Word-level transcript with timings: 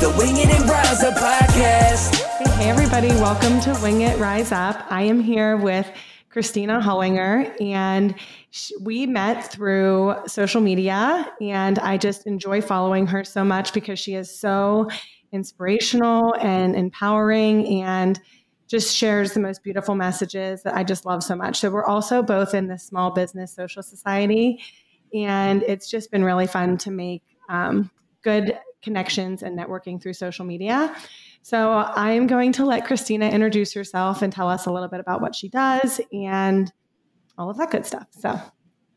the 0.00 0.08
Wing 0.16 0.38
It 0.38 0.48
and 0.48 0.66
Rise 0.66 1.02
Up 1.02 1.14
podcast. 1.14 2.22
Hey, 2.54 2.70
everybody, 2.70 3.08
welcome 3.08 3.60
to 3.60 3.78
Wing 3.82 4.00
It 4.00 4.18
Rise 4.18 4.50
Up. 4.50 4.86
I 4.88 5.02
am 5.02 5.20
here 5.20 5.58
with 5.58 5.92
Christina 6.30 6.80
Hollinger, 6.80 7.54
and 7.60 8.14
we 8.80 9.04
met 9.04 9.52
through 9.52 10.14
social 10.26 10.62
media. 10.62 11.30
And 11.42 11.78
I 11.80 11.98
just 11.98 12.26
enjoy 12.26 12.62
following 12.62 13.06
her 13.08 13.24
so 13.24 13.44
much 13.44 13.74
because 13.74 13.98
she 13.98 14.14
is 14.14 14.34
so 14.34 14.88
inspirational 15.32 16.34
and 16.40 16.74
empowering 16.74 17.82
and 17.82 18.18
just 18.68 18.96
shares 18.96 19.34
the 19.34 19.40
most 19.40 19.62
beautiful 19.62 19.94
messages 19.94 20.62
that 20.62 20.74
I 20.74 20.82
just 20.82 21.04
love 21.04 21.22
so 21.22 21.36
much. 21.36 21.60
So, 21.60 21.68
we're 21.68 21.84
also 21.84 22.22
both 22.22 22.54
in 22.54 22.68
the 22.68 22.78
Small 22.78 23.10
Business 23.10 23.54
Social 23.54 23.82
Society, 23.82 24.62
and 25.12 25.62
it's 25.64 25.90
just 25.90 26.10
been 26.10 26.24
really 26.24 26.46
fun 26.46 26.78
to 26.78 26.90
make 26.90 27.22
um, 27.50 27.90
good 28.22 28.58
connections 28.82 29.42
and 29.42 29.58
networking 29.58 30.00
through 30.00 30.14
social 30.14 30.44
media. 30.44 30.94
So 31.42 31.72
I 31.72 32.12
am 32.12 32.26
going 32.26 32.52
to 32.52 32.64
let 32.64 32.84
Christina 32.84 33.28
introduce 33.28 33.72
herself 33.72 34.22
and 34.22 34.32
tell 34.32 34.48
us 34.48 34.66
a 34.66 34.72
little 34.72 34.88
bit 34.88 35.00
about 35.00 35.20
what 35.20 35.34
she 35.34 35.48
does 35.48 36.00
and 36.12 36.72
all 37.38 37.50
of 37.50 37.56
that 37.58 37.70
good 37.70 37.86
stuff. 37.86 38.06
So. 38.10 38.40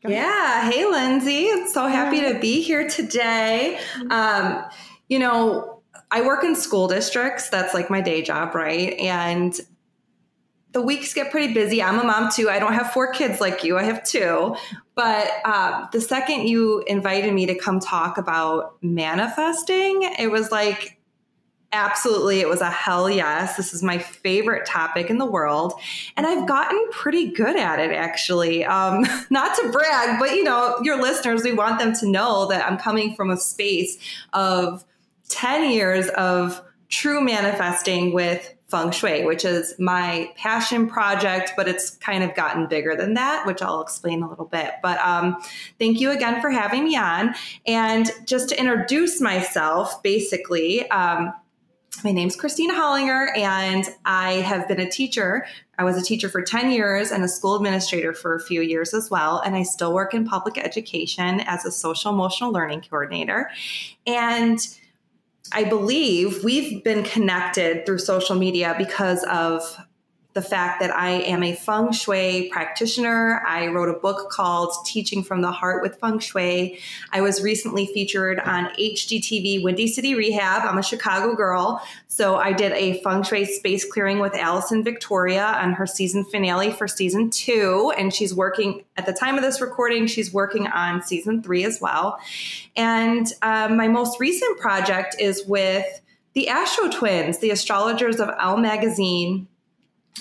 Yeah. 0.06 0.70
Hey, 0.70 0.84
Lindsay. 0.84 1.50
I'm 1.50 1.66
so 1.68 1.86
happy 1.86 2.20
to 2.20 2.38
be 2.38 2.60
here 2.60 2.86
today. 2.88 3.80
Um, 4.10 4.62
you 5.08 5.18
know, 5.18 5.82
I 6.10 6.20
work 6.20 6.44
in 6.44 6.54
school 6.54 6.88
districts. 6.88 7.48
That's 7.48 7.72
like 7.72 7.88
my 7.88 8.02
day 8.02 8.20
job, 8.20 8.54
right? 8.54 8.92
And 8.98 9.58
the 10.74 10.82
weeks 10.82 11.14
get 11.14 11.30
pretty 11.30 11.54
busy. 11.54 11.82
I'm 11.82 12.00
a 12.00 12.04
mom 12.04 12.30
too. 12.30 12.50
I 12.50 12.58
don't 12.58 12.74
have 12.74 12.92
four 12.92 13.12
kids 13.12 13.40
like 13.40 13.62
you, 13.62 13.78
I 13.78 13.84
have 13.84 14.04
two. 14.04 14.56
But 14.96 15.30
uh, 15.44 15.86
the 15.92 16.00
second 16.00 16.48
you 16.48 16.82
invited 16.86 17.32
me 17.32 17.46
to 17.46 17.54
come 17.54 17.80
talk 17.80 18.18
about 18.18 18.76
manifesting, 18.82 20.02
it 20.18 20.30
was 20.30 20.50
like, 20.50 20.98
absolutely, 21.72 22.40
it 22.40 22.48
was 22.48 22.60
a 22.60 22.70
hell 22.70 23.08
yes. 23.08 23.56
This 23.56 23.72
is 23.72 23.84
my 23.84 23.98
favorite 23.98 24.66
topic 24.66 25.10
in 25.10 25.18
the 25.18 25.26
world. 25.26 25.74
And 26.16 26.26
I've 26.26 26.46
gotten 26.46 26.78
pretty 26.90 27.30
good 27.30 27.56
at 27.56 27.78
it, 27.78 27.92
actually. 27.92 28.64
Um, 28.64 29.06
not 29.30 29.56
to 29.56 29.70
brag, 29.70 30.18
but 30.18 30.34
you 30.34 30.42
know, 30.42 30.78
your 30.82 31.00
listeners, 31.00 31.44
we 31.44 31.52
want 31.52 31.78
them 31.78 31.94
to 31.94 32.08
know 32.08 32.46
that 32.48 32.66
I'm 32.66 32.78
coming 32.78 33.14
from 33.14 33.30
a 33.30 33.36
space 33.36 33.96
of 34.32 34.84
10 35.28 35.70
years 35.70 36.08
of 36.10 36.60
true 36.88 37.20
manifesting 37.20 38.12
with 38.12 38.53
feng 38.74 38.90
shui, 38.90 39.24
which 39.24 39.44
is 39.44 39.74
my 39.78 40.32
passion 40.36 40.88
project, 40.88 41.52
but 41.56 41.68
it's 41.68 41.90
kind 41.90 42.24
of 42.24 42.34
gotten 42.34 42.66
bigger 42.66 42.96
than 42.96 43.14
that, 43.14 43.46
which 43.46 43.62
I'll 43.62 43.80
explain 43.80 44.22
a 44.22 44.28
little 44.28 44.46
bit. 44.46 44.72
But 44.82 44.98
um, 44.98 45.36
thank 45.78 46.00
you 46.00 46.10
again 46.10 46.40
for 46.40 46.50
having 46.50 46.82
me 46.82 46.96
on. 46.96 47.34
And 47.66 48.10
just 48.26 48.48
to 48.48 48.58
introduce 48.58 49.20
myself, 49.20 50.02
basically, 50.02 50.90
um, 50.90 51.32
my 52.02 52.10
name's 52.10 52.34
Christina 52.34 52.74
Hollinger, 52.74 53.36
and 53.38 53.84
I 54.04 54.32
have 54.32 54.66
been 54.66 54.80
a 54.80 54.90
teacher. 54.90 55.46
I 55.78 55.84
was 55.84 55.96
a 55.96 56.02
teacher 56.02 56.28
for 56.28 56.42
10 56.42 56.72
years 56.72 57.12
and 57.12 57.22
a 57.22 57.28
school 57.28 57.54
administrator 57.54 58.12
for 58.12 58.34
a 58.34 58.40
few 58.40 58.60
years 58.60 58.92
as 58.92 59.08
well. 59.08 59.38
And 59.38 59.54
I 59.54 59.62
still 59.62 59.94
work 59.94 60.12
in 60.14 60.26
public 60.26 60.58
education 60.58 61.40
as 61.46 61.64
a 61.64 61.70
social 61.70 62.12
emotional 62.12 62.50
learning 62.50 62.82
coordinator. 62.90 63.50
And 64.04 64.58
I 65.54 65.64
believe 65.64 66.42
we've 66.42 66.82
been 66.82 67.04
connected 67.04 67.86
through 67.86 67.98
social 67.98 68.34
media 68.34 68.74
because 68.76 69.22
of 69.24 69.76
the 70.34 70.42
fact 70.42 70.80
that 70.80 70.94
I 70.94 71.10
am 71.10 71.44
a 71.44 71.54
feng 71.54 71.92
shui 71.92 72.48
practitioner. 72.52 73.40
I 73.46 73.68
wrote 73.68 73.88
a 73.88 73.98
book 73.98 74.30
called 74.30 74.74
Teaching 74.84 75.22
from 75.22 75.42
the 75.42 75.52
Heart 75.52 75.80
with 75.80 75.96
Feng 76.00 76.18
Shui. 76.18 76.80
I 77.12 77.20
was 77.20 77.40
recently 77.40 77.86
featured 77.86 78.40
on 78.40 78.66
HGTV 78.74 79.62
Windy 79.62 79.86
City 79.86 80.16
Rehab. 80.16 80.62
I'm 80.62 80.76
a 80.76 80.82
Chicago 80.82 81.36
girl. 81.36 81.80
So 82.08 82.34
I 82.36 82.52
did 82.52 82.72
a 82.72 83.00
feng 83.02 83.22
shui 83.22 83.44
space 83.44 83.84
clearing 83.90 84.18
with 84.18 84.34
Alison 84.34 84.82
Victoria 84.82 85.44
on 85.44 85.72
her 85.72 85.86
season 85.86 86.24
finale 86.24 86.72
for 86.72 86.88
season 86.88 87.30
two. 87.30 87.92
And 87.96 88.12
she's 88.12 88.34
working, 88.34 88.82
at 88.96 89.06
the 89.06 89.12
time 89.12 89.36
of 89.36 89.42
this 89.42 89.60
recording, 89.60 90.08
she's 90.08 90.32
working 90.32 90.66
on 90.66 91.00
season 91.00 91.44
three 91.44 91.64
as 91.64 91.80
well. 91.80 92.18
And 92.74 93.32
um, 93.42 93.76
my 93.76 93.86
most 93.86 94.18
recent 94.18 94.58
project 94.58 95.14
is 95.20 95.44
with 95.46 96.00
the 96.32 96.48
Astro 96.48 96.88
Twins, 96.88 97.38
the 97.38 97.50
astrologers 97.50 98.18
of 98.18 98.28
Elle 98.40 98.56
Magazine 98.56 99.46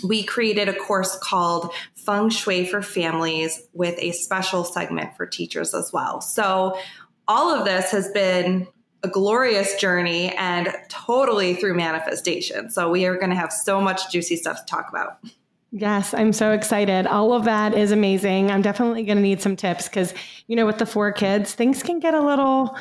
we 0.01 0.23
created 0.23 0.69
a 0.69 0.73
course 0.73 1.17
called 1.21 1.71
Feng 1.95 2.29
Shui 2.29 2.65
for 2.65 2.81
Families 2.81 3.67
with 3.73 3.95
a 3.99 4.11
special 4.11 4.63
segment 4.63 5.15
for 5.15 5.25
teachers 5.25 5.73
as 5.73 5.91
well. 5.93 6.21
So, 6.21 6.77
all 7.27 7.49
of 7.49 7.63
this 7.63 7.91
has 7.91 8.09
been 8.11 8.67
a 9.03 9.07
glorious 9.07 9.75
journey 9.75 10.33
and 10.35 10.73
totally 10.89 11.55
through 11.55 11.75
manifestation. 11.75 12.69
So, 12.69 12.89
we 12.89 13.05
are 13.05 13.17
going 13.17 13.29
to 13.29 13.35
have 13.35 13.53
so 13.53 13.79
much 13.79 14.11
juicy 14.11 14.35
stuff 14.35 14.59
to 14.59 14.65
talk 14.65 14.89
about. 14.89 15.19
Yes, 15.71 16.13
I'm 16.13 16.33
so 16.33 16.51
excited. 16.51 17.07
All 17.07 17.33
of 17.33 17.45
that 17.45 17.73
is 17.73 17.91
amazing. 17.91 18.51
I'm 18.51 18.61
definitely 18.61 19.03
going 19.03 19.17
to 19.17 19.23
need 19.23 19.41
some 19.41 19.55
tips 19.55 19.89
because, 19.89 20.13
you 20.47 20.55
know, 20.55 20.67
with 20.67 20.77
the 20.77 20.85
four 20.85 21.11
kids, 21.11 21.53
things 21.53 21.81
can 21.81 21.99
get 21.99 22.13
a 22.13 22.21
little, 22.21 22.77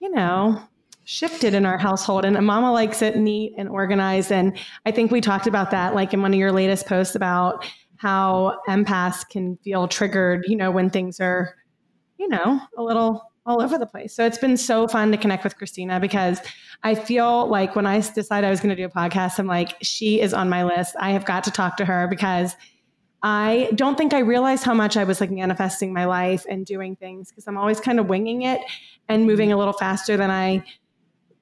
you 0.00 0.10
know, 0.10 0.60
shifted 1.06 1.54
in 1.54 1.64
our 1.64 1.78
household 1.78 2.24
and 2.24 2.34
mama 2.44 2.72
likes 2.72 3.00
it 3.00 3.16
neat 3.16 3.54
and 3.56 3.68
organized 3.68 4.32
and 4.32 4.58
i 4.86 4.90
think 4.90 5.12
we 5.12 5.20
talked 5.20 5.46
about 5.46 5.70
that 5.70 5.94
like 5.94 6.12
in 6.12 6.20
one 6.20 6.34
of 6.34 6.38
your 6.38 6.50
latest 6.50 6.84
posts 6.86 7.14
about 7.14 7.64
how 7.96 8.58
empaths 8.68 9.26
can 9.28 9.56
feel 9.58 9.86
triggered 9.86 10.44
you 10.48 10.56
know 10.56 10.70
when 10.70 10.90
things 10.90 11.20
are 11.20 11.54
you 12.18 12.28
know 12.28 12.60
a 12.76 12.82
little 12.82 13.30
all 13.48 13.62
over 13.62 13.78
the 13.78 13.86
place. 13.86 14.12
So 14.12 14.26
it's 14.26 14.38
been 14.38 14.56
so 14.56 14.88
fun 14.88 15.12
to 15.12 15.16
connect 15.16 15.44
with 15.44 15.56
christina 15.56 16.00
because 16.00 16.40
i 16.82 16.96
feel 16.96 17.46
like 17.46 17.76
when 17.76 17.86
i 17.86 18.00
decided 18.00 18.44
i 18.44 18.50
was 18.50 18.58
going 18.58 18.74
to 18.74 18.76
do 18.76 18.84
a 18.84 18.90
podcast 18.90 19.38
i'm 19.38 19.46
like 19.46 19.76
she 19.82 20.20
is 20.20 20.34
on 20.34 20.48
my 20.48 20.64
list. 20.64 20.96
I 20.98 21.12
have 21.12 21.24
got 21.24 21.44
to 21.44 21.52
talk 21.52 21.76
to 21.76 21.84
her 21.84 22.08
because 22.08 22.56
I 23.22 23.70
don't 23.74 23.96
think 23.96 24.14
I 24.14 24.20
realized 24.20 24.62
how 24.62 24.74
much 24.74 24.96
I 24.96 25.04
was 25.04 25.20
like 25.20 25.30
manifesting 25.30 25.92
my 25.92 26.04
life 26.04 26.44
and 26.48 26.64
doing 26.64 26.96
things 26.96 27.30
because 27.30 27.48
I'm 27.48 27.56
always 27.56 27.80
kind 27.80 27.98
of 27.98 28.08
winging 28.08 28.42
it 28.42 28.60
and 29.08 29.26
moving 29.26 29.52
a 29.52 29.56
little 29.56 29.72
faster 29.72 30.16
than 30.16 30.30
I 30.30 30.62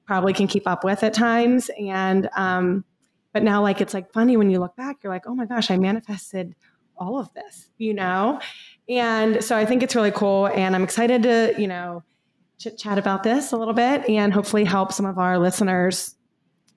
probably 0.05 0.33
can 0.33 0.47
keep 0.47 0.67
up 0.67 0.83
with 0.83 1.03
at 1.03 1.13
times. 1.13 1.69
And, 1.79 2.29
um, 2.35 2.85
but 3.33 3.43
now 3.43 3.61
like 3.61 3.81
it's 3.81 3.93
like 3.93 4.13
funny 4.13 4.37
when 4.37 4.49
you 4.49 4.59
look 4.59 4.75
back, 4.75 4.97
you're 5.03 5.11
like, 5.11 5.27
oh 5.27 5.35
my 5.35 5.45
gosh, 5.45 5.69
I 5.71 5.77
manifested 5.77 6.55
all 6.97 7.19
of 7.19 7.33
this, 7.33 7.69
you 7.77 7.93
know? 7.93 8.39
And 8.87 9.43
so 9.43 9.57
I 9.57 9.65
think 9.65 9.83
it's 9.83 9.95
really 9.95 10.11
cool. 10.11 10.47
And 10.47 10.75
I'm 10.75 10.83
excited 10.83 11.23
to, 11.23 11.53
you 11.57 11.67
know, 11.67 12.03
chit 12.57 12.77
chat 12.77 12.97
about 12.97 13.23
this 13.23 13.51
a 13.51 13.57
little 13.57 13.73
bit 13.73 14.07
and 14.09 14.33
hopefully 14.33 14.63
help 14.63 14.93
some 14.93 15.05
of 15.05 15.17
our 15.17 15.37
listeners, 15.37 16.15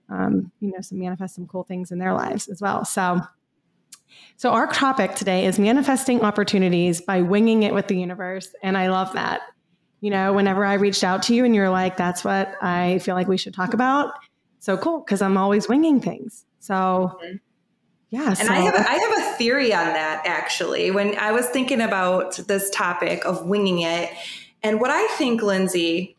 um, 0.09 0.51
you 0.61 0.73
know, 0.73 0.81
some 0.81 0.99
manifest 0.99 1.37
some 1.37 1.47
cool 1.47 1.63
things 1.63 1.93
in 1.93 1.99
their 1.99 2.15
lives 2.15 2.49
as 2.49 2.61
well. 2.61 2.85
So, 2.85 3.21
so 4.37 4.51
our 4.51 4.67
topic 4.73 5.15
today 5.15 5.47
is 5.47 5.59
manifesting 5.59 6.23
opportunities 6.23 7.01
by 7.01 7.21
winging 7.21 7.63
it 7.63 7.75
with 7.75 7.89
the 7.89 7.97
universe. 7.97 8.49
And 8.63 8.77
I 8.77 8.89
love 8.89 9.13
that 9.13 9.43
you 10.01 10.11
know, 10.11 10.33
whenever 10.33 10.65
I 10.65 10.75
reached 10.75 11.05
out 11.05 11.25
to 11.25 11.35
you 11.35 11.45
and 11.45 11.55
you're 11.55 11.71
like, 11.71 11.97
that's 11.97 12.25
what 12.25 12.55
I 12.63 12.99
feel 13.01 13.15
like 13.15 13.29
we 13.29 13.37
should 13.37 13.55
talk 13.55 13.75
about. 13.75 14.13
So 14.61 14.77
cool. 14.77 15.01
Cause 15.03 15.23
I'm 15.23 15.37
always 15.37 15.69
winging 15.69 16.01
things. 16.01 16.45
So 16.61 16.75
mm-hmm. 16.75 17.37
yeah. 18.11 18.29
And 18.29 18.39
so. 18.39 18.53
I 18.53 18.57
have, 18.57 18.75
a, 18.75 18.91
I 18.91 18.95
have 18.95 19.19
a 19.19 19.37
theory 19.37 19.73
on 19.73 19.87
that 19.87 20.23
actually, 20.27 20.91
when 20.91 21.17
I 21.19 21.33
was 21.33 21.47
thinking 21.47 21.81
about 21.81 22.37
this 22.37 22.71
topic 22.71 23.25
of 23.25 23.47
winging 23.47 23.81
it 23.81 24.11
and 24.63 24.81
what 24.81 24.91
I 24.91 25.07
think, 25.17 25.43
Lindsay, 25.43 26.17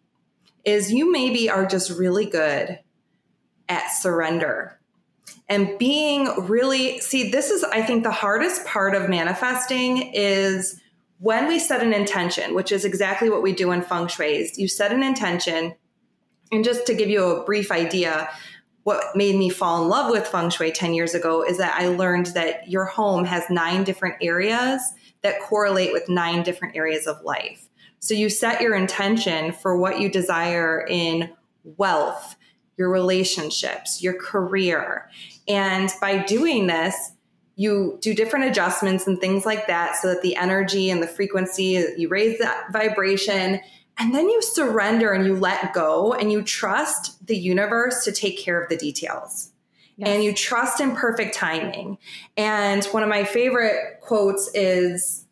is 0.66 0.92
you 0.92 1.12
maybe 1.12 1.50
are 1.50 1.66
just 1.66 1.90
really 1.90 2.26
good 2.26 2.80
at 3.68 3.88
surrender 3.88 4.80
and 5.48 5.78
being 5.78 6.28
really, 6.48 7.00
see, 7.00 7.32
this 7.32 7.50
is, 7.50 7.64
I 7.64 7.82
think 7.82 8.04
the 8.04 8.12
hardest 8.12 8.66
part 8.66 8.94
of 8.94 9.10
manifesting 9.10 10.14
is 10.14 10.80
when 11.20 11.48
we 11.48 11.60
set 11.60 11.84
an 11.84 11.94
intention, 11.94 12.56
which 12.56 12.72
is 12.72 12.86
exactly 12.86 13.30
what 13.30 13.42
we 13.42 13.54
do 13.54 13.72
in 13.72 13.82
feng 13.82 14.08
shui, 14.08 14.38
is 14.38 14.58
you 14.58 14.68
set 14.68 14.92
an 14.92 15.04
intention. 15.04 15.76
And 16.52 16.64
just 16.64 16.86
to 16.88 16.94
give 16.94 17.10
you 17.10 17.24
a 17.26 17.44
brief 17.44 17.72
idea, 17.72 18.30
what 18.84 19.16
made 19.16 19.36
me 19.36 19.50
fall 19.50 19.84
in 19.84 19.90
love 19.90 20.10
with 20.10 20.28
feng 20.28 20.50
shui 20.50 20.72
10 20.72 20.94
years 20.94 21.14
ago 21.14 21.44
is 21.44 21.58
that 21.58 21.76
I 21.80 21.88
learned 21.88 22.28
that 22.28 22.70
your 22.70 22.86
home 22.86 23.26
has 23.26 23.44
nine 23.50 23.84
different 23.84 24.16
areas 24.22 24.82
that 25.22 25.42
correlate 25.42 25.92
with 25.92 26.08
nine 26.08 26.42
different 26.44 26.78
areas 26.78 27.06
of 27.06 27.22
life. 27.24 27.68
So 28.00 28.14
you 28.14 28.30
set 28.30 28.62
your 28.62 28.76
intention 28.76 29.52
for 29.52 29.78
what 29.78 30.00
you 30.00 30.10
desire 30.10 30.86
in 30.88 31.32
wealth, 31.64 32.38
your 32.78 32.90
relationships, 32.90 34.02
your 34.02 34.14
career. 34.14 35.10
And 35.50 35.92
by 36.00 36.24
doing 36.24 36.68
this, 36.68 37.12
you 37.60 37.98
do 38.00 38.14
different 38.14 38.46
adjustments 38.46 39.06
and 39.06 39.20
things 39.20 39.46
like 39.46 39.68
that 39.68 39.98
so 39.98 40.08
that 40.08 40.22
the 40.22 40.34
energy 40.38 40.90
and 40.90 41.04
the 41.04 41.08
frequency, 41.08 41.86
you 41.98 42.08
raise 42.08 42.40
that 42.40 42.72
vibration. 42.72 43.60
And 43.98 44.16
then 44.16 44.30
you 44.30 44.42
surrender 44.42 45.12
and 45.12 45.26
you 45.26 45.36
let 45.36 45.74
go 45.74 46.14
and 46.14 46.32
you 46.32 46.42
trust 46.42 47.28
the 47.28 47.36
universe 47.36 48.06
to 48.06 48.14
take 48.14 48.40
care 48.40 48.62
of 48.62 48.70
the 48.70 48.78
details. 48.78 49.52
Yes. 49.98 50.08
And 50.08 50.24
you 50.24 50.34
trust 50.34 50.80
in 50.80 50.96
perfect 50.96 51.36
timing. 51.36 51.98
And 52.38 52.86
one 52.86 53.04
of 53.04 53.10
my 53.10 53.26
favorite 53.26 54.00
quotes 54.00 54.50
is 54.54 55.26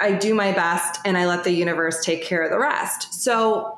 I 0.00 0.12
do 0.12 0.34
my 0.34 0.52
best 0.52 1.00
and 1.04 1.18
I 1.18 1.26
let 1.26 1.44
the 1.44 1.52
universe 1.52 2.02
take 2.02 2.24
care 2.24 2.42
of 2.42 2.50
the 2.50 2.58
rest. 2.58 3.12
So 3.12 3.73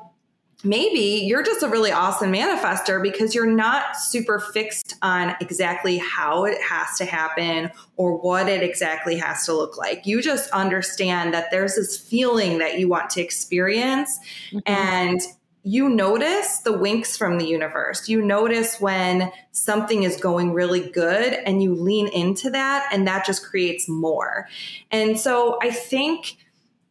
maybe 0.63 1.23
you're 1.25 1.43
just 1.43 1.61
a 1.61 1.67
really 1.67 1.91
awesome 1.91 2.31
manifester 2.31 3.01
because 3.01 3.35
you're 3.35 3.45
not 3.45 3.95
super 3.95 4.39
fixed 4.39 4.95
on 5.01 5.35
exactly 5.39 5.97
how 5.97 6.45
it 6.45 6.59
has 6.61 6.97
to 6.97 7.05
happen 7.05 7.69
or 7.95 8.17
what 8.17 8.49
it 8.49 8.63
exactly 8.63 9.17
has 9.17 9.45
to 9.45 9.53
look 9.53 9.77
like. 9.77 10.05
You 10.07 10.21
just 10.21 10.49
understand 10.51 11.33
that 11.33 11.51
there's 11.51 11.75
this 11.75 11.97
feeling 11.97 12.57
that 12.57 12.79
you 12.79 12.87
want 12.87 13.09
to 13.11 13.21
experience 13.21 14.19
mm-hmm. 14.51 14.59
and 14.65 15.21
you 15.63 15.89
notice 15.89 16.59
the 16.59 16.71
winks 16.71 17.17
from 17.17 17.37
the 17.37 17.45
universe. 17.45 18.07
You 18.07 18.21
notice 18.21 18.79
when 18.79 19.31
something 19.51 20.03
is 20.03 20.15
going 20.15 20.53
really 20.53 20.89
good 20.91 21.33
and 21.33 21.61
you 21.61 21.75
lean 21.75 22.07
into 22.07 22.49
that 22.51 22.87
and 22.91 23.05
that 23.05 23.25
just 23.25 23.43
creates 23.45 23.87
more. 23.89 24.47
And 24.91 25.19
so 25.19 25.59
I 25.61 25.71
think 25.71 26.37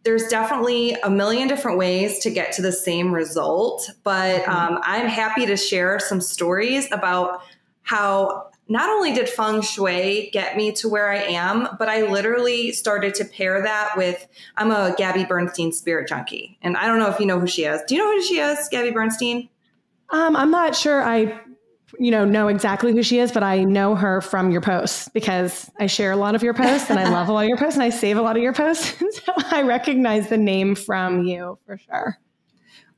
there's 0.06 0.28
definitely 0.28 0.92
a 1.02 1.10
million 1.10 1.48
different 1.48 1.78
ways 1.78 2.20
to 2.20 2.30
get 2.30 2.52
to 2.52 2.62
the 2.62 2.70
same 2.70 3.12
result, 3.12 3.90
but 4.04 4.42
mm-hmm. 4.42 4.50
um, 4.50 4.80
I'm 4.84 5.08
happy 5.08 5.46
to 5.46 5.56
share 5.56 5.98
some 5.98 6.20
stories 6.20 6.86
about 6.92 7.42
how 7.82 8.50
not 8.68 8.88
only 8.88 9.12
did 9.12 9.28
feng 9.28 9.62
shui 9.62 10.30
get 10.32 10.56
me 10.56 10.70
to 10.72 10.88
where 10.88 11.10
I 11.10 11.22
am, 11.22 11.68
but 11.76 11.88
I 11.88 12.02
literally 12.02 12.70
started 12.70 13.16
to 13.16 13.24
pair 13.24 13.60
that 13.62 13.94
with 13.96 14.28
I'm 14.56 14.70
a 14.70 14.94
Gabby 14.96 15.24
Bernstein 15.24 15.72
spirit 15.72 16.08
junkie. 16.08 16.56
And 16.62 16.76
I 16.76 16.86
don't 16.86 17.00
know 17.00 17.10
if 17.10 17.18
you 17.18 17.26
know 17.26 17.40
who 17.40 17.48
she 17.48 17.64
is. 17.64 17.82
Do 17.88 17.96
you 17.96 18.00
know 18.00 18.12
who 18.12 18.22
she 18.22 18.38
is, 18.38 18.68
Gabby 18.68 18.92
Bernstein? 18.92 19.48
Um, 20.10 20.36
I'm 20.36 20.52
not 20.52 20.76
sure 20.76 21.02
I 21.02 21.40
you 21.98 22.10
know 22.10 22.24
know 22.24 22.48
exactly 22.48 22.92
who 22.92 23.02
she 23.02 23.18
is, 23.18 23.32
but 23.32 23.42
I 23.42 23.64
know 23.64 23.94
her 23.94 24.20
from 24.20 24.50
your 24.50 24.60
posts 24.60 25.08
because 25.08 25.70
I 25.78 25.86
share 25.86 26.12
a 26.12 26.16
lot 26.16 26.34
of 26.34 26.42
your 26.42 26.54
posts 26.54 26.90
and 26.90 26.98
I 26.98 27.08
love 27.08 27.28
a 27.28 27.32
lot 27.32 27.44
of 27.44 27.48
your 27.48 27.58
posts 27.58 27.74
and 27.74 27.82
I 27.82 27.90
save 27.90 28.16
a 28.16 28.22
lot 28.22 28.36
of 28.36 28.42
your 28.42 28.52
posts. 28.52 28.94
so 29.24 29.32
I 29.50 29.62
recognize 29.62 30.28
the 30.28 30.36
name 30.36 30.74
from 30.74 31.24
you 31.24 31.58
for 31.66 31.78
sure. 31.78 32.18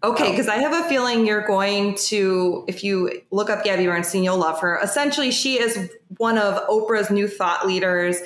Okay, 0.04 0.30
because 0.30 0.46
I 0.46 0.56
have 0.56 0.72
a 0.72 0.88
feeling 0.88 1.26
you're 1.26 1.44
going 1.44 1.96
to, 2.06 2.64
if 2.68 2.84
you 2.84 3.20
look 3.32 3.50
up 3.50 3.64
Gabby 3.64 3.86
Bernstein, 3.86 4.22
you'll 4.22 4.38
love 4.38 4.60
her. 4.60 4.78
Essentially, 4.80 5.32
she 5.32 5.58
is 5.58 5.90
one 6.18 6.38
of 6.38 6.54
Oprah's 6.68 7.10
new 7.10 7.26
thought 7.26 7.66
leaders. 7.66 8.18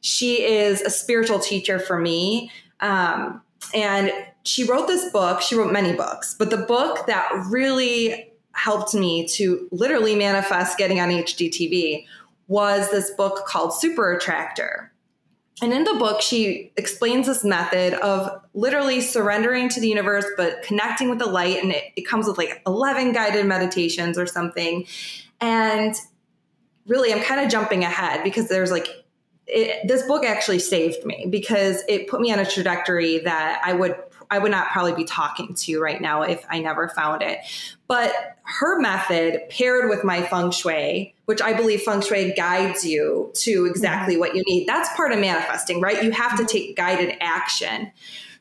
She 0.00 0.42
is 0.42 0.80
a 0.80 0.90
spiritual 0.90 1.38
teacher 1.38 1.78
for 1.78 2.00
me. 2.00 2.50
Um, 2.80 3.42
and 3.72 4.10
she 4.42 4.64
wrote 4.64 4.88
this 4.88 5.12
book. 5.12 5.40
She 5.40 5.54
wrote 5.54 5.72
many 5.72 5.92
books, 5.92 6.34
but 6.36 6.50
the 6.50 6.56
book 6.56 7.06
that 7.06 7.30
really 7.48 8.29
helped 8.52 8.94
me 8.94 9.26
to 9.26 9.68
literally 9.70 10.14
manifest 10.14 10.76
getting 10.78 11.00
on 11.00 11.08
HGTV 11.08 12.06
was 12.48 12.90
this 12.90 13.10
book 13.12 13.46
called 13.46 13.72
Super 13.72 14.12
Attractor. 14.12 14.92
And 15.62 15.72
in 15.72 15.84
the 15.84 15.94
book, 15.94 16.22
she 16.22 16.72
explains 16.76 17.26
this 17.26 17.44
method 17.44 17.94
of 17.94 18.42
literally 18.54 19.00
surrendering 19.00 19.68
to 19.70 19.80
the 19.80 19.88
universe, 19.88 20.24
but 20.36 20.62
connecting 20.62 21.10
with 21.10 21.18
the 21.18 21.26
light. 21.26 21.62
And 21.62 21.72
it, 21.72 21.84
it 21.96 22.02
comes 22.02 22.26
with 22.26 22.38
like 22.38 22.62
11 22.66 23.12
guided 23.12 23.46
meditations 23.46 24.18
or 24.18 24.26
something. 24.26 24.86
And 25.40 25.94
really, 26.86 27.12
I'm 27.12 27.22
kind 27.22 27.40
of 27.40 27.50
jumping 27.50 27.84
ahead 27.84 28.24
because 28.24 28.48
there's 28.48 28.70
like, 28.70 28.88
it, 29.46 29.86
this 29.86 30.02
book 30.04 30.24
actually 30.24 30.60
saved 30.60 31.04
me 31.04 31.26
because 31.28 31.82
it 31.88 32.08
put 32.08 32.20
me 32.20 32.32
on 32.32 32.38
a 32.38 32.46
trajectory 32.46 33.18
that 33.18 33.60
I 33.64 33.74
would 33.74 33.96
I 34.30 34.38
would 34.38 34.50
not 34.50 34.68
probably 34.68 34.92
be 34.92 35.04
talking 35.04 35.54
to 35.54 35.72
you 35.72 35.82
right 35.82 36.00
now 36.00 36.22
if 36.22 36.44
I 36.48 36.60
never 36.60 36.88
found 36.88 37.22
it. 37.22 37.40
But 37.88 38.12
her 38.44 38.80
method 38.80 39.42
paired 39.50 39.88
with 39.88 40.04
my 40.04 40.22
feng 40.22 40.50
shui, 40.52 41.14
which 41.24 41.42
I 41.42 41.52
believe 41.52 41.82
feng 41.82 42.00
shui 42.00 42.32
guides 42.32 42.84
you 42.84 43.32
to 43.34 43.66
exactly 43.66 44.16
what 44.16 44.36
you 44.36 44.42
need. 44.46 44.66
That's 44.66 44.88
part 44.96 45.12
of 45.12 45.18
manifesting, 45.18 45.80
right? 45.80 46.02
You 46.02 46.12
have 46.12 46.36
to 46.38 46.44
take 46.44 46.76
guided 46.76 47.16
action. 47.20 47.90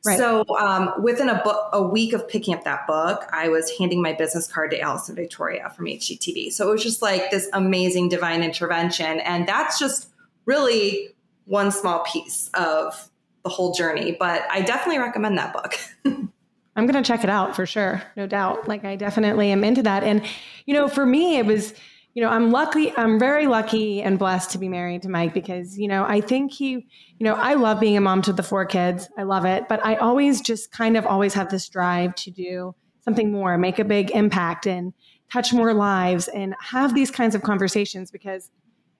Right. 0.06 0.18
So 0.18 0.46
um, 0.58 0.94
within 1.02 1.28
a, 1.28 1.42
book, 1.44 1.70
a 1.74 1.84
week 1.84 2.14
of 2.14 2.28
picking 2.28 2.54
up 2.54 2.64
that 2.64 2.88
book, 2.88 3.26
I 3.32 3.50
was 3.50 3.70
handing 3.78 4.02
my 4.02 4.14
business 4.14 4.48
card 4.48 4.72
to 4.72 4.80
Alison 4.80 5.16
Victoria 5.16 5.72
from 5.76 5.86
HGTV. 5.86 6.54
So 6.54 6.70
it 6.70 6.72
was 6.72 6.84
just 6.84 7.02
like 7.02 7.32
this 7.32 7.50
amazing 7.52 8.10
divine 8.10 8.44
intervention. 8.44 9.20
And 9.20 9.48
that's 9.48 9.78
just 9.78 10.10
really 10.46 11.16
one 11.46 11.72
small 11.72 12.04
piece 12.06 12.50
of 12.54 13.10
the 13.44 13.50
whole 13.50 13.74
journey. 13.74 14.16
But 14.18 14.46
I 14.50 14.62
definitely 14.62 15.00
recommend 15.00 15.38
that 15.38 15.54
book. 15.54 15.76
I'm 16.76 16.86
going 16.86 17.02
to 17.02 17.08
check 17.08 17.24
it 17.24 17.30
out 17.30 17.56
for 17.56 17.66
sure. 17.66 18.02
No 18.16 18.26
doubt. 18.26 18.68
Like 18.68 18.86
I 18.86 18.96
definitely 18.96 19.52
am 19.52 19.64
into 19.64 19.84
that. 19.84 20.04
And, 20.04 20.26
you 20.66 20.74
know, 20.74 20.88
for 20.88 21.06
me, 21.06 21.38
it 21.38 21.46
was, 21.46 21.74
you 22.14 22.22
know, 22.22 22.30
I'm 22.30 22.52
lucky, 22.52 22.96
I'm 22.96 23.20
very 23.20 23.48
lucky 23.48 24.02
and 24.02 24.18
blessed 24.18 24.52
to 24.52 24.58
be 24.58 24.70
married 24.70 25.02
to 25.02 25.10
Mike 25.10 25.34
because, 25.34 25.78
you 25.78 25.88
know, 25.88 26.06
I 26.06 26.22
think 26.22 26.54
he, 26.54 26.72
you 26.72 26.86
know, 27.20 27.34
I 27.34 27.56
love 27.56 27.80
being 27.80 27.98
a 27.98 28.02
mom 28.02 28.22
to 28.24 28.34
the 28.34 28.44
four 28.44 28.66
kids. 28.66 29.10
I 29.18 29.24
love 29.24 29.46
it. 29.46 29.68
But 29.68 29.86
I 29.86 29.96
always 29.96 30.42
just 30.42 30.72
kind 30.72 30.96
of 30.96 31.06
always 31.06 31.34
have 31.34 31.50
this 31.50 31.68
drive 31.68 32.16
to 32.16 32.32
do 32.32 32.76
something 33.04 33.32
more, 33.32 33.58
make 33.58 33.80
a 33.80 33.84
big 33.84 34.12
impact 34.12 34.66
and 34.66 34.94
touch 35.32 35.54
more 35.54 35.74
lives 35.74 36.28
and 36.28 36.56
have 36.62 36.96
these 36.96 37.12
kinds 37.12 37.36
of 37.36 37.44
conversations 37.44 38.10
because 38.10 38.52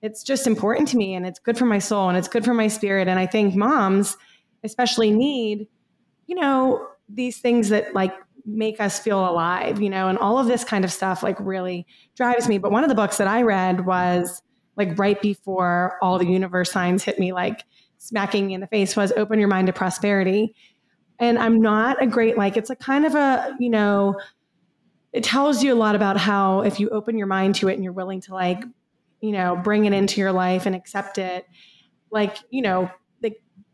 it's 0.02 0.22
just 0.22 0.46
important 0.46 0.88
to 0.88 0.96
me 0.96 1.14
and 1.14 1.26
it's 1.26 1.38
good 1.38 1.58
for 1.58 1.66
my 1.66 1.78
soul 1.78 2.08
and 2.08 2.16
it's 2.16 2.28
good 2.28 2.44
for 2.44 2.54
my 2.54 2.68
spirit. 2.68 3.08
And 3.08 3.18
I 3.18 3.26
think 3.26 3.54
moms, 3.54 4.16
especially 4.64 5.10
need, 5.10 5.68
you 6.26 6.34
know, 6.34 6.86
these 7.08 7.38
things 7.38 7.70
that 7.70 7.94
like 7.94 8.14
make 8.46 8.80
us 8.80 8.98
feel 8.98 9.18
alive, 9.28 9.80
you 9.80 9.90
know, 9.90 10.08
and 10.08 10.18
all 10.18 10.38
of 10.38 10.46
this 10.46 10.64
kind 10.64 10.84
of 10.84 10.92
stuff 10.92 11.22
like 11.22 11.36
really 11.40 11.86
drives 12.16 12.48
me. 12.48 12.58
But 12.58 12.72
one 12.72 12.84
of 12.84 12.88
the 12.88 12.94
books 12.94 13.18
that 13.18 13.26
I 13.26 13.42
read 13.42 13.86
was 13.86 14.42
like 14.76 14.98
right 14.98 15.20
before 15.20 15.98
all 16.00 16.18
the 16.18 16.26
universe 16.26 16.70
signs 16.70 17.04
hit 17.04 17.18
me, 17.18 17.32
like 17.32 17.64
smacking 17.98 18.46
me 18.46 18.54
in 18.54 18.60
the 18.60 18.66
face, 18.66 18.96
was 18.96 19.12
Open 19.12 19.38
Your 19.38 19.48
Mind 19.48 19.66
to 19.66 19.72
Prosperity. 19.72 20.54
And 21.18 21.38
I'm 21.38 21.60
not 21.60 22.02
a 22.02 22.06
great, 22.06 22.38
like, 22.38 22.56
it's 22.56 22.70
a 22.70 22.76
kind 22.76 23.04
of 23.04 23.14
a, 23.14 23.54
you 23.60 23.68
know, 23.68 24.18
it 25.12 25.22
tells 25.22 25.62
you 25.62 25.74
a 25.74 25.76
lot 25.76 25.94
about 25.94 26.16
how 26.16 26.62
if 26.62 26.80
you 26.80 26.88
open 26.88 27.18
your 27.18 27.26
mind 27.26 27.56
to 27.56 27.68
it 27.68 27.74
and 27.74 27.84
you're 27.84 27.92
willing 27.92 28.22
to 28.22 28.32
like, 28.32 28.62
you 29.20 29.32
know, 29.32 29.54
bring 29.56 29.84
it 29.84 29.92
into 29.92 30.20
your 30.20 30.32
life 30.32 30.64
and 30.64 30.74
accept 30.74 31.18
it, 31.18 31.44
like, 32.10 32.38
you 32.48 32.62
know, 32.62 32.90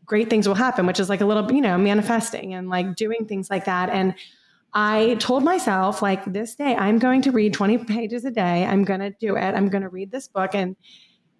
great 0.07 0.29
things 0.29 0.47
will 0.47 0.55
happen, 0.55 0.87
which 0.87 0.99
is 0.99 1.09
like 1.09 1.21
a 1.21 1.25
little, 1.25 1.51
you 1.51 1.61
know, 1.61 1.77
manifesting 1.77 2.53
and 2.53 2.69
like 2.69 2.95
doing 2.95 3.25
things 3.25 3.49
like 3.49 3.65
that. 3.65 3.89
And 3.89 4.15
I 4.73 5.15
told 5.19 5.43
myself, 5.43 6.01
like, 6.01 6.23
this 6.25 6.55
day, 6.55 6.75
I'm 6.75 6.99
going 6.99 7.21
to 7.23 7.31
read 7.31 7.53
20 7.53 7.79
pages 7.85 8.25
a 8.25 8.31
day. 8.31 8.65
I'm 8.65 8.83
going 8.83 8.99
to 8.99 9.11
do 9.11 9.35
it. 9.35 9.55
I'm 9.55 9.69
going 9.69 9.83
to 9.83 9.89
read 9.89 10.11
this 10.11 10.27
book. 10.27 10.53
And, 10.53 10.75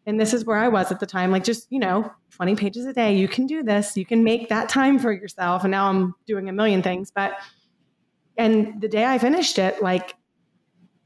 and 0.05 0.19
this 0.19 0.33
is 0.33 0.45
where 0.45 0.57
I 0.57 0.69
was 0.69 0.91
at 0.91 1.00
the 1.00 1.05
time, 1.05 1.31
like, 1.31 1.43
just, 1.43 1.67
you 1.69 1.79
know, 1.79 2.09
20 2.31 2.55
pages 2.55 2.86
a 2.86 2.93
day. 2.93 3.15
You 3.15 3.27
can 3.27 3.45
do 3.45 3.63
this. 3.63 3.97
You 3.97 4.05
can 4.05 4.24
make 4.24 4.50
that 4.50 4.69
time 4.69 4.97
for 4.97 5.12
yourself. 5.12 5.63
And 5.63 5.71
now 5.71 5.89
I'm 5.89 6.15
doing 6.25 6.50
a 6.50 6.53
million 6.53 6.81
things. 6.81 7.12
But, 7.12 7.38
and 8.38 8.79
the 8.81 8.88
day 8.88 9.05
I 9.05 9.17
finished 9.17 9.59
it, 9.59 9.81
like, 9.81 10.15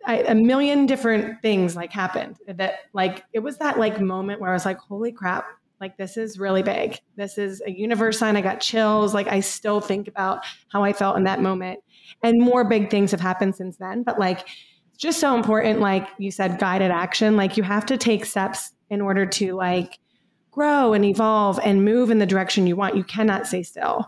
I, 0.06 0.20
a 0.20 0.36
million 0.36 0.88
different 0.88 1.42
things 1.42 1.76
like 1.76 1.92
happened 1.92 2.38
that 2.48 2.80
like 2.92 3.24
it 3.34 3.40
was 3.40 3.58
that 3.58 3.78
like 3.78 4.02
moment 4.02 4.42
where 4.42 4.50
I 4.50 4.54
was 4.54 4.66
like, 4.66 4.80
holy 4.80 5.12
crap, 5.12 5.46
like 5.82 5.98
this 5.98 6.16
is 6.16 6.38
really 6.38 6.62
big. 6.62 7.00
This 7.18 7.40
is 7.40 7.62
a 7.66 7.72
universe 7.72 8.20
sign. 8.20 8.38
I 8.38 8.42
got 8.42 8.62
chills. 8.62 9.16
Like 9.16 9.28
I 9.28 9.40
still 9.40 9.82
think 9.82 10.08
about 10.08 10.46
how 10.72 10.84
I 10.84 10.94
felt 10.94 11.18
in 11.18 11.24
that 11.24 11.42
moment. 11.42 11.80
And 12.22 12.40
more 12.40 12.64
big 12.64 12.92
things 12.92 13.10
have 13.12 13.20
happened 13.20 13.56
since 13.56 13.78
then. 13.78 14.04
But 14.04 14.20
like 14.20 14.48
it's 14.90 15.00
just 15.00 15.20
so 15.20 15.36
important, 15.36 15.80
like 15.80 16.08
you 16.20 16.30
said, 16.30 16.60
guided 16.60 16.92
action. 16.92 17.36
Like 17.36 17.58
you 17.58 17.64
have 17.64 17.86
to 17.88 17.98
take 17.98 18.26
steps 18.26 18.72
in 18.92 19.02
order 19.02 19.26
to 19.26 19.56
like 19.56 19.98
grow 20.52 20.94
and 20.94 21.04
evolve 21.04 21.60
and 21.64 21.84
move 21.84 22.12
in 22.12 22.20
the 22.20 22.26
direction 22.28 22.68
you 22.68 22.76
want. 22.76 22.96
You 22.96 23.04
cannot 23.04 23.48
stay 23.48 23.64
still. 23.64 24.06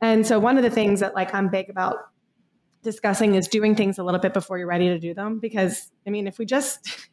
And 0.00 0.26
so 0.26 0.40
one 0.40 0.56
of 0.56 0.64
the 0.64 0.70
things 0.70 0.98
that 1.00 1.14
like 1.14 1.32
I'm 1.32 1.48
big 1.48 1.70
about 1.70 1.98
discussing 2.82 3.36
is 3.36 3.46
doing 3.46 3.76
things 3.76 3.98
a 3.98 4.02
little 4.02 4.18
bit 4.18 4.34
before 4.34 4.58
you're 4.58 4.66
ready 4.66 4.88
to 4.88 4.98
do 4.98 5.14
them. 5.14 5.38
Because 5.38 5.92
I 6.04 6.10
mean, 6.10 6.26
if 6.26 6.38
we 6.38 6.46
just 6.46 7.08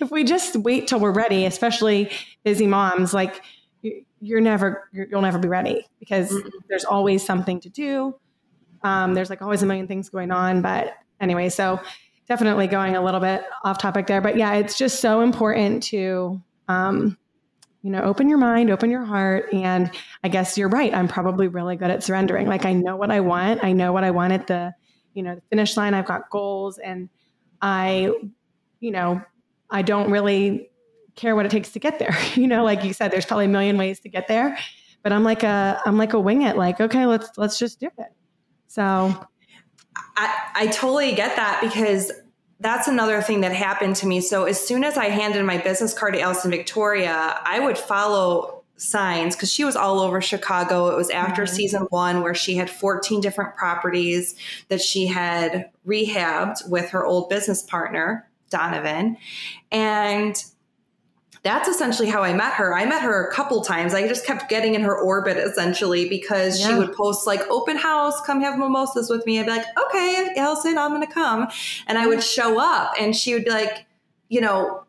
if 0.00 0.10
we 0.10 0.24
just 0.24 0.56
wait 0.56 0.88
till 0.88 1.00
we're 1.00 1.12
ready, 1.12 1.46
especially 1.46 2.10
busy 2.44 2.66
moms, 2.66 3.14
like 3.14 3.42
you're 4.20 4.40
never 4.40 4.88
you'll 4.92 5.22
never 5.22 5.38
be 5.38 5.48
ready 5.48 5.86
because 5.98 6.30
mm-hmm. 6.30 6.48
there's 6.68 6.84
always 6.84 7.24
something 7.24 7.60
to 7.60 7.68
do. 7.68 8.14
Um, 8.82 9.14
there's 9.14 9.30
like 9.30 9.42
always 9.42 9.62
a 9.62 9.66
million 9.66 9.86
things 9.86 10.08
going 10.08 10.30
on. 10.30 10.62
But 10.62 10.94
anyway, 11.20 11.48
so 11.48 11.80
definitely 12.28 12.66
going 12.66 12.96
a 12.96 13.04
little 13.04 13.20
bit 13.20 13.42
off 13.64 13.78
topic 13.78 14.06
there. 14.06 14.20
But 14.20 14.36
yeah, 14.36 14.54
it's 14.54 14.76
just 14.76 15.00
so 15.00 15.22
important 15.22 15.82
to 15.84 16.42
um, 16.68 17.16
you 17.82 17.90
know 17.90 18.02
open 18.02 18.28
your 18.28 18.36
mind 18.36 18.70
open 18.70 18.90
your 18.90 19.06
heart 19.06 19.54
and 19.54 19.90
i 20.22 20.28
guess 20.28 20.58
you're 20.58 20.68
right 20.68 20.92
i'm 20.92 21.08
probably 21.08 21.48
really 21.48 21.76
good 21.76 21.90
at 21.90 22.04
surrendering 22.04 22.46
like 22.46 22.66
i 22.66 22.74
know 22.74 22.94
what 22.94 23.10
i 23.10 23.20
want 23.20 23.64
i 23.64 23.72
know 23.72 23.90
what 23.90 24.04
i 24.04 24.10
want 24.10 24.34
at 24.34 24.46
the 24.48 24.70
you 25.14 25.22
know 25.22 25.34
the 25.34 25.40
finish 25.48 25.78
line 25.78 25.94
i've 25.94 26.04
got 26.04 26.28
goals 26.28 26.76
and 26.76 27.08
i 27.62 28.12
you 28.80 28.90
know, 28.90 29.22
I 29.70 29.82
don't 29.82 30.10
really 30.10 30.70
care 31.16 31.36
what 31.36 31.46
it 31.46 31.50
takes 31.50 31.70
to 31.72 31.78
get 31.78 31.98
there. 31.98 32.16
you 32.34 32.46
know, 32.46 32.64
like 32.64 32.84
you 32.84 32.92
said, 32.92 33.10
there's 33.10 33.26
probably 33.26 33.46
a 33.46 33.48
million 33.48 33.76
ways 33.76 34.00
to 34.00 34.08
get 34.08 34.28
there, 34.28 34.58
but 35.02 35.12
I'm 35.12 35.24
like 35.24 35.42
a, 35.42 35.80
I'm 35.84 35.96
like 35.96 36.12
a 36.12 36.20
wing 36.20 36.42
it, 36.42 36.56
like, 36.56 36.80
okay, 36.80 37.06
let's, 37.06 37.30
let's 37.36 37.58
just 37.58 37.80
do 37.80 37.86
it. 37.98 38.08
So 38.66 39.14
I, 40.16 40.50
I 40.54 40.66
totally 40.68 41.14
get 41.14 41.36
that 41.36 41.60
because 41.60 42.12
that's 42.60 42.88
another 42.88 43.22
thing 43.22 43.40
that 43.40 43.52
happened 43.52 43.96
to 43.96 44.06
me. 44.06 44.20
So 44.20 44.44
as 44.44 44.64
soon 44.64 44.84
as 44.84 44.96
I 44.96 45.06
handed 45.06 45.44
my 45.44 45.58
business 45.58 45.94
card 45.94 46.14
to 46.14 46.20
Alison 46.20 46.50
Victoria, 46.50 47.40
I 47.42 47.58
would 47.58 47.78
follow 47.78 48.60
signs 48.76 49.36
because 49.36 49.52
she 49.52 49.64
was 49.64 49.76
all 49.76 50.00
over 50.00 50.20
Chicago. 50.20 50.88
It 50.88 50.96
was 50.96 51.10
after 51.10 51.42
mm-hmm. 51.42 51.54
season 51.54 51.82
one 51.90 52.22
where 52.22 52.34
she 52.34 52.56
had 52.56 52.70
14 52.70 53.20
different 53.20 53.56
properties 53.56 54.34
that 54.68 54.80
she 54.80 55.06
had 55.06 55.70
rehabbed 55.86 56.68
with 56.68 56.90
her 56.90 57.04
old 57.04 57.28
business 57.28 57.62
partner, 57.62 58.29
Donovan. 58.50 59.16
And 59.72 60.42
that's 61.42 61.68
essentially 61.68 62.08
how 62.08 62.22
I 62.22 62.34
met 62.34 62.52
her. 62.54 62.76
I 62.76 62.84
met 62.84 63.02
her 63.02 63.26
a 63.26 63.32
couple 63.32 63.62
times. 63.62 63.94
I 63.94 64.06
just 64.06 64.26
kept 64.26 64.50
getting 64.50 64.74
in 64.74 64.82
her 64.82 64.98
orbit 64.98 65.38
essentially 65.38 66.08
because 66.08 66.60
yeah. 66.60 66.68
she 66.68 66.74
would 66.74 66.92
post 66.92 67.26
like 67.26 67.40
open 67.48 67.78
house, 67.78 68.20
come 68.26 68.42
have 68.42 68.58
mimosas 68.58 69.08
with 69.08 69.24
me. 69.24 69.40
I'd 69.40 69.46
be 69.46 69.52
like, 69.52 69.64
okay, 69.86 70.34
Alison, 70.36 70.76
I'm 70.76 70.90
going 70.90 71.06
to 71.06 71.12
come. 71.12 71.48
And 71.86 71.96
I 71.96 72.06
would 72.06 72.22
show 72.22 72.60
up 72.60 72.92
and 73.00 73.16
she 73.16 73.32
would 73.32 73.44
be 73.44 73.50
like, 73.50 73.86
you 74.28 74.42
know, 74.42 74.84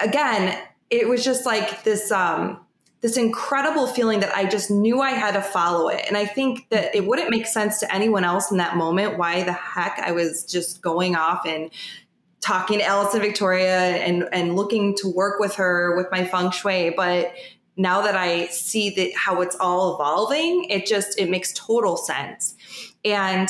again, 0.00 0.58
it 0.88 1.06
was 1.06 1.22
just 1.22 1.44
like 1.44 1.84
this, 1.84 2.10
um, 2.10 2.64
this 3.02 3.18
incredible 3.18 3.86
feeling 3.86 4.20
that 4.20 4.34
I 4.34 4.46
just 4.46 4.70
knew 4.70 5.00
I 5.00 5.10
had 5.10 5.34
to 5.34 5.42
follow 5.42 5.88
it. 5.88 6.04
And 6.08 6.16
I 6.16 6.24
think 6.24 6.68
that 6.70 6.94
it 6.94 7.06
wouldn't 7.06 7.30
make 7.30 7.46
sense 7.46 7.78
to 7.80 7.94
anyone 7.94 8.24
else 8.24 8.50
in 8.50 8.56
that 8.56 8.76
moment 8.76 9.18
why 9.18 9.42
the 9.42 9.52
heck 9.52 9.98
I 9.98 10.12
was 10.12 10.44
just 10.44 10.80
going 10.80 11.14
off 11.14 11.46
and 11.46 11.70
talking 12.40 12.78
to 12.78 12.84
Alison 12.84 13.20
Victoria 13.20 13.96
and, 13.96 14.28
and 14.32 14.54
looking 14.56 14.94
to 14.96 15.08
work 15.08 15.40
with 15.40 15.54
her 15.56 15.96
with 15.96 16.06
my 16.10 16.24
feng 16.24 16.50
shui. 16.50 16.90
But 16.90 17.32
now 17.76 18.02
that 18.02 18.16
I 18.16 18.46
see 18.46 18.90
that 18.90 19.10
how 19.16 19.40
it's 19.40 19.56
all 19.60 19.94
evolving, 19.94 20.64
it 20.64 20.86
just 20.86 21.18
it 21.18 21.30
makes 21.30 21.52
total 21.52 21.96
sense. 21.96 22.56
And 23.04 23.48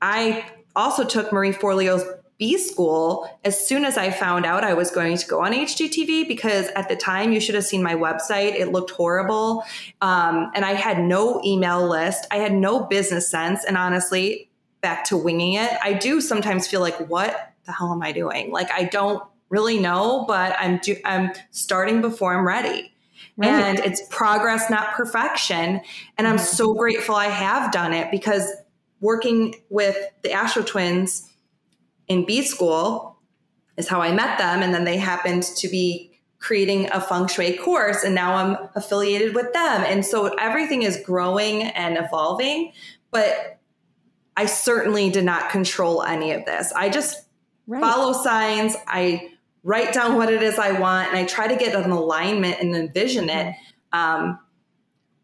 I 0.00 0.44
also 0.76 1.04
took 1.04 1.32
Marie 1.32 1.52
Forleo's 1.52 2.04
B 2.38 2.56
school 2.56 3.28
as 3.44 3.66
soon 3.66 3.84
as 3.84 3.98
I 3.98 4.10
found 4.10 4.46
out 4.46 4.62
I 4.62 4.74
was 4.74 4.92
going 4.92 5.16
to 5.16 5.26
go 5.26 5.42
on 5.42 5.52
HGTV 5.52 6.28
because 6.28 6.68
at 6.76 6.88
the 6.88 6.94
time 6.94 7.32
you 7.32 7.40
should 7.40 7.56
have 7.56 7.64
seen 7.64 7.82
my 7.82 7.94
website. 7.94 8.54
It 8.54 8.70
looked 8.70 8.92
horrible. 8.92 9.64
Um, 10.00 10.52
and 10.54 10.64
I 10.64 10.74
had 10.74 11.00
no 11.00 11.42
email 11.44 11.88
list. 11.88 12.26
I 12.30 12.36
had 12.36 12.52
no 12.52 12.84
business 12.84 13.28
sense. 13.28 13.64
And 13.64 13.76
honestly, 13.76 14.48
back 14.82 15.04
to 15.06 15.16
winging 15.16 15.54
it, 15.54 15.70
I 15.82 15.94
do 15.94 16.20
sometimes 16.20 16.68
feel 16.68 16.80
like, 16.80 17.08
what 17.08 17.47
the 17.68 17.72
hell 17.72 17.92
am 17.92 18.02
I 18.02 18.10
doing? 18.10 18.50
Like, 18.50 18.72
I 18.72 18.84
don't 18.84 19.22
really 19.48 19.78
know, 19.78 20.24
but 20.26 20.56
I'm, 20.58 20.78
do- 20.78 21.00
I'm 21.04 21.30
starting 21.52 22.00
before 22.00 22.36
I'm 22.36 22.44
ready. 22.44 22.92
Right. 23.36 23.48
And 23.48 23.78
it's 23.78 24.02
progress, 24.10 24.68
not 24.68 24.94
perfection. 24.94 25.80
And 26.16 26.26
I'm 26.26 26.36
mm-hmm. 26.36 26.44
so 26.44 26.74
grateful 26.74 27.14
I 27.14 27.26
have 27.26 27.70
done 27.70 27.92
it 27.92 28.10
because 28.10 28.50
working 29.00 29.54
with 29.70 29.96
the 30.22 30.32
Astro 30.32 30.64
Twins, 30.64 31.28
in 32.08 32.24
B 32.24 32.42
school 32.42 33.18
is 33.76 33.88
how 33.88 34.00
I 34.00 34.12
met 34.12 34.38
them. 34.38 34.62
And 34.62 34.74
then 34.74 34.84
they 34.84 34.96
happened 34.96 35.44
to 35.44 35.68
be 35.68 36.10
creating 36.40 36.90
a 36.90 37.00
feng 37.00 37.26
shui 37.26 37.56
course 37.56 38.04
and 38.04 38.14
now 38.14 38.34
I'm 38.34 38.56
affiliated 38.74 39.34
with 39.34 39.52
them. 39.52 39.84
And 39.86 40.04
so 40.04 40.34
everything 40.36 40.82
is 40.82 41.00
growing 41.04 41.62
and 41.62 41.98
evolving, 41.98 42.72
but 43.10 43.58
I 44.36 44.46
certainly 44.46 45.10
did 45.10 45.24
not 45.24 45.50
control 45.50 46.02
any 46.02 46.32
of 46.32 46.44
this. 46.44 46.72
I 46.72 46.88
just 46.90 47.27
right. 47.68 47.80
follow 47.80 48.12
signs. 48.12 48.74
I 48.88 49.30
write 49.62 49.92
down 49.92 50.16
what 50.16 50.32
it 50.32 50.42
is 50.42 50.58
I 50.58 50.80
want 50.80 51.08
and 51.08 51.16
I 51.16 51.24
try 51.24 51.46
to 51.46 51.56
get 51.56 51.74
an 51.74 51.90
alignment 51.90 52.60
and 52.60 52.74
envision 52.74 53.30
it. 53.30 53.54
Um, 53.92 54.40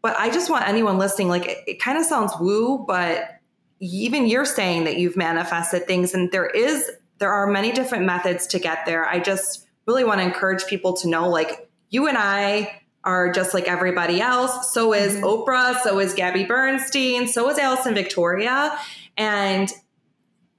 but 0.01 0.17
I 0.17 0.29
just 0.29 0.49
want 0.49 0.67
anyone 0.67 0.97
listening, 0.97 1.27
like 1.27 1.47
it, 1.47 1.57
it 1.67 1.81
kind 1.81 1.97
of 1.97 2.05
sounds 2.05 2.31
woo, 2.39 2.85
but 2.87 3.35
even 3.79 4.25
you're 4.25 4.45
saying 4.45 4.85
that 4.85 4.97
you've 4.97 5.17
manifested 5.17 5.85
things 5.87 6.13
and 6.13 6.31
there 6.31 6.47
is 6.47 6.89
there 7.17 7.31
are 7.31 7.47
many 7.47 7.71
different 7.71 8.05
methods 8.05 8.47
to 8.47 8.59
get 8.59 8.85
there 8.85 9.05
i 9.07 9.19
just 9.19 9.67
really 9.85 10.03
want 10.03 10.19
to 10.19 10.25
encourage 10.25 10.65
people 10.65 10.93
to 10.93 11.07
know 11.07 11.29
like 11.29 11.69
you 11.89 12.07
and 12.07 12.17
i 12.17 12.81
are 13.03 13.31
just 13.31 13.53
like 13.53 13.67
everybody 13.67 14.21
else 14.21 14.73
so 14.73 14.93
is 14.93 15.15
mm-hmm. 15.15 15.25
oprah 15.25 15.79
so 15.81 15.99
is 15.99 16.13
gabby 16.13 16.45
bernstein 16.45 17.27
so 17.27 17.49
is 17.49 17.57
alison 17.57 17.93
victoria 17.93 18.77
and 19.17 19.71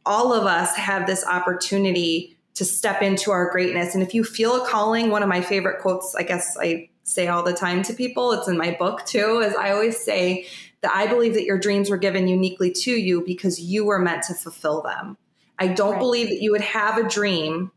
all 0.06 0.32
of 0.32 0.46
us 0.46 0.74
have 0.76 1.06
this 1.06 1.24
opportunity 1.26 2.36
to 2.54 2.64
step 2.64 3.02
into 3.02 3.30
our 3.30 3.50
greatness 3.50 3.94
and 3.94 4.02
if 4.02 4.14
you 4.14 4.24
feel 4.24 4.62
a 4.62 4.66
calling 4.66 5.10
one 5.10 5.22
of 5.22 5.28
my 5.28 5.42
favorite 5.42 5.80
quotes 5.80 6.14
i 6.14 6.22
guess 6.22 6.56
i 6.60 6.88
say 7.02 7.28
all 7.28 7.42
the 7.42 7.52
time 7.52 7.82
to 7.82 7.92
people 7.92 8.32
it's 8.32 8.48
in 8.48 8.56
my 8.56 8.74
book 8.78 9.04
too 9.04 9.40
is 9.44 9.54
i 9.56 9.70
always 9.70 9.98
say 9.98 10.46
that 10.86 10.94
I 10.94 11.06
believe 11.06 11.34
that 11.34 11.44
your 11.44 11.58
dreams 11.58 11.90
were 11.90 11.96
given 11.96 12.28
uniquely 12.28 12.70
to 12.70 12.92
you 12.92 13.24
because 13.24 13.60
you 13.60 13.84
were 13.84 13.98
meant 13.98 14.22
to 14.24 14.34
fulfill 14.34 14.82
them. 14.82 15.16
I 15.58 15.68
don't 15.68 15.92
right. 15.92 15.98
believe 15.98 16.28
that 16.28 16.40
you 16.40 16.52
would 16.52 16.60
have 16.60 16.98
a 16.98 17.08
dream 17.08 17.72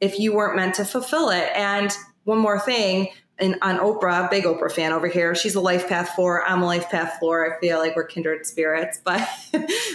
if 0.00 0.18
you 0.18 0.34
weren't 0.34 0.56
meant 0.56 0.76
to 0.76 0.84
fulfill 0.84 1.30
it. 1.30 1.50
And 1.54 1.90
one 2.24 2.38
more 2.38 2.60
thing, 2.60 3.08
on 3.40 3.78
Oprah, 3.78 4.30
big 4.30 4.44
Oprah 4.44 4.70
fan 4.70 4.92
over 4.92 5.08
here. 5.08 5.34
She's 5.34 5.54
a 5.54 5.60
life 5.60 5.88
path 5.88 6.10
four. 6.10 6.44
I'm 6.46 6.62
a 6.62 6.66
life 6.66 6.88
path 6.88 7.16
four. 7.18 7.54
I 7.54 7.58
feel 7.60 7.78
like 7.78 7.96
we're 7.96 8.04
kindred 8.04 8.46
spirits, 8.46 9.00
but 9.04 9.26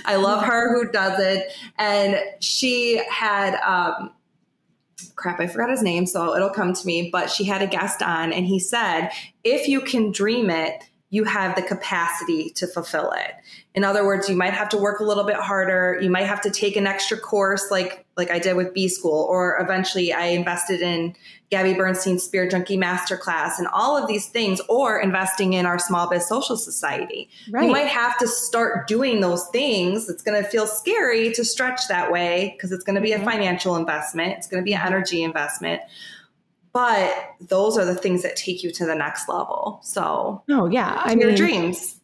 I 0.06 0.16
love 0.16 0.44
her 0.44 0.74
who 0.74 0.92
does 0.92 1.20
it. 1.20 1.52
And 1.78 2.18
she 2.40 3.02
had, 3.10 3.56
um, 3.62 4.12
crap, 5.16 5.40
I 5.40 5.48
forgot 5.48 5.70
his 5.70 5.82
name, 5.82 6.06
so 6.06 6.36
it'll 6.36 6.50
come 6.50 6.74
to 6.74 6.86
me, 6.86 7.10
but 7.12 7.30
she 7.30 7.44
had 7.44 7.62
a 7.62 7.68
guest 7.68 8.02
on 8.02 8.34
and 8.34 8.46
he 8.46 8.60
said, 8.60 9.10
if 9.44 9.68
you 9.68 9.82
can 9.82 10.12
dream 10.12 10.50
it, 10.50 10.84
you 11.15 11.24
have 11.24 11.55
the 11.55 11.62
capacity 11.62 12.50
to 12.50 12.67
fulfill 12.67 13.12
it. 13.12 13.36
In 13.74 13.86
other 13.86 14.05
words, 14.05 14.27
you 14.27 14.36
might 14.36 14.51
have 14.51 14.67
to 14.69 14.77
work 14.77 15.00
a 15.00 15.03
little 15.05 15.24
bit 15.24 15.38
harder. 15.38 15.98
You 16.01 16.10
might 16.10 16.25
have 16.25 16.41
to 16.41 16.51
take 16.51 16.75
an 16.75 16.86
extra 16.86 17.17
course 17.17 17.72
like 17.72 18.05
like 18.17 18.31
I 18.31 18.38
did 18.39 18.57
with 18.57 18.74
B 18.74 18.89
school 18.89 19.25
or 19.29 19.57
eventually 19.62 20.12
I 20.12 20.25
invested 20.27 20.81
in 20.81 21.15
Gabby 21.51 21.74
Bernstein's 21.74 22.24
Spirit 22.24 22.51
Junkie 22.51 22.77
Masterclass 22.77 23.57
and 23.60 23.67
all 23.67 23.95
of 23.98 24.07
these 24.07 24.27
things 24.27 24.60
or 24.67 25.00
investing 25.00 25.53
in 25.53 25.65
our 25.65 25.79
small 25.79 26.10
biz 26.10 26.27
social 26.27 26.57
society. 26.57 27.29
Right. 27.50 27.65
You 27.65 27.72
might 27.72 27.88
have 27.88 28.17
to 28.17 28.27
start 28.27 28.88
doing 28.88 29.22
those 29.22 29.48
things. 29.53 30.10
It's 30.10 30.24
going 30.24 30.41
to 30.41 30.50
feel 30.50 30.67
scary 30.67 31.31
to 31.31 31.45
stretch 31.45 31.88
that 31.88 32.12
way 32.12 32.55
because 32.57 32.74
it's 32.74 32.84
going 32.84 32.95
to 32.95 33.01
be 33.01 33.12
mm-hmm. 33.12 33.25
a 33.25 33.31
financial 33.31 33.77
investment. 33.77 34.34
It's 34.38 34.48
going 34.48 34.62
to 34.62 34.65
be 34.65 34.74
an 34.74 34.81
energy 34.86 35.24
investment 35.24 35.81
but 36.75 37.36
those 37.39 37.77
are 37.77 37.86
the 37.86 37.96
things 37.96 38.22
that 38.22 38.36
take 38.36 38.62
you 38.62 38.70
to 38.70 38.86
the 38.86 38.94
next 38.94 39.29
level. 39.29 39.79
So, 39.82 40.44
oh 40.50 40.65
yeah, 40.65 41.01
I 41.05 41.13
your 41.13 41.27
mean, 41.27 41.38
dreams. 41.38 42.01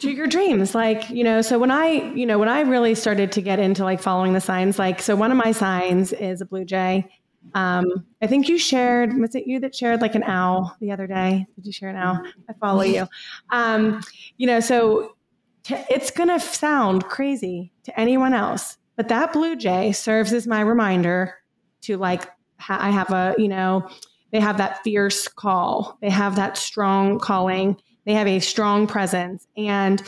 To 0.00 0.10
your 0.10 0.26
dreams, 0.26 0.74
like 0.74 1.08
you 1.08 1.24
know. 1.24 1.40
So 1.40 1.58
when 1.58 1.70
I, 1.70 2.12
you 2.14 2.26
know, 2.26 2.38
when 2.38 2.50
I 2.50 2.60
really 2.60 2.94
started 2.94 3.32
to 3.32 3.40
get 3.40 3.58
into 3.58 3.82
like 3.82 3.98
following 3.98 4.34
the 4.34 4.40
signs, 4.40 4.78
like 4.78 5.00
so, 5.00 5.16
one 5.16 5.30
of 5.30 5.38
my 5.38 5.52
signs 5.52 6.12
is 6.12 6.42
a 6.42 6.44
blue 6.44 6.66
jay. 6.66 7.10
Um, 7.54 8.04
I 8.20 8.26
think 8.26 8.46
you 8.46 8.58
shared. 8.58 9.18
Was 9.18 9.34
it 9.34 9.46
you 9.46 9.58
that 9.60 9.74
shared 9.74 10.02
like 10.02 10.14
an 10.14 10.24
owl 10.24 10.76
the 10.80 10.92
other 10.92 11.06
day? 11.06 11.46
Did 11.56 11.64
you 11.64 11.72
share 11.72 11.88
an 11.88 11.96
owl? 11.96 12.22
I 12.46 12.52
follow 12.60 12.82
you. 12.82 13.08
Um, 13.48 14.02
you 14.36 14.46
know, 14.46 14.60
so 14.60 15.16
t- 15.62 15.82
it's 15.88 16.10
gonna 16.10 16.38
sound 16.38 17.06
crazy 17.06 17.72
to 17.84 17.98
anyone 17.98 18.34
else, 18.34 18.76
but 18.96 19.08
that 19.08 19.32
blue 19.32 19.56
jay 19.56 19.92
serves 19.92 20.34
as 20.34 20.46
my 20.46 20.60
reminder 20.60 21.36
to 21.80 21.96
like 21.96 22.28
ha- 22.58 22.78
I 22.78 22.90
have 22.90 23.10
a 23.12 23.34
you 23.38 23.48
know 23.48 23.88
they 24.32 24.40
have 24.40 24.58
that 24.58 24.82
fierce 24.82 25.28
call. 25.28 25.98
They 26.00 26.10
have 26.10 26.36
that 26.36 26.56
strong 26.56 27.18
calling. 27.18 27.76
They 28.06 28.14
have 28.14 28.26
a 28.26 28.40
strong 28.40 28.86
presence. 28.86 29.46
And 29.56 30.02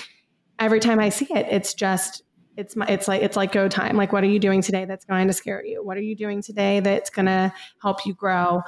every 0.58 0.80
time 0.80 0.98
I 0.98 1.08
see 1.08 1.26
it, 1.30 1.46
it's 1.50 1.74
just 1.74 2.22
it's 2.56 2.76
my, 2.76 2.86
it's 2.86 3.08
like 3.08 3.22
it's 3.22 3.36
like 3.36 3.52
go 3.52 3.68
time. 3.68 3.96
Like 3.96 4.12
what 4.12 4.22
are 4.22 4.28
you 4.28 4.38
doing 4.38 4.60
today 4.60 4.84
that's 4.84 5.04
going 5.04 5.26
to 5.26 5.32
scare 5.32 5.64
you? 5.64 5.84
What 5.84 5.96
are 5.96 6.02
you 6.02 6.14
doing 6.14 6.42
today 6.42 6.80
that's 6.80 7.10
going 7.10 7.26
to 7.26 7.52
help 7.80 8.04
you 8.06 8.14
grow? 8.14 8.62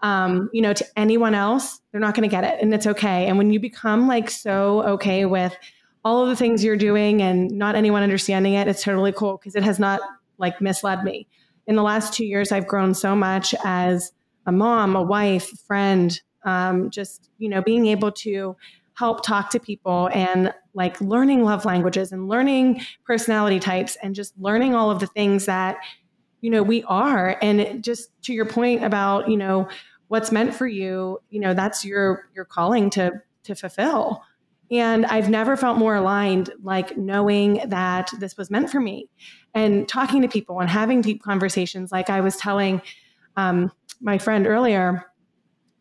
Um, 0.00 0.50
you 0.52 0.62
know, 0.62 0.72
to 0.72 0.84
anyone 0.96 1.34
else, 1.34 1.80
they're 1.90 2.00
not 2.00 2.14
going 2.14 2.28
to 2.28 2.34
get 2.34 2.44
it, 2.44 2.60
and 2.60 2.72
it's 2.74 2.86
okay. 2.86 3.26
And 3.26 3.38
when 3.38 3.50
you 3.50 3.60
become 3.60 4.06
like 4.06 4.30
so 4.30 4.82
okay 4.82 5.24
with 5.24 5.56
all 6.04 6.22
of 6.22 6.28
the 6.28 6.36
things 6.36 6.62
you're 6.62 6.76
doing 6.76 7.22
and 7.22 7.50
not 7.50 7.74
anyone 7.74 8.02
understanding 8.02 8.54
it, 8.54 8.68
it's 8.68 8.82
totally 8.82 9.12
cool 9.12 9.38
because 9.38 9.56
it 9.56 9.64
has 9.64 9.78
not 9.78 10.00
like 10.38 10.60
misled 10.60 11.02
me. 11.02 11.26
In 11.66 11.76
the 11.76 11.82
last 11.82 12.12
two 12.12 12.24
years, 12.24 12.52
I've 12.52 12.66
grown 12.66 12.94
so 12.94 13.16
much 13.16 13.54
as 13.64 14.12
a 14.46 14.52
mom, 14.52 14.96
a 14.96 15.02
wife, 15.02 15.52
a 15.52 15.56
friend, 15.56 16.20
um, 16.44 16.90
just, 16.90 17.30
you 17.38 17.48
know, 17.48 17.60
being 17.60 17.86
able 17.86 18.12
to 18.12 18.56
help 18.94 19.22
talk 19.22 19.50
to 19.50 19.60
people 19.60 20.08
and 20.14 20.54
like 20.74 20.98
learning 21.00 21.44
love 21.44 21.64
languages 21.64 22.12
and 22.12 22.28
learning 22.28 22.80
personality 23.04 23.60
types 23.60 23.96
and 24.02 24.14
just 24.14 24.32
learning 24.38 24.74
all 24.74 24.90
of 24.90 25.00
the 25.00 25.06
things 25.08 25.46
that, 25.46 25.76
you 26.40 26.50
know, 26.50 26.62
we 26.62 26.82
are. 26.84 27.36
And 27.42 27.84
just 27.84 28.10
to 28.22 28.32
your 28.32 28.46
point 28.46 28.84
about, 28.84 29.28
you 29.28 29.36
know, 29.36 29.68
what's 30.08 30.32
meant 30.32 30.54
for 30.54 30.66
you, 30.66 31.18
you 31.30 31.40
know, 31.40 31.52
that's 31.52 31.84
your, 31.84 32.28
your 32.34 32.44
calling 32.44 32.88
to, 32.90 33.20
to 33.42 33.54
fulfill. 33.54 34.22
And 34.70 35.04
I've 35.06 35.28
never 35.28 35.56
felt 35.56 35.78
more 35.78 35.96
aligned, 35.96 36.50
like 36.62 36.96
knowing 36.96 37.60
that 37.68 38.10
this 38.18 38.36
was 38.36 38.50
meant 38.50 38.70
for 38.70 38.80
me 38.80 39.08
and 39.54 39.88
talking 39.88 40.22
to 40.22 40.28
people 40.28 40.60
and 40.60 40.68
having 40.68 41.00
deep 41.00 41.22
conversations. 41.22 41.92
Like 41.92 42.10
I 42.10 42.20
was 42.20 42.36
telling 42.36 42.82
um, 43.36 43.70
my 44.00 44.18
friend 44.18 44.46
earlier 44.46 45.06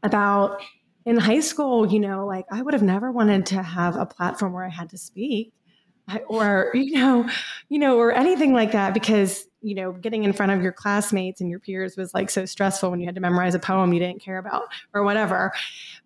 about 0.03 0.61
in 1.05 1.17
high 1.17 1.39
school, 1.39 1.91
you 1.91 1.99
know, 1.99 2.25
like 2.25 2.45
I 2.51 2.61
would 2.61 2.73
have 2.73 2.83
never 2.83 3.11
wanted 3.11 3.45
to 3.47 3.61
have 3.61 3.95
a 3.95 4.05
platform 4.05 4.53
where 4.53 4.65
I 4.65 4.69
had 4.69 4.89
to 4.89 4.97
speak 4.97 5.53
or, 6.27 6.71
you 6.73 6.93
know, 6.93 7.29
you 7.69 7.79
know, 7.79 7.97
or 7.97 8.11
anything 8.11 8.53
like 8.53 8.71
that 8.71 8.93
because, 8.93 9.45
you 9.61 9.75
know, 9.75 9.91
getting 9.91 10.23
in 10.23 10.33
front 10.33 10.51
of 10.51 10.61
your 10.61 10.71
classmates 10.71 11.41
and 11.41 11.49
your 11.49 11.59
peers 11.59 11.97
was 11.97 12.13
like 12.13 12.29
so 12.29 12.45
stressful 12.45 12.91
when 12.91 12.99
you 12.99 13.05
had 13.05 13.15
to 13.15 13.21
memorize 13.21 13.55
a 13.55 13.59
poem 13.59 13.93
you 13.93 13.99
didn't 13.99 14.21
care 14.21 14.37
about 14.37 14.63
or 14.93 15.03
whatever. 15.03 15.51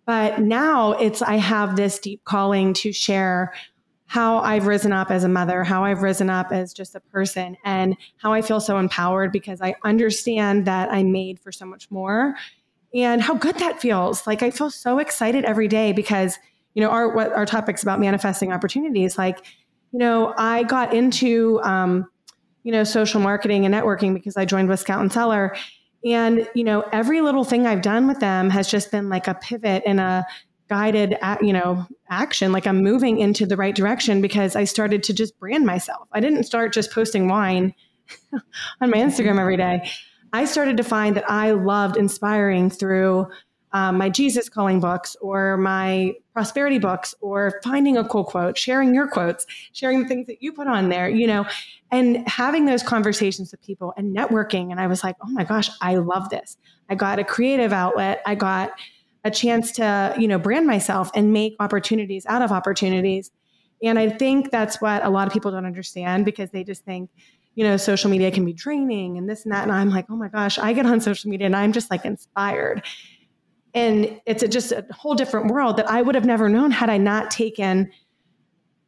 But 0.06 0.40
now 0.40 0.92
it's, 0.92 1.20
I 1.22 1.36
have 1.36 1.76
this 1.76 1.98
deep 1.98 2.24
calling 2.24 2.72
to 2.74 2.92
share 2.92 3.52
how 4.10 4.38
I've 4.38 4.66
risen 4.66 4.92
up 4.92 5.12
as 5.12 5.22
a 5.22 5.28
mother, 5.28 5.62
how 5.62 5.84
I've 5.84 6.02
risen 6.02 6.28
up 6.28 6.50
as 6.50 6.72
just 6.72 6.96
a 6.96 7.00
person, 7.00 7.56
and 7.64 7.96
how 8.16 8.32
I 8.32 8.42
feel 8.42 8.58
so 8.58 8.76
empowered 8.76 9.30
because 9.30 9.60
I 9.62 9.76
understand 9.84 10.66
that 10.66 10.92
I'm 10.92 11.12
made 11.12 11.38
for 11.38 11.52
so 11.52 11.64
much 11.64 11.88
more 11.92 12.34
and 12.92 13.22
how 13.22 13.34
good 13.34 13.54
that 13.58 13.80
feels. 13.80 14.26
Like 14.26 14.42
I 14.42 14.50
feel 14.50 14.68
so 14.68 14.98
excited 14.98 15.44
every 15.44 15.68
day 15.68 15.92
because, 15.92 16.40
you 16.74 16.82
know, 16.82 16.90
our 16.90 17.14
what 17.14 17.30
our 17.34 17.46
topic's 17.46 17.84
about 17.84 18.00
manifesting 18.00 18.52
opportunities. 18.52 19.16
Like, 19.16 19.46
you 19.92 20.00
know, 20.00 20.34
I 20.36 20.64
got 20.64 20.92
into 20.92 21.60
um, 21.62 22.10
you 22.64 22.72
know, 22.72 22.82
social 22.82 23.20
marketing 23.20 23.64
and 23.64 23.72
networking 23.72 24.12
because 24.12 24.36
I 24.36 24.44
joined 24.44 24.68
with 24.68 24.80
Scout 24.80 25.00
and 25.00 25.12
Cellar. 25.12 25.54
And, 26.04 26.48
you 26.52 26.64
know, 26.64 26.80
every 26.90 27.20
little 27.20 27.44
thing 27.44 27.64
I've 27.64 27.82
done 27.82 28.08
with 28.08 28.18
them 28.18 28.50
has 28.50 28.68
just 28.68 28.90
been 28.90 29.08
like 29.08 29.28
a 29.28 29.34
pivot 29.34 29.84
and 29.86 30.00
a 30.00 30.26
guided, 30.70 31.18
you 31.42 31.52
know, 31.52 31.84
action. 32.08 32.52
Like 32.52 32.66
I'm 32.66 32.82
moving 32.82 33.18
into 33.18 33.44
the 33.44 33.56
right 33.56 33.74
direction 33.74 34.22
because 34.22 34.54
I 34.56 34.64
started 34.64 35.02
to 35.02 35.12
just 35.12 35.38
brand 35.38 35.66
myself. 35.66 36.08
I 36.12 36.20
didn't 36.20 36.44
start 36.44 36.72
just 36.72 36.92
posting 36.92 37.28
wine 37.28 37.74
on 38.80 38.90
my 38.90 38.98
Instagram 38.98 39.38
every 39.38 39.56
day. 39.56 39.90
I 40.32 40.44
started 40.44 40.76
to 40.76 40.84
find 40.84 41.16
that 41.16 41.28
I 41.28 41.50
loved 41.50 41.96
inspiring 41.96 42.70
through 42.70 43.26
um, 43.72 43.98
my 43.98 44.08
Jesus 44.08 44.48
calling 44.48 44.80
books 44.80 45.16
or 45.20 45.56
my 45.56 46.14
prosperity 46.32 46.78
books 46.78 47.14
or 47.20 47.60
finding 47.64 47.96
a 47.96 48.04
cool 48.04 48.24
quote, 48.24 48.56
sharing 48.56 48.94
your 48.94 49.08
quotes, 49.08 49.46
sharing 49.72 50.02
the 50.02 50.08
things 50.08 50.26
that 50.28 50.40
you 50.40 50.52
put 50.52 50.68
on 50.68 50.88
there, 50.88 51.08
you 51.08 51.26
know, 51.26 51.44
and 51.90 52.28
having 52.28 52.64
those 52.64 52.82
conversations 52.82 53.50
with 53.50 53.60
people 53.62 53.92
and 53.96 54.16
networking. 54.16 54.70
And 54.70 54.80
I 54.80 54.86
was 54.86 55.02
like, 55.02 55.16
oh 55.20 55.28
my 55.30 55.44
gosh, 55.44 55.68
I 55.80 55.96
love 55.96 56.30
this. 56.30 56.56
I 56.88 56.94
got 56.94 57.18
a 57.18 57.24
creative 57.24 57.72
outlet. 57.72 58.22
I 58.24 58.34
got 58.36 58.72
a 59.24 59.30
chance 59.30 59.72
to, 59.72 60.14
you 60.18 60.26
know, 60.26 60.38
brand 60.38 60.66
myself 60.66 61.10
and 61.14 61.32
make 61.32 61.56
opportunities 61.60 62.24
out 62.26 62.42
of 62.42 62.52
opportunities. 62.52 63.30
And 63.82 63.98
I 63.98 64.08
think 64.08 64.50
that's 64.50 64.80
what 64.80 65.04
a 65.04 65.10
lot 65.10 65.26
of 65.26 65.32
people 65.32 65.50
don't 65.50 65.66
understand 65.66 66.24
because 66.24 66.50
they 66.50 66.64
just 66.64 66.84
think, 66.84 67.10
you 67.54 67.64
know, 67.64 67.76
social 67.76 68.10
media 68.10 68.30
can 68.30 68.44
be 68.44 68.52
draining 68.52 69.18
and 69.18 69.28
this 69.28 69.44
and 69.44 69.52
that. 69.52 69.62
And 69.62 69.72
I'm 69.72 69.90
like, 69.90 70.06
oh 70.10 70.16
my 70.16 70.28
gosh, 70.28 70.58
I 70.58 70.72
get 70.72 70.86
on 70.86 71.00
social 71.00 71.30
media 71.30 71.46
and 71.46 71.56
I'm 71.56 71.72
just 71.72 71.90
like 71.90 72.04
inspired. 72.04 72.82
And 73.74 74.20
it's 74.26 74.42
a, 74.42 74.48
just 74.48 74.72
a 74.72 74.84
whole 74.90 75.14
different 75.14 75.50
world 75.50 75.76
that 75.76 75.88
I 75.88 76.02
would 76.02 76.14
have 76.14 76.24
never 76.24 76.48
known 76.48 76.70
had 76.70 76.90
I 76.90 76.98
not 76.98 77.30
taken 77.30 77.90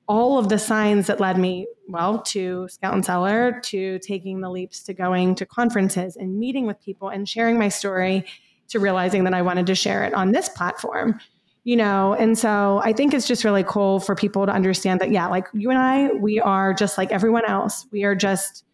all 0.09 0.39
of 0.39 0.49
the 0.49 0.59
signs 0.59 1.07
that 1.07 1.21
led 1.21 1.39
me, 1.39 1.67
well, 1.89 2.21
to 2.23 2.69
Scout 2.69 2.95
and 2.95 3.05
Cellar, 3.05 3.61
to 3.65 3.99
taking 4.01 4.41
the 4.41 4.51
leaps 4.51 4.83
to 4.85 4.95
going 4.95 5.35
to 5.37 5.47
conferences 5.47 6.17
and 6.17 6.39
meeting 6.39 6.67
with 6.67 6.81
people 6.81 7.09
and 7.09 7.29
sharing 7.29 7.59
my 7.59 7.69
story 7.69 8.25
to 8.73 8.81
realizing 8.81 9.25
that 9.25 9.35
I 9.35 9.43
wanted 9.43 9.67
to 9.67 9.75
share 9.75 10.03
it 10.05 10.15
on 10.15 10.33
this 10.33 10.49
platform, 10.49 11.21
you 11.65 11.77
know? 11.77 12.15
And 12.15 12.37
so 12.39 12.81
I 12.83 12.93
think 12.93 13.15
it's 13.15 13.27
just 13.27 13.45
really 13.45 13.65
cool 13.65 14.01
for 14.01 14.15
people 14.15 14.47
to 14.47 14.53
understand 14.53 15.01
that, 15.01 15.11
yeah, 15.11 15.29
like 15.29 15.47
you 15.53 15.71
and 15.71 15.79
I, 15.79 16.13
we 16.13 16.41
are 16.41 16.75
just 16.75 16.99
like 16.99 17.13
everyone 17.13 17.45
else. 17.45 17.87
We 17.93 18.05
are 18.05 18.15
just 18.15 18.65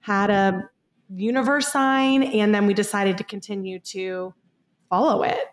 had 0.00 0.30
a 0.30 0.68
universe 1.14 1.68
sign 1.68 2.22
and 2.22 2.54
then 2.54 2.66
we 2.66 2.74
decided 2.74 3.16
to 3.18 3.24
continue 3.24 3.78
to 3.78 4.34
follow 4.90 5.22
it. 5.22 5.46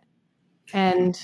And 0.74 1.18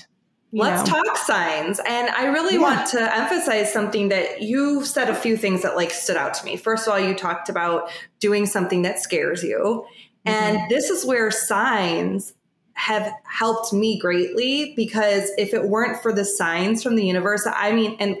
Let's 0.50 0.88
know. 0.88 1.02
talk 1.02 1.18
signs. 1.18 1.78
And 1.86 2.08
I 2.10 2.26
really 2.26 2.54
yeah. 2.54 2.60
want 2.60 2.86
to 2.90 3.16
emphasize 3.16 3.70
something 3.70 4.08
that 4.08 4.40
you 4.40 4.82
said 4.84 5.10
a 5.10 5.14
few 5.14 5.36
things 5.36 5.62
that 5.62 5.76
like 5.76 5.90
stood 5.90 6.16
out 6.16 6.32
to 6.34 6.44
me. 6.44 6.56
First 6.56 6.86
of 6.86 6.94
all, 6.94 7.00
you 7.00 7.14
talked 7.14 7.50
about 7.50 7.90
doing 8.18 8.46
something 8.46 8.82
that 8.82 8.98
scares 8.98 9.42
you. 9.42 9.84
Mm-hmm. 10.26 10.28
And 10.30 10.70
this 10.70 10.88
is 10.88 11.04
where 11.04 11.30
signs 11.30 12.32
have 12.78 13.12
helped 13.24 13.72
me 13.72 13.98
greatly 13.98 14.72
because 14.76 15.30
if 15.36 15.52
it 15.52 15.64
weren't 15.64 16.00
for 16.00 16.12
the 16.12 16.24
signs 16.24 16.80
from 16.80 16.94
the 16.94 17.04
universe, 17.04 17.44
I 17.44 17.72
mean, 17.72 17.96
and 17.98 18.16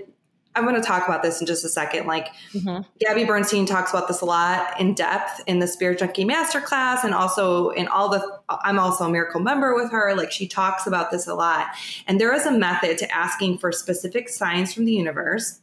I'm 0.56 0.64
going 0.64 0.74
to 0.74 0.84
talk 0.84 1.06
about 1.06 1.22
this 1.22 1.40
in 1.40 1.46
just 1.46 1.64
a 1.64 1.68
second. 1.68 2.08
Like 2.08 2.26
mm-hmm. 2.52 2.82
Gabby 2.98 3.24
Bernstein 3.24 3.66
talks 3.66 3.92
about 3.92 4.08
this 4.08 4.20
a 4.20 4.24
lot 4.24 4.78
in 4.80 4.94
depth 4.94 5.40
in 5.46 5.60
the 5.60 5.68
Spirit 5.68 6.00
Junkie 6.00 6.24
Masterclass, 6.24 7.04
and 7.04 7.14
also 7.14 7.70
in 7.70 7.86
all 7.86 8.08
the. 8.08 8.40
I'm 8.48 8.80
also 8.80 9.04
a 9.04 9.10
Miracle 9.10 9.40
member 9.40 9.76
with 9.76 9.92
her. 9.92 10.16
Like 10.16 10.32
she 10.32 10.48
talks 10.48 10.88
about 10.88 11.12
this 11.12 11.28
a 11.28 11.34
lot, 11.34 11.68
and 12.08 12.20
there 12.20 12.34
is 12.34 12.44
a 12.44 12.50
method 12.50 12.98
to 12.98 13.14
asking 13.14 13.58
for 13.58 13.70
specific 13.70 14.28
signs 14.28 14.74
from 14.74 14.86
the 14.86 14.92
universe. 14.92 15.60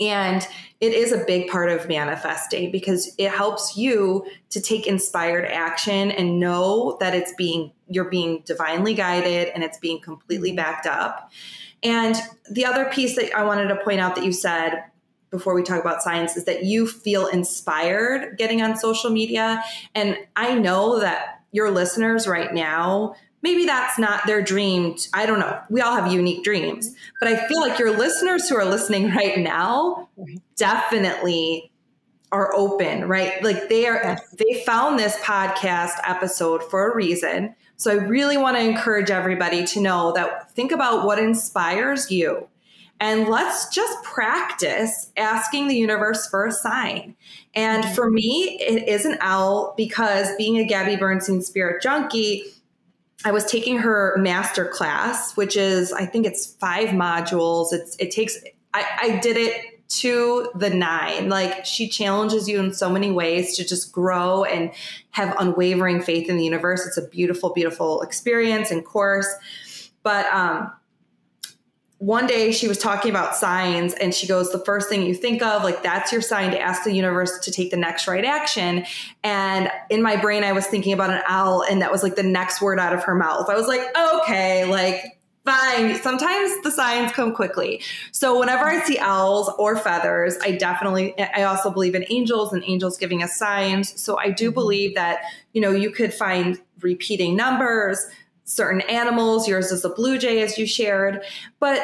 And 0.00 0.46
it 0.80 0.92
is 0.92 1.12
a 1.12 1.24
big 1.24 1.48
part 1.48 1.70
of 1.70 1.88
manifesting 1.88 2.70
because 2.70 3.12
it 3.18 3.30
helps 3.30 3.76
you 3.76 4.26
to 4.50 4.60
take 4.60 4.86
inspired 4.86 5.44
action 5.44 6.12
and 6.12 6.38
know 6.38 6.96
that 7.00 7.14
it's 7.14 7.32
being 7.34 7.72
you're 7.88 8.10
being 8.10 8.42
divinely 8.44 8.94
guided 8.94 9.48
and 9.48 9.64
it's 9.64 9.78
being 9.78 10.00
completely 10.00 10.50
mm-hmm. 10.50 10.56
backed 10.56 10.86
up. 10.86 11.32
And 11.82 12.16
the 12.50 12.64
other 12.64 12.86
piece 12.86 13.16
that 13.16 13.34
I 13.34 13.44
wanted 13.44 13.68
to 13.68 13.76
point 13.76 14.00
out 14.00 14.14
that 14.16 14.24
you 14.24 14.32
said 14.32 14.84
before 15.30 15.54
we 15.54 15.62
talk 15.62 15.80
about 15.80 16.02
science 16.02 16.36
is 16.36 16.44
that 16.44 16.64
you 16.64 16.86
feel 16.86 17.26
inspired 17.26 18.38
getting 18.38 18.62
on 18.62 18.76
social 18.76 19.10
media. 19.10 19.62
And 19.94 20.16
I 20.36 20.54
know 20.54 21.00
that 21.00 21.37
your 21.52 21.70
listeners 21.70 22.26
right 22.26 22.52
now, 22.52 23.14
maybe 23.42 23.64
that's 23.64 23.98
not 23.98 24.26
their 24.26 24.42
dream. 24.42 24.96
I 25.14 25.26
don't 25.26 25.40
know. 25.40 25.60
We 25.70 25.80
all 25.80 25.94
have 25.94 26.12
unique 26.12 26.44
dreams. 26.44 26.94
But 27.20 27.28
I 27.28 27.46
feel 27.48 27.60
like 27.60 27.78
your 27.78 27.96
listeners 27.96 28.48
who 28.48 28.56
are 28.56 28.64
listening 28.64 29.10
right 29.14 29.38
now 29.38 30.08
definitely 30.56 31.70
are 32.30 32.54
open, 32.54 33.08
right? 33.08 33.42
Like 33.42 33.68
they 33.68 33.86
are, 33.86 34.18
they 34.36 34.62
found 34.64 34.98
this 34.98 35.16
podcast 35.16 35.94
episode 36.04 36.62
for 36.62 36.90
a 36.90 36.94
reason. 36.94 37.54
So 37.76 37.90
I 37.90 37.94
really 37.94 38.36
want 38.36 38.56
to 38.56 38.62
encourage 38.62 39.10
everybody 39.10 39.64
to 39.66 39.80
know 39.80 40.12
that 40.12 40.50
think 40.52 40.72
about 40.72 41.06
what 41.06 41.18
inspires 41.18 42.10
you. 42.10 42.48
And 43.00 43.28
let's 43.28 43.68
just 43.68 44.02
practice 44.02 45.12
asking 45.16 45.68
the 45.68 45.76
universe 45.76 46.28
for 46.28 46.46
a 46.46 46.52
sign. 46.52 47.14
And 47.54 47.84
mm-hmm. 47.84 47.94
for 47.94 48.10
me, 48.10 48.58
it 48.60 48.88
is 48.88 49.04
an 49.04 49.18
owl 49.20 49.74
because 49.76 50.28
being 50.36 50.58
a 50.58 50.64
Gabby 50.64 50.96
Bernstein 50.96 51.40
spirit 51.42 51.82
junkie, 51.82 52.44
I 53.24 53.30
was 53.30 53.44
taking 53.44 53.78
her 53.78 54.16
master 54.18 54.66
class, 54.66 55.36
which 55.36 55.56
is, 55.56 55.92
I 55.92 56.06
think 56.06 56.26
it's 56.26 56.54
five 56.54 56.88
modules. 56.88 57.72
It's, 57.72 57.96
it 57.96 58.10
takes, 58.10 58.36
I, 58.74 58.84
I 59.00 59.18
did 59.18 59.36
it 59.36 59.78
to 59.88 60.50
the 60.54 60.70
nine. 60.70 61.28
Like 61.28 61.64
she 61.64 61.88
challenges 61.88 62.48
you 62.48 62.60
in 62.60 62.74
so 62.74 62.90
many 62.90 63.10
ways 63.10 63.56
to 63.56 63.66
just 63.66 63.92
grow 63.92 64.44
and 64.44 64.70
have 65.10 65.34
unwavering 65.38 66.02
faith 66.02 66.28
in 66.28 66.36
the 66.36 66.44
universe. 66.44 66.86
It's 66.86 66.98
a 66.98 67.08
beautiful, 67.08 67.52
beautiful 67.52 68.02
experience 68.02 68.70
and 68.70 68.84
course. 68.84 69.28
But 70.02 70.26
um, 70.26 70.70
one 71.98 72.28
day 72.28 72.52
she 72.52 72.68
was 72.68 72.78
talking 72.78 73.10
about 73.10 73.34
signs 73.34 73.92
and 73.94 74.14
she 74.14 74.26
goes, 74.26 74.52
The 74.52 74.60
first 74.60 74.88
thing 74.88 75.02
you 75.02 75.14
think 75.14 75.42
of, 75.42 75.64
like 75.64 75.82
that's 75.82 76.12
your 76.12 76.22
sign 76.22 76.52
to 76.52 76.60
ask 76.60 76.84
the 76.84 76.92
universe 76.92 77.40
to 77.40 77.50
take 77.50 77.70
the 77.70 77.76
next 77.76 78.06
right 78.06 78.24
action. 78.24 78.84
And 79.24 79.70
in 79.90 80.00
my 80.00 80.16
brain, 80.16 80.44
I 80.44 80.52
was 80.52 80.66
thinking 80.66 80.92
about 80.92 81.10
an 81.10 81.22
owl 81.26 81.64
and 81.68 81.82
that 81.82 81.90
was 81.90 82.04
like 82.04 82.14
the 82.14 82.22
next 82.22 82.62
word 82.62 82.78
out 82.78 82.92
of 82.92 83.02
her 83.04 83.16
mouth. 83.16 83.48
I 83.50 83.56
was 83.56 83.66
like, 83.66 83.82
Okay, 83.96 84.64
like 84.70 85.18
fine. 85.44 85.96
Sometimes 85.96 86.62
the 86.62 86.70
signs 86.70 87.10
come 87.12 87.34
quickly. 87.34 87.82
So 88.12 88.38
whenever 88.38 88.64
I 88.66 88.80
see 88.82 88.98
owls 88.98 89.50
or 89.58 89.76
feathers, 89.76 90.36
I 90.42 90.52
definitely 90.52 91.18
I 91.18 91.42
also 91.44 91.70
believe 91.70 91.96
in 91.96 92.04
angels 92.10 92.52
and 92.52 92.62
angels 92.64 92.96
giving 92.96 93.24
us 93.24 93.36
signs. 93.36 94.00
So 94.00 94.18
I 94.18 94.30
do 94.30 94.48
mm-hmm. 94.48 94.54
believe 94.54 94.94
that, 94.94 95.22
you 95.52 95.60
know, 95.60 95.72
you 95.72 95.90
could 95.90 96.14
find 96.14 96.60
repeating 96.80 97.34
numbers, 97.34 98.06
certain 98.48 98.80
animals, 98.82 99.46
yours 99.46 99.70
is 99.70 99.84
a 99.84 99.90
blue 99.90 100.18
jay 100.18 100.42
as 100.42 100.56
you 100.56 100.66
shared, 100.66 101.22
but 101.60 101.80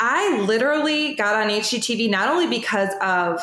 I 0.00 0.40
literally 0.40 1.14
got 1.14 1.34
on 1.34 1.48
HGTV 1.48 2.10
not 2.10 2.28
only 2.28 2.48
because 2.48 2.90
of 3.00 3.40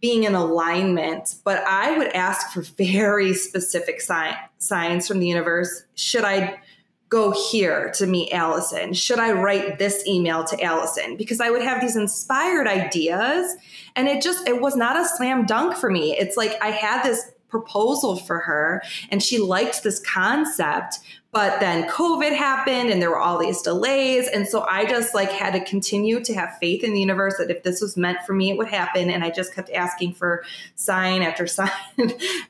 being 0.00 0.24
in 0.24 0.34
alignment, 0.34 1.36
but 1.44 1.64
I 1.66 1.96
would 1.96 2.08
ask 2.08 2.52
for 2.52 2.62
very 2.62 3.32
specific 3.32 4.00
sign, 4.00 4.34
signs 4.58 5.08
from 5.08 5.20
the 5.20 5.26
universe. 5.26 5.84
Should 5.94 6.24
I 6.24 6.60
go 7.08 7.32
here 7.50 7.92
to 7.94 8.06
meet 8.06 8.32
Alison? 8.32 8.92
Should 8.92 9.18
I 9.18 9.32
write 9.32 9.78
this 9.78 10.06
email 10.06 10.44
to 10.44 10.60
Alison? 10.62 11.16
Because 11.16 11.40
I 11.40 11.50
would 11.50 11.62
have 11.62 11.80
these 11.80 11.96
inspired 11.96 12.66
ideas 12.66 13.56
and 13.94 14.08
it 14.08 14.22
just 14.22 14.46
it 14.48 14.60
was 14.60 14.76
not 14.76 14.96
a 14.96 15.06
slam 15.08 15.46
dunk 15.46 15.76
for 15.76 15.90
me. 15.90 16.16
It's 16.16 16.36
like 16.36 16.60
I 16.60 16.70
had 16.70 17.02
this 17.02 17.30
proposal 17.48 18.16
for 18.16 18.40
her 18.40 18.82
and 19.10 19.22
she 19.22 19.38
liked 19.38 19.82
this 19.82 20.00
concept 20.00 20.98
but 21.32 21.60
then 21.60 21.88
covid 21.88 22.36
happened 22.36 22.90
and 22.90 23.00
there 23.00 23.10
were 23.10 23.18
all 23.18 23.38
these 23.38 23.62
delays 23.62 24.28
and 24.28 24.46
so 24.46 24.64
i 24.68 24.84
just 24.84 25.14
like 25.14 25.30
had 25.30 25.52
to 25.52 25.64
continue 25.64 26.22
to 26.22 26.34
have 26.34 26.56
faith 26.58 26.82
in 26.82 26.92
the 26.92 27.00
universe 27.00 27.34
that 27.38 27.50
if 27.50 27.62
this 27.62 27.80
was 27.80 27.96
meant 27.96 28.18
for 28.26 28.32
me 28.34 28.50
it 28.50 28.58
would 28.58 28.68
happen 28.68 29.10
and 29.10 29.22
i 29.22 29.30
just 29.30 29.54
kept 29.54 29.70
asking 29.70 30.12
for 30.12 30.44
sign 30.74 31.22
after 31.22 31.46
sign 31.46 31.70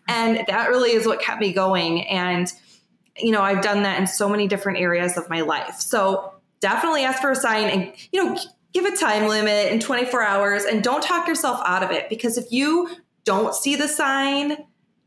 and 0.09 0.44
that 0.48 0.68
really 0.68 0.92
is 0.92 1.06
what 1.06 1.20
kept 1.20 1.40
me 1.40 1.52
going 1.52 2.06
and 2.09 2.52
you 3.18 3.30
know 3.30 3.42
i've 3.42 3.62
done 3.62 3.82
that 3.82 4.00
in 4.00 4.06
so 4.06 4.28
many 4.28 4.48
different 4.48 4.78
areas 4.78 5.16
of 5.16 5.28
my 5.28 5.42
life 5.42 5.76
so 5.76 6.32
definitely 6.61 7.04
ask 7.04 7.20
for 7.20 7.30
a 7.30 7.37
sign 7.37 7.68
and 7.68 7.92
you 8.12 8.24
know 8.24 8.38
give 8.72 8.85
a 8.85 8.96
time 8.96 9.26
limit 9.26 9.72
in 9.72 9.80
24 9.80 10.22
hours 10.22 10.64
and 10.64 10.82
don't 10.82 11.02
talk 11.02 11.26
yourself 11.26 11.61
out 11.64 11.82
of 11.82 11.90
it 11.90 12.09
because 12.09 12.37
if 12.37 12.52
you 12.52 12.88
don't 13.24 13.54
see 13.54 13.74
the 13.74 13.88
sign 13.88 14.56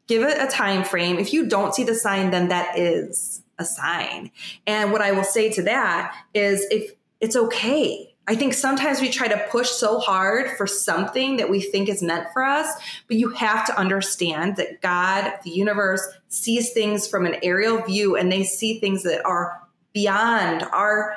give 0.10 0.24
it 0.24 0.42
a 0.42 0.48
time 0.48 0.84
frame. 0.84 1.20
If 1.20 1.32
you 1.32 1.46
don't 1.46 1.74
see 1.74 1.84
the 1.84 1.94
sign, 1.94 2.32
then 2.32 2.50
that 2.50 2.78
is 2.78 3.44
a 3.60 3.64
sign. 3.64 4.32
And 4.66 4.92
what 4.92 5.02
I 5.02 5.12
will 5.12 5.24
say 5.24 5.52
to 5.52 5.62
that 5.62 6.16
is 6.34 6.66
if 6.72 6.96
it's 7.22 7.36
okay. 7.36 8.16
I 8.28 8.36
think 8.36 8.54
sometimes 8.54 9.02
we 9.02 9.10
try 9.10 9.28
to 9.28 9.48
push 9.50 9.70
so 9.70 10.00
hard 10.00 10.52
for 10.58 10.68
something 10.68 11.38
that 11.38 11.50
we 11.50 11.62
think 11.62 11.90
is 11.90 12.04
meant 12.04 12.28
for 12.34 12.44
us, 12.44 12.68
but 13.08 13.18
you 13.18 13.30
have 13.30 13.66
to 13.66 13.78
understand 13.78 14.56
that 14.58 14.82
God, 14.82 15.34
the 15.44 15.50
universe, 15.50 16.06
sees 16.28 16.72
things 16.72 17.08
from 17.08 17.26
an 17.26 17.38
aerial 17.42 17.82
view 17.82 18.16
and 18.16 18.32
they 18.32 18.44
see 18.44 18.80
things 18.80 19.04
that 19.04 19.26
are 19.26 19.62
beyond 19.94 20.64
our 20.74 21.16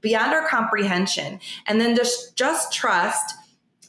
beyond 0.00 0.32
our 0.32 0.46
comprehension. 0.48 1.38
And 1.66 1.80
then 1.80 1.96
just 1.96 2.36
just 2.36 2.72
trust 2.72 3.34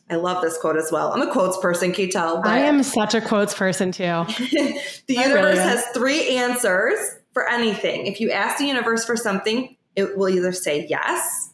I 0.09 0.15
love 0.15 0.41
this 0.41 0.57
quote 0.57 0.77
as 0.77 0.91
well. 0.91 1.13
I'm 1.13 1.21
a 1.21 1.31
quotes 1.31 1.57
person, 1.57 1.91
can 1.91 2.05
you 2.05 2.11
tell? 2.11 2.41
I 2.45 2.59
am 2.59 2.83
such 2.83 3.13
a 3.13 3.21
quotes 3.21 3.53
person 3.53 3.91
too. 3.91 4.03
the 4.03 4.79
universe 5.07 5.57
really 5.57 5.57
has 5.57 5.85
three 5.87 6.35
answers 6.35 6.97
for 7.31 7.49
anything. 7.49 8.05
If 8.05 8.19
you 8.19 8.29
ask 8.31 8.57
the 8.57 8.65
universe 8.65 9.05
for 9.05 9.15
something, 9.15 9.75
it 9.95 10.17
will 10.17 10.29
either 10.29 10.51
say 10.51 10.85
yes, 10.89 11.53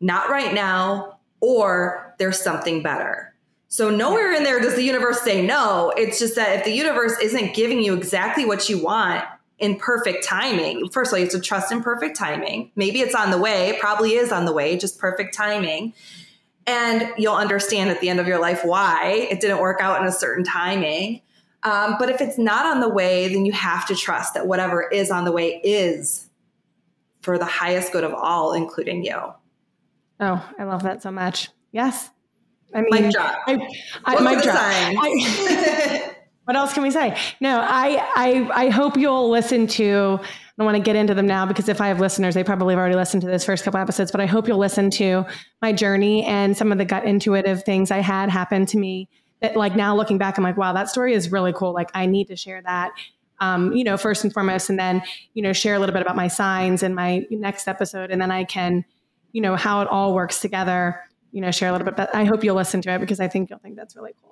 not 0.00 0.30
right 0.30 0.54
now, 0.54 1.18
or 1.40 2.14
there's 2.18 2.40
something 2.40 2.82
better. 2.82 3.34
So 3.68 3.90
nowhere 3.90 4.32
in 4.32 4.44
there 4.44 4.60
does 4.60 4.74
the 4.74 4.82
universe 4.82 5.22
say 5.22 5.44
no. 5.44 5.92
It's 5.96 6.18
just 6.18 6.36
that 6.36 6.58
if 6.58 6.64
the 6.64 6.72
universe 6.72 7.18
isn't 7.20 7.54
giving 7.54 7.82
you 7.82 7.94
exactly 7.94 8.44
what 8.44 8.68
you 8.68 8.82
want 8.82 9.24
in 9.58 9.76
perfect 9.76 10.24
timing, 10.24 10.88
first 10.90 11.08
of 11.10 11.14
all, 11.14 11.18
you 11.18 11.24
have 11.24 11.32
to 11.32 11.40
trust 11.40 11.72
in 11.72 11.82
perfect 11.82 12.16
timing. 12.16 12.70
Maybe 12.76 13.00
it's 13.00 13.14
on 13.14 13.30
the 13.30 13.38
way, 13.38 13.70
it 13.70 13.80
probably 13.80 14.14
is 14.14 14.30
on 14.30 14.44
the 14.44 14.52
way, 14.52 14.76
just 14.76 14.98
perfect 14.98 15.34
timing 15.34 15.94
and 16.66 17.12
you'll 17.18 17.34
understand 17.34 17.90
at 17.90 18.00
the 18.00 18.08
end 18.08 18.20
of 18.20 18.26
your 18.26 18.38
life 18.38 18.64
why 18.64 19.26
it 19.30 19.40
didn't 19.40 19.58
work 19.58 19.80
out 19.80 20.00
in 20.00 20.06
a 20.06 20.12
certain 20.12 20.44
timing. 20.44 21.20
Um, 21.64 21.96
but 21.98 22.08
if 22.08 22.20
it's 22.20 22.38
not 22.38 22.66
on 22.66 22.80
the 22.80 22.88
way, 22.88 23.28
then 23.28 23.46
you 23.46 23.52
have 23.52 23.86
to 23.86 23.94
trust 23.94 24.34
that 24.34 24.46
whatever 24.46 24.88
is 24.88 25.10
on 25.10 25.24
the 25.24 25.32
way 25.32 25.60
is 25.62 26.28
for 27.20 27.38
the 27.38 27.44
highest 27.44 27.92
good 27.92 28.04
of 28.04 28.12
all, 28.14 28.52
including 28.52 29.04
you. 29.04 29.16
Oh, 30.20 30.50
I 30.58 30.64
love 30.64 30.82
that 30.82 31.02
so 31.02 31.10
much. 31.10 31.50
Yes. 31.70 32.10
I 32.74 32.82
mean, 32.82 32.90
mic 32.90 33.12
drop. 33.12 33.38
I, 33.46 33.68
I, 34.04 34.20
mic 34.20 34.42
drop. 34.42 34.56
I, 34.58 36.14
what 36.44 36.56
else 36.56 36.72
can 36.72 36.82
we 36.82 36.90
say? 36.90 37.16
No, 37.40 37.60
I, 37.60 38.08
I, 38.16 38.64
I 38.64 38.68
hope 38.70 38.96
you'll 38.96 39.30
listen 39.30 39.66
to 39.68 40.20
don't 40.58 40.66
want 40.66 40.76
to 40.76 40.82
get 40.82 40.96
into 40.96 41.14
them 41.14 41.26
now 41.26 41.46
because 41.46 41.68
if 41.68 41.80
I 41.80 41.88
have 41.88 42.00
listeners, 42.00 42.34
they 42.34 42.44
probably 42.44 42.74
have 42.74 42.78
already 42.78 42.94
listened 42.94 43.22
to 43.22 43.26
this 43.26 43.44
first 43.44 43.64
couple 43.64 43.80
episodes, 43.80 44.10
but 44.10 44.20
I 44.20 44.26
hope 44.26 44.46
you'll 44.46 44.58
listen 44.58 44.90
to 44.92 45.24
my 45.62 45.72
journey 45.72 46.24
and 46.24 46.56
some 46.56 46.70
of 46.72 46.78
the 46.78 46.84
gut 46.84 47.04
intuitive 47.04 47.64
things 47.64 47.90
I 47.90 47.98
had 47.98 48.28
happen 48.28 48.66
to 48.66 48.78
me 48.78 49.08
that 49.40 49.56
like 49.56 49.74
now 49.74 49.96
looking 49.96 50.18
back, 50.18 50.38
I'm 50.38 50.44
like, 50.44 50.56
wow, 50.56 50.72
that 50.72 50.88
story 50.88 51.14
is 51.14 51.32
really 51.32 51.52
cool. 51.52 51.72
Like 51.72 51.90
I 51.94 52.06
need 52.06 52.28
to 52.28 52.36
share 52.36 52.62
that. 52.62 52.92
Um, 53.40 53.72
you 53.72 53.82
know, 53.82 53.96
first 53.96 54.22
and 54.22 54.32
foremost, 54.32 54.70
and 54.70 54.78
then, 54.78 55.02
you 55.34 55.42
know, 55.42 55.52
share 55.52 55.74
a 55.74 55.78
little 55.80 55.92
bit 55.92 56.02
about 56.02 56.14
my 56.14 56.28
signs 56.28 56.84
in 56.84 56.94
my 56.94 57.26
next 57.30 57.66
episode. 57.66 58.12
And 58.12 58.22
then 58.22 58.30
I 58.30 58.44
can, 58.44 58.84
you 59.32 59.40
know, 59.40 59.56
how 59.56 59.82
it 59.82 59.88
all 59.88 60.14
works 60.14 60.38
together, 60.38 61.00
you 61.32 61.40
know, 61.40 61.50
share 61.50 61.70
a 61.70 61.72
little 61.72 61.84
bit, 61.84 61.96
but 61.96 62.14
I 62.14 62.24
hope 62.24 62.44
you'll 62.44 62.54
listen 62.54 62.80
to 62.82 62.94
it 62.94 63.00
because 63.00 63.18
I 63.18 63.26
think 63.26 63.50
you'll 63.50 63.58
think 63.58 63.74
that's 63.74 63.96
really 63.96 64.12
cool. 64.22 64.31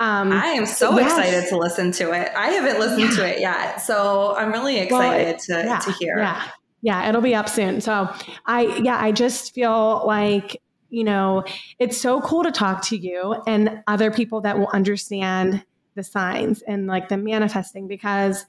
Um, 0.00 0.32
I 0.32 0.46
am 0.46 0.64
so 0.64 0.98
yes. 0.98 1.12
excited 1.12 1.48
to 1.50 1.58
listen 1.58 1.92
to 1.92 2.12
it. 2.12 2.32
I 2.34 2.48
haven't 2.52 2.80
listened 2.80 3.02
yeah. 3.02 3.16
to 3.16 3.34
it 3.34 3.40
yet, 3.40 3.82
so 3.82 4.34
I'm 4.34 4.50
really 4.50 4.78
excited 4.78 5.40
well, 5.48 5.62
to, 5.62 5.66
yeah, 5.66 5.78
to 5.78 5.92
hear. 5.92 6.18
Yeah, 6.18 6.42
yeah, 6.80 7.08
it'll 7.08 7.20
be 7.20 7.34
up 7.34 7.50
soon. 7.50 7.82
So 7.82 8.08
I, 8.46 8.62
yeah, 8.82 8.98
I 8.98 9.12
just 9.12 9.54
feel 9.54 10.02
like 10.06 10.60
you 10.88 11.04
know 11.04 11.44
it's 11.78 11.98
so 11.98 12.20
cool 12.22 12.42
to 12.44 12.50
talk 12.50 12.82
to 12.86 12.96
you 12.96 13.36
and 13.46 13.82
other 13.86 14.10
people 14.10 14.40
that 14.40 14.58
will 14.58 14.70
understand 14.72 15.62
the 15.94 16.02
signs 16.02 16.62
and 16.62 16.86
like 16.86 17.10
the 17.10 17.18
manifesting 17.18 17.86
because 17.86 18.46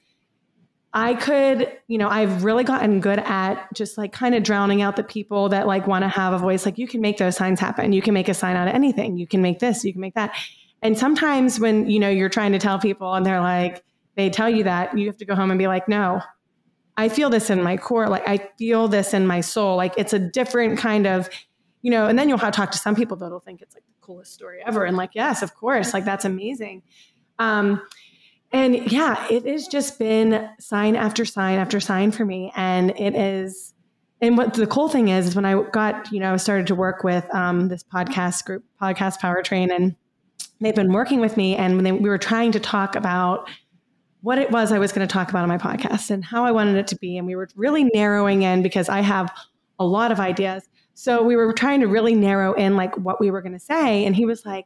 I 0.94 1.14
could, 1.14 1.72
you 1.88 1.98
know, 1.98 2.10
I've 2.10 2.44
really 2.44 2.64
gotten 2.64 3.00
good 3.00 3.20
at 3.20 3.68
just 3.74 3.98
like 3.98 4.12
kind 4.12 4.36
of 4.36 4.44
drowning 4.44 4.82
out 4.82 4.96
the 4.98 5.04
people 5.04 5.50
that 5.50 5.66
like 5.66 5.88
want 5.88 6.04
to 6.04 6.10
have 6.10 6.34
a 6.34 6.38
voice. 6.38 6.66
Like 6.66 6.78
you 6.78 6.88
can 6.88 7.00
make 7.00 7.18
those 7.18 7.38
signs 7.38 7.60
happen. 7.60 7.94
You 7.94 8.02
can 8.02 8.14
make 8.14 8.28
a 8.28 8.34
sign 8.34 8.58
out 8.58 8.68
of 8.68 8.74
anything. 8.74 9.18
You 9.18 9.26
can 9.26 9.42
make 9.42 9.60
this. 9.60 9.86
You 9.86 9.94
can 9.94 10.02
make 10.02 10.16
that. 10.16 10.36
And 10.82 10.98
sometimes 10.98 11.60
when, 11.60 11.90
you 11.90 12.00
know, 12.00 12.10
you're 12.10 12.30
trying 12.30 12.54
to 12.54 12.60
tell 12.60 12.80
people 12.80 13.14
and 13.14 13.26
they're 13.26 13.42
like, 13.42 13.84
they 14.16 14.30
tell 14.30 14.50
you 14.50 14.64
that, 14.64 14.98
you 14.98 15.08
have 15.08 15.18
to 15.18 15.26
go 15.26 15.36
home 15.36 15.52
and 15.52 15.58
be 15.58 15.68
like, 15.68 15.88
no, 15.88 16.22
I 16.98 17.10
feel 17.10 17.30
this 17.30 17.50
in 17.50 17.64
my 17.64 17.78
core. 17.78 18.10
Like 18.10 18.28
I 18.28 18.50
feel 18.58 18.88
this 18.88 19.14
in 19.14 19.26
my 19.28 19.42
soul. 19.42 19.78
Like 19.78 19.94
it's 19.98 20.14
a 20.14 20.20
different 20.20 20.80
kind 20.80 21.08
of, 21.08 21.30
you 21.82 21.92
know, 21.92 22.08
and 22.08 22.18
then 22.18 22.30
you'll 22.30 22.38
have 22.38 22.54
to 22.54 22.56
talk 22.56 22.72
to 22.72 22.78
some 22.78 22.96
people 22.96 23.18
that'll 23.18 23.40
think 23.40 23.62
it's 23.62 23.76
like 23.76 23.86
the 23.86 24.06
coolest 24.06 24.34
story 24.34 24.62
ever. 24.66 24.84
And 24.84 24.98
like, 24.98 25.12
yes, 25.14 25.42
of 25.42 25.56
course, 25.56 25.94
like 25.94 26.06
that's 26.06 26.26
amazing. 26.26 26.84
Um, 27.40 27.82
and 28.52 28.92
yeah, 28.92 29.26
it 29.32 29.46
has 29.46 29.68
just 29.68 29.98
been 29.98 30.50
sign 30.60 30.96
after 30.96 31.24
sign 31.26 31.58
after 31.58 31.80
sign 31.80 32.12
for 32.12 32.26
me. 32.26 32.52
And 32.56 32.92
it 33.00 33.16
is, 33.16 33.74
and 34.20 34.38
what 34.38 34.54
the 34.54 34.68
cool 34.68 34.90
thing 34.90 35.08
is, 35.08 35.28
is 35.28 35.36
when 35.36 35.46
I 35.46 35.62
got, 35.72 36.12
you 36.12 36.20
know, 36.20 36.34
I 36.34 36.38
started 36.38 36.68
to 36.68 36.76
work 36.76 37.04
with 37.04 37.26
um, 37.34 37.70
this 37.70 37.84
podcast 37.84 38.46
group, 38.46 38.66
Podcast 38.80 39.20
Powertrain, 39.20 39.74
and 39.74 39.96
they've 40.62 40.76
been 40.76 40.94
working 40.94 41.20
with 41.20 41.38
me 41.38 41.56
and 41.56 41.86
they, 41.86 41.92
we 41.92 42.10
were 42.10 42.18
trying 42.18 42.52
to 42.54 42.60
talk 42.60 42.96
about 42.96 43.50
what 44.22 44.38
it 44.38 44.52
was 44.52 44.72
I 44.72 44.80
was 44.80 44.92
going 44.92 45.08
to 45.08 45.12
talk 45.12 45.30
about 45.30 45.44
on 45.44 45.50
my 45.50 45.58
podcast 45.58 46.12
and 46.12 46.24
how 46.24 46.46
I 46.46 46.52
wanted 46.52 46.76
it 46.76 46.88
to 46.88 46.96
be. 46.96 47.18
And 47.18 47.26
we 47.26 47.36
were 47.36 47.50
really 47.56 47.86
narrowing 47.86 48.44
in 48.44 48.62
because 48.62 48.88
I 48.88 49.02
have 49.02 49.32
a 49.80 49.86
lot 49.86 50.12
of 50.12 50.20
ideas. 50.20 50.68
So 50.94 51.24
we 51.24 51.36
were 51.36 51.52
trying 51.54 51.82
to 51.82 51.88
really 51.88 52.14
narrow 52.14 52.54
in 52.54 52.76
like 52.76 52.96
what 52.98 53.20
we 53.20 53.32
were 53.32 53.42
going 53.42 53.54
to 53.54 53.60
say. 53.60 54.06
And 54.06 54.16
he 54.16 54.26
was 54.26 54.46
like, 54.46 54.66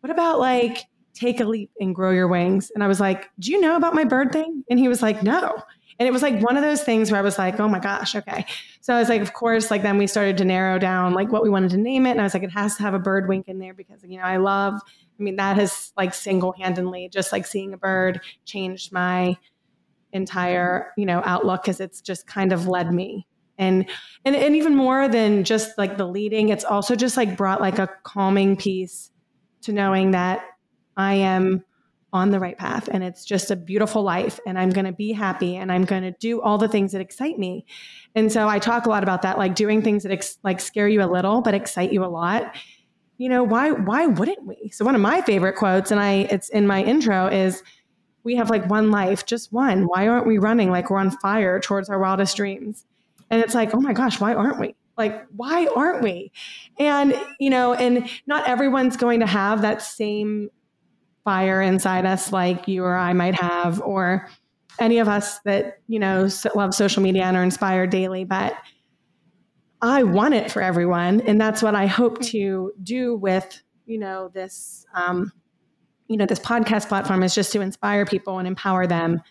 what 0.00 0.10
about 0.10 0.40
like 0.40 0.86
take 1.14 1.40
a 1.40 1.44
leap 1.44 1.70
and 1.78 1.94
grow 1.94 2.10
your 2.10 2.26
wings? 2.26 2.72
And 2.74 2.82
I 2.82 2.88
was 2.88 2.98
like, 2.98 3.30
do 3.38 3.52
you 3.52 3.60
know 3.60 3.76
about 3.76 3.94
my 3.94 4.04
bird 4.04 4.32
thing? 4.32 4.64
And 4.68 4.78
he 4.78 4.88
was 4.88 5.02
like, 5.02 5.22
no. 5.22 5.62
And 6.00 6.08
it 6.08 6.12
was 6.12 6.22
like 6.22 6.40
one 6.42 6.56
of 6.56 6.62
those 6.62 6.82
things 6.82 7.12
where 7.12 7.20
I 7.20 7.22
was 7.22 7.38
like, 7.38 7.60
oh 7.60 7.68
my 7.68 7.78
gosh, 7.78 8.16
okay. 8.16 8.46
So 8.80 8.94
I 8.94 8.98
was 8.98 9.10
like, 9.10 9.20
of 9.20 9.34
course, 9.34 9.70
like 9.70 9.82
then 9.82 9.98
we 9.98 10.06
started 10.06 10.38
to 10.38 10.46
narrow 10.46 10.78
down 10.78 11.12
like 11.12 11.30
what 11.30 11.42
we 11.42 11.50
wanted 11.50 11.70
to 11.72 11.76
name 11.76 12.06
it. 12.06 12.12
And 12.12 12.20
I 12.20 12.24
was 12.24 12.32
like, 12.32 12.42
it 12.42 12.50
has 12.52 12.76
to 12.76 12.82
have 12.82 12.94
a 12.94 12.98
bird 12.98 13.28
wink 13.28 13.48
in 13.48 13.58
there 13.58 13.74
because, 13.74 14.02
you 14.02 14.16
know, 14.16 14.24
I 14.24 14.38
love 14.38 14.80
I 15.20 15.22
mean, 15.22 15.36
that 15.36 15.56
has 15.56 15.92
like 15.96 16.14
single 16.14 16.52
handedly, 16.52 17.08
just 17.12 17.32
like 17.32 17.46
seeing 17.46 17.74
a 17.74 17.76
bird, 17.76 18.20
changed 18.44 18.92
my 18.92 19.36
entire, 20.12 20.92
you 20.96 21.06
know, 21.06 21.22
outlook 21.24 21.62
because 21.62 21.80
it's 21.80 22.00
just 22.00 22.26
kind 22.26 22.52
of 22.52 22.66
led 22.66 22.92
me. 22.92 23.26
And, 23.58 23.86
and 24.24 24.34
and 24.34 24.56
even 24.56 24.74
more 24.74 25.06
than 25.06 25.44
just 25.44 25.76
like 25.76 25.98
the 25.98 26.06
leading, 26.06 26.48
it's 26.48 26.64
also 26.64 26.96
just 26.96 27.18
like 27.18 27.36
brought 27.36 27.60
like 27.60 27.78
a 27.78 27.90
calming 28.04 28.56
peace 28.56 29.10
to 29.62 29.72
knowing 29.72 30.12
that 30.12 30.42
I 30.96 31.14
am 31.14 31.64
on 32.12 32.30
the 32.30 32.40
right 32.40 32.58
path 32.58 32.88
and 32.90 33.04
it's 33.04 33.24
just 33.24 33.50
a 33.52 33.56
beautiful 33.56 34.02
life 34.02 34.40
and 34.44 34.58
I'm 34.58 34.70
going 34.70 34.86
to 34.86 34.92
be 34.92 35.12
happy 35.12 35.56
and 35.56 35.70
I'm 35.70 35.84
going 35.84 36.02
to 36.02 36.10
do 36.10 36.40
all 36.40 36.58
the 36.58 36.66
things 36.66 36.90
that 36.92 37.00
excite 37.00 37.38
me. 37.38 37.64
And 38.16 38.32
so 38.32 38.48
I 38.48 38.58
talk 38.58 38.86
a 38.86 38.88
lot 38.88 39.04
about 39.04 39.22
that 39.22 39.38
like 39.38 39.54
doing 39.54 39.80
things 39.80 40.02
that 40.02 40.10
ex- 40.10 40.38
like 40.42 40.60
scare 40.60 40.88
you 40.88 41.02
a 41.02 41.06
little 41.06 41.40
but 41.40 41.54
excite 41.54 41.92
you 41.92 42.04
a 42.04 42.06
lot 42.06 42.56
you 43.20 43.28
know, 43.28 43.44
why 43.44 43.70
why 43.70 44.06
wouldn't 44.06 44.46
we? 44.46 44.70
So 44.72 44.82
one 44.82 44.94
of 44.94 45.02
my 45.02 45.20
favorite 45.20 45.54
quotes, 45.54 45.90
and 45.90 46.00
I 46.00 46.26
it's 46.30 46.48
in 46.48 46.66
my 46.66 46.82
intro, 46.82 47.26
is 47.26 47.62
we 48.24 48.34
have 48.36 48.48
like 48.48 48.64
one 48.70 48.90
life, 48.90 49.26
just 49.26 49.52
one. 49.52 49.82
Why 49.86 50.08
aren't 50.08 50.26
we 50.26 50.38
running 50.38 50.70
like 50.70 50.88
we're 50.88 50.96
on 50.96 51.10
fire 51.10 51.60
towards 51.60 51.90
our 51.90 51.98
wildest 51.98 52.34
dreams? 52.38 52.86
And 53.28 53.42
it's 53.42 53.54
like, 53.54 53.74
oh 53.74 53.80
my 53.80 53.92
gosh, 53.92 54.20
why 54.20 54.32
aren't 54.32 54.58
we? 54.58 54.74
Like, 54.96 55.26
why 55.36 55.66
aren't 55.76 56.02
we? 56.02 56.32
And, 56.78 57.14
you 57.38 57.50
know, 57.50 57.74
and 57.74 58.08
not 58.26 58.48
everyone's 58.48 58.96
going 58.96 59.20
to 59.20 59.26
have 59.26 59.60
that 59.60 59.82
same 59.82 60.48
fire 61.22 61.60
inside 61.60 62.06
us 62.06 62.32
like 62.32 62.68
you 62.68 62.84
or 62.84 62.96
I 62.96 63.12
might 63.12 63.34
have, 63.34 63.82
or 63.82 64.30
any 64.78 64.98
of 64.98 65.08
us 65.08 65.40
that, 65.40 65.80
you 65.88 65.98
know, 65.98 66.26
love 66.54 66.72
social 66.72 67.02
media 67.02 67.24
and 67.24 67.36
are 67.36 67.42
inspired 67.42 67.90
daily. 67.90 68.24
But 68.24 68.54
I 69.82 70.02
want 70.02 70.34
it 70.34 70.50
for 70.50 70.60
everyone, 70.62 71.22
and 71.22 71.40
that's 71.40 71.62
what 71.62 71.74
I 71.74 71.86
hope 71.86 72.20
to 72.22 72.72
do 72.82 73.16
with 73.16 73.62
you 73.86 73.98
know 73.98 74.28
this 74.28 74.86
um, 74.94 75.32
you 76.08 76.16
know 76.16 76.26
this 76.26 76.38
podcast 76.38 76.88
platform 76.88 77.22
is 77.22 77.34
just 77.34 77.52
to 77.52 77.60
inspire 77.60 78.04
people 78.04 78.38
and 78.38 78.46
empower 78.46 78.86
them 78.86 79.22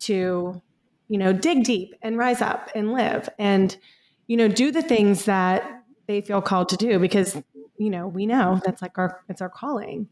to 0.00 0.60
you 1.08 1.18
know 1.18 1.32
dig 1.32 1.64
deep 1.64 1.94
and 2.02 2.16
rise 2.16 2.40
up 2.40 2.70
and 2.74 2.92
live 2.92 3.28
and 3.38 3.76
you 4.26 4.36
know 4.36 4.48
do 4.48 4.70
the 4.70 4.82
things 4.82 5.24
that 5.24 5.82
they 6.06 6.20
feel 6.20 6.40
called 6.40 6.68
to 6.68 6.76
do 6.76 6.98
because 6.98 7.36
you 7.78 7.90
know 7.90 8.06
we 8.06 8.26
know 8.26 8.60
that's 8.64 8.80
like 8.80 8.96
our 8.96 9.22
it's 9.28 9.40
our 9.40 9.48
calling 9.48 10.08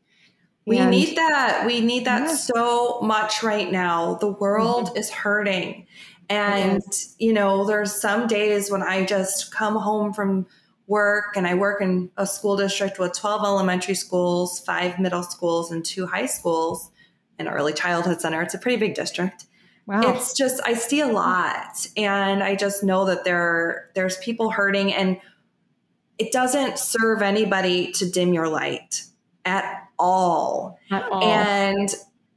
We 0.67 0.79
and, 0.79 0.91
need 0.91 1.17
that. 1.17 1.65
We 1.67 1.81
need 1.81 2.05
that 2.05 2.29
yeah. 2.29 2.35
so 2.35 3.01
much 3.01 3.43
right 3.43 3.73
now. 3.73 4.17
The 4.17 4.31
world 4.31 4.89
mm-hmm. 4.89 4.99
is 4.99 5.11
hurting. 5.11 5.87
And, 6.31 6.83
you 7.19 7.33
know, 7.33 7.65
there's 7.65 7.93
some 7.93 8.27
days 8.27 8.71
when 8.71 8.83
I 8.83 9.05
just 9.05 9.53
come 9.53 9.77
home 9.77 10.13
from 10.13 10.47
work 10.87 11.37
and 11.37 11.47
I 11.47 11.55
work 11.55 11.81
in 11.81 12.11
a 12.17 12.27
school 12.27 12.57
district 12.57 12.99
with 12.99 13.13
12 13.13 13.43
elementary 13.45 13.95
schools, 13.95 14.61
five 14.61 14.99
middle 14.99 15.23
schools, 15.23 15.71
and 15.71 15.85
two 15.85 16.07
high 16.07 16.27
schools, 16.27 16.91
and 17.39 17.49
early 17.49 17.73
childhood 17.73 18.21
center. 18.21 18.43
It's 18.43 18.55
a 18.55 18.59
pretty 18.59 18.79
big 18.79 18.95
district. 18.95 19.47
Wow. 19.87 20.03
It's 20.03 20.35
just 20.35 20.61
I 20.67 20.75
see 20.75 21.01
a 21.01 21.07
lot 21.07 21.87
and 21.97 22.43
I 22.43 22.57
just 22.57 22.85
know 22.85 23.07
that 23.07 23.25
there 23.25 23.91
there's 23.95 24.19
people 24.19 24.51
hurting 24.51 24.93
and 24.93 25.19
it 26.19 26.31
doesn't 26.31 26.79
serve 26.79 27.23
anybody 27.23 27.93
to 27.93 28.11
dim 28.11 28.35
your 28.35 28.49
light 28.49 29.05
at 29.47 29.89
all. 29.99 30.79
At 30.91 31.05
all. 31.11 31.25
And 31.25 31.89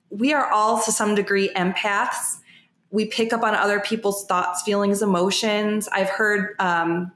we 0.09 0.33
are 0.33 0.49
all 0.49 0.81
to 0.83 0.91
some 0.91 1.13
degree 1.13 1.49
empaths. 1.55 2.37
We 2.91 3.05
pick 3.05 3.33
up 3.33 3.43
on 3.43 3.55
other 3.55 3.79
people's 3.79 4.25
thoughts, 4.25 4.61
feelings, 4.61 5.01
emotions. 5.01 5.87
I've 5.91 6.09
heard 6.09 6.55
um, 6.59 7.11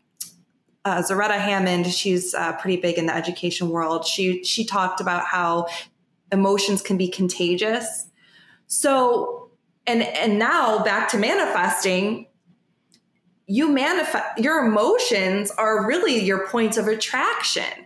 uh, 0.85 1.01
Zaretta 1.01 1.37
Hammond, 1.37 1.87
she's 1.87 2.33
uh, 2.33 2.53
pretty 2.53 2.77
big 2.77 2.97
in 2.97 3.07
the 3.07 3.15
education 3.15 3.69
world. 3.69 4.05
She 4.05 4.43
she 4.43 4.65
talked 4.65 5.01
about 5.01 5.25
how 5.25 5.67
emotions 6.31 6.81
can 6.81 6.97
be 6.97 7.07
contagious. 7.07 8.07
So, 8.67 9.49
and 9.85 10.03
and 10.03 10.39
now 10.39 10.83
back 10.83 11.09
to 11.09 11.17
manifesting. 11.17 12.27
You 13.47 13.69
manifest 13.69 14.39
your 14.39 14.65
emotions 14.65 15.51
are 15.51 15.85
really 15.85 16.23
your 16.23 16.47
points 16.47 16.77
of 16.77 16.87
attraction 16.87 17.85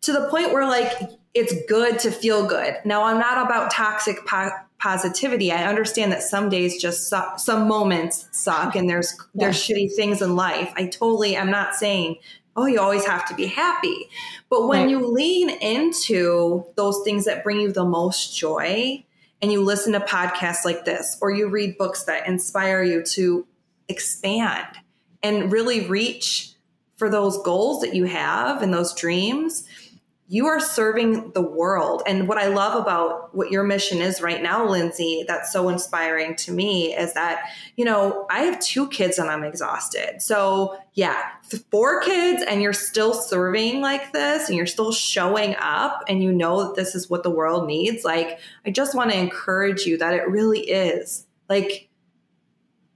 to 0.00 0.12
the 0.12 0.28
point 0.28 0.52
where 0.52 0.66
like 0.66 0.92
it's 1.36 1.54
good 1.68 1.98
to 1.98 2.10
feel 2.10 2.46
good. 2.46 2.76
Now, 2.86 3.02
I'm 3.04 3.18
not 3.18 3.44
about 3.44 3.70
toxic 3.70 4.24
po- 4.26 4.50
positivity. 4.78 5.50
I 5.52 5.64
understand 5.64 6.12
that 6.12 6.22
some 6.22 6.48
days 6.48 6.80
just 6.80 7.08
suck, 7.08 7.38
some 7.38 7.66
moments 7.66 8.28
suck 8.32 8.76
and 8.76 8.88
there's 8.88 9.14
yeah. 9.34 9.46
there's 9.46 9.56
shitty 9.56 9.94
things 9.94 10.22
in 10.22 10.36
life. 10.36 10.72
I 10.76 10.86
totally 10.86 11.36
I'm 11.36 11.50
not 11.50 11.74
saying 11.74 12.16
oh 12.56 12.66
you 12.66 12.80
always 12.80 13.06
have 13.06 13.26
to 13.28 13.34
be 13.34 13.46
happy. 13.46 14.08
But 14.48 14.68
when 14.68 14.82
right. 14.82 14.90
you 14.90 15.06
lean 15.06 15.50
into 15.50 16.66
those 16.76 17.00
things 17.04 17.24
that 17.24 17.44
bring 17.44 17.60
you 17.60 17.72
the 17.72 17.84
most 17.84 18.36
joy 18.36 19.04
and 19.42 19.52
you 19.52 19.62
listen 19.62 19.92
to 19.92 20.00
podcasts 20.00 20.64
like 20.64 20.84
this 20.84 21.16
or 21.20 21.30
you 21.30 21.48
read 21.48 21.78
books 21.78 22.04
that 22.04 22.26
inspire 22.26 22.82
you 22.82 23.02
to 23.02 23.46
expand 23.88 24.66
and 25.22 25.52
really 25.52 25.86
reach 25.86 26.52
for 26.96 27.10
those 27.10 27.42
goals 27.42 27.80
that 27.82 27.94
you 27.94 28.04
have 28.04 28.62
and 28.62 28.72
those 28.72 28.94
dreams, 28.94 29.64
you 30.28 30.46
are 30.46 30.58
serving 30.58 31.30
the 31.32 31.42
world. 31.42 32.02
And 32.04 32.26
what 32.26 32.38
I 32.38 32.48
love 32.48 32.80
about 32.80 33.32
what 33.34 33.52
your 33.52 33.62
mission 33.62 33.98
is 33.98 34.20
right 34.20 34.42
now, 34.42 34.68
Lindsay, 34.68 35.24
that's 35.26 35.52
so 35.52 35.68
inspiring 35.68 36.34
to 36.36 36.52
me 36.52 36.96
is 36.96 37.14
that, 37.14 37.44
you 37.76 37.84
know, 37.84 38.26
I 38.28 38.40
have 38.40 38.58
two 38.58 38.88
kids 38.88 39.18
and 39.18 39.30
I'm 39.30 39.44
exhausted. 39.44 40.20
So, 40.20 40.76
yeah, 40.94 41.22
four 41.70 42.00
kids 42.00 42.42
and 42.42 42.60
you're 42.60 42.72
still 42.72 43.14
serving 43.14 43.80
like 43.80 44.12
this 44.12 44.48
and 44.48 44.56
you're 44.56 44.66
still 44.66 44.90
showing 44.90 45.54
up 45.60 46.02
and 46.08 46.22
you 46.22 46.32
know 46.32 46.64
that 46.64 46.74
this 46.74 46.96
is 46.96 47.08
what 47.08 47.22
the 47.22 47.30
world 47.30 47.68
needs. 47.68 48.04
Like, 48.04 48.40
I 48.64 48.70
just 48.72 48.96
want 48.96 49.12
to 49.12 49.18
encourage 49.18 49.86
you 49.86 49.96
that 49.98 50.14
it 50.14 50.28
really 50.28 50.60
is. 50.60 51.24
Like, 51.48 51.88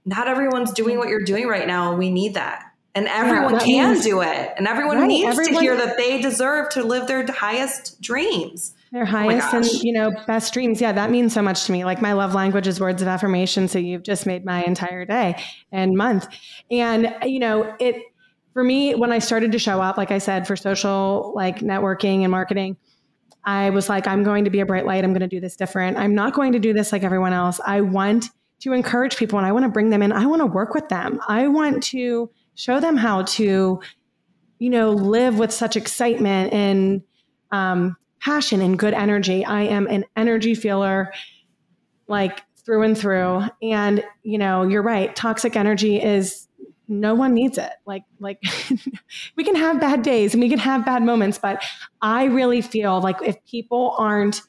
not 0.03 0.27
everyone's 0.27 0.73
doing 0.73 0.97
what 0.97 1.07
you're 1.07 1.23
doing 1.23 1.47
right 1.47 1.67
now, 1.67 1.91
and 1.91 1.99
we 1.99 2.09
need 2.09 2.33
that 2.33 2.70
and 2.93 3.07
everyone 3.07 3.53
yeah, 3.53 3.59
can 3.59 3.89
means, 3.93 4.03
do 4.03 4.21
it. 4.21 4.53
And 4.57 4.67
everyone 4.67 4.97
right, 4.97 5.07
needs 5.07 5.29
everyone, 5.29 5.53
to 5.53 5.59
hear 5.59 5.77
that 5.77 5.97
they 5.97 6.21
deserve 6.21 6.69
to 6.69 6.83
live 6.83 7.07
their 7.07 7.25
highest 7.31 8.01
dreams. 8.01 8.73
Their 8.91 9.03
oh 9.03 9.05
highest 9.05 9.53
oh 9.53 9.57
and 9.57 9.65
you 9.83 9.93
know 9.93 10.11
best 10.27 10.53
dreams. 10.53 10.81
Yeah 10.81 10.91
that 10.91 11.11
means 11.11 11.33
so 11.33 11.41
much 11.41 11.65
to 11.65 11.71
me. 11.71 11.85
Like 11.85 12.01
my 12.01 12.13
love 12.13 12.33
language 12.33 12.67
is 12.67 12.79
words 12.79 13.01
of 13.01 13.07
affirmation 13.07 13.67
so 13.67 13.79
you've 13.79 14.03
just 14.03 14.25
made 14.25 14.43
my 14.43 14.63
entire 14.63 15.05
day 15.05 15.41
and 15.71 15.95
month. 15.95 16.27
And 16.69 17.15
you 17.23 17.39
know 17.39 17.73
it 17.79 18.03
for 18.53 18.63
me 18.63 18.95
when 18.95 19.13
i 19.13 19.19
started 19.19 19.51
to 19.53 19.57
show 19.57 19.81
up 19.81 19.97
like 19.97 20.11
i 20.11 20.17
said 20.17 20.45
for 20.45 20.57
social 20.57 21.31
like 21.33 21.59
networking 21.59 22.23
and 22.23 22.31
marketing 22.31 22.75
i 23.45 23.69
was 23.69 23.87
like 23.87 24.07
i'm 24.07 24.23
going 24.23 24.43
to 24.43 24.49
be 24.49 24.59
a 24.59 24.65
bright 24.65 24.85
light. 24.85 25.05
I'm 25.05 25.11
going 25.11 25.21
to 25.21 25.27
do 25.27 25.39
this 25.39 25.55
different. 25.55 25.97
I'm 25.97 26.13
not 26.13 26.33
going 26.33 26.51
to 26.51 26.59
do 26.59 26.73
this 26.73 26.91
like 26.91 27.03
everyone 27.03 27.31
else. 27.33 27.61
I 27.65 27.79
want 27.81 28.25
to 28.59 28.73
encourage 28.73 29.15
people 29.15 29.39
and 29.39 29.47
i 29.47 29.51
want 29.51 29.63
to 29.63 29.69
bring 29.69 29.89
them 29.89 30.01
in. 30.01 30.11
I 30.11 30.25
want 30.25 30.41
to 30.41 30.45
work 30.45 30.73
with 30.73 30.89
them. 30.89 31.19
I 31.27 31.47
want 31.47 31.81
to 31.83 32.29
show 32.55 32.79
them 32.79 32.97
how 32.97 33.23
to 33.23 33.81
you 34.59 34.69
know 34.69 34.91
live 34.91 35.37
with 35.37 35.51
such 35.51 35.75
excitement 35.75 36.53
and 36.53 37.01
um, 37.51 37.97
passion 38.19 38.61
and 38.61 38.77
good 38.77 38.93
energy. 38.93 39.43
I 39.43 39.61
am 39.61 39.87
an 39.87 40.05
energy 40.15 40.55
feeler 40.55 41.11
like 42.07 42.41
through 42.65 42.83
and 42.83 42.97
through. 42.97 43.43
And 43.61 44.03
you 44.23 44.37
know 44.37 44.63
you're 44.63 44.83
right. 44.83 45.15
Toxic 45.15 45.55
energy 45.55 46.01
is 46.01 46.47
no 46.87 47.15
one 47.15 47.33
needs 47.33 47.57
it. 47.57 47.71
Like 47.85 48.03
like 48.19 48.41
we 49.35 49.43
can 49.43 49.55
have 49.55 49.79
bad 49.79 50.03
days 50.03 50.33
and 50.33 50.43
we 50.43 50.49
can 50.49 50.59
have 50.59 50.85
bad 50.85 51.03
moments 51.03 51.37
but 51.37 51.63
i 52.01 52.25
really 52.25 52.61
feel 52.61 53.01
like 53.01 53.17
if 53.23 53.43
people 53.45 53.95
aren't 53.97 54.41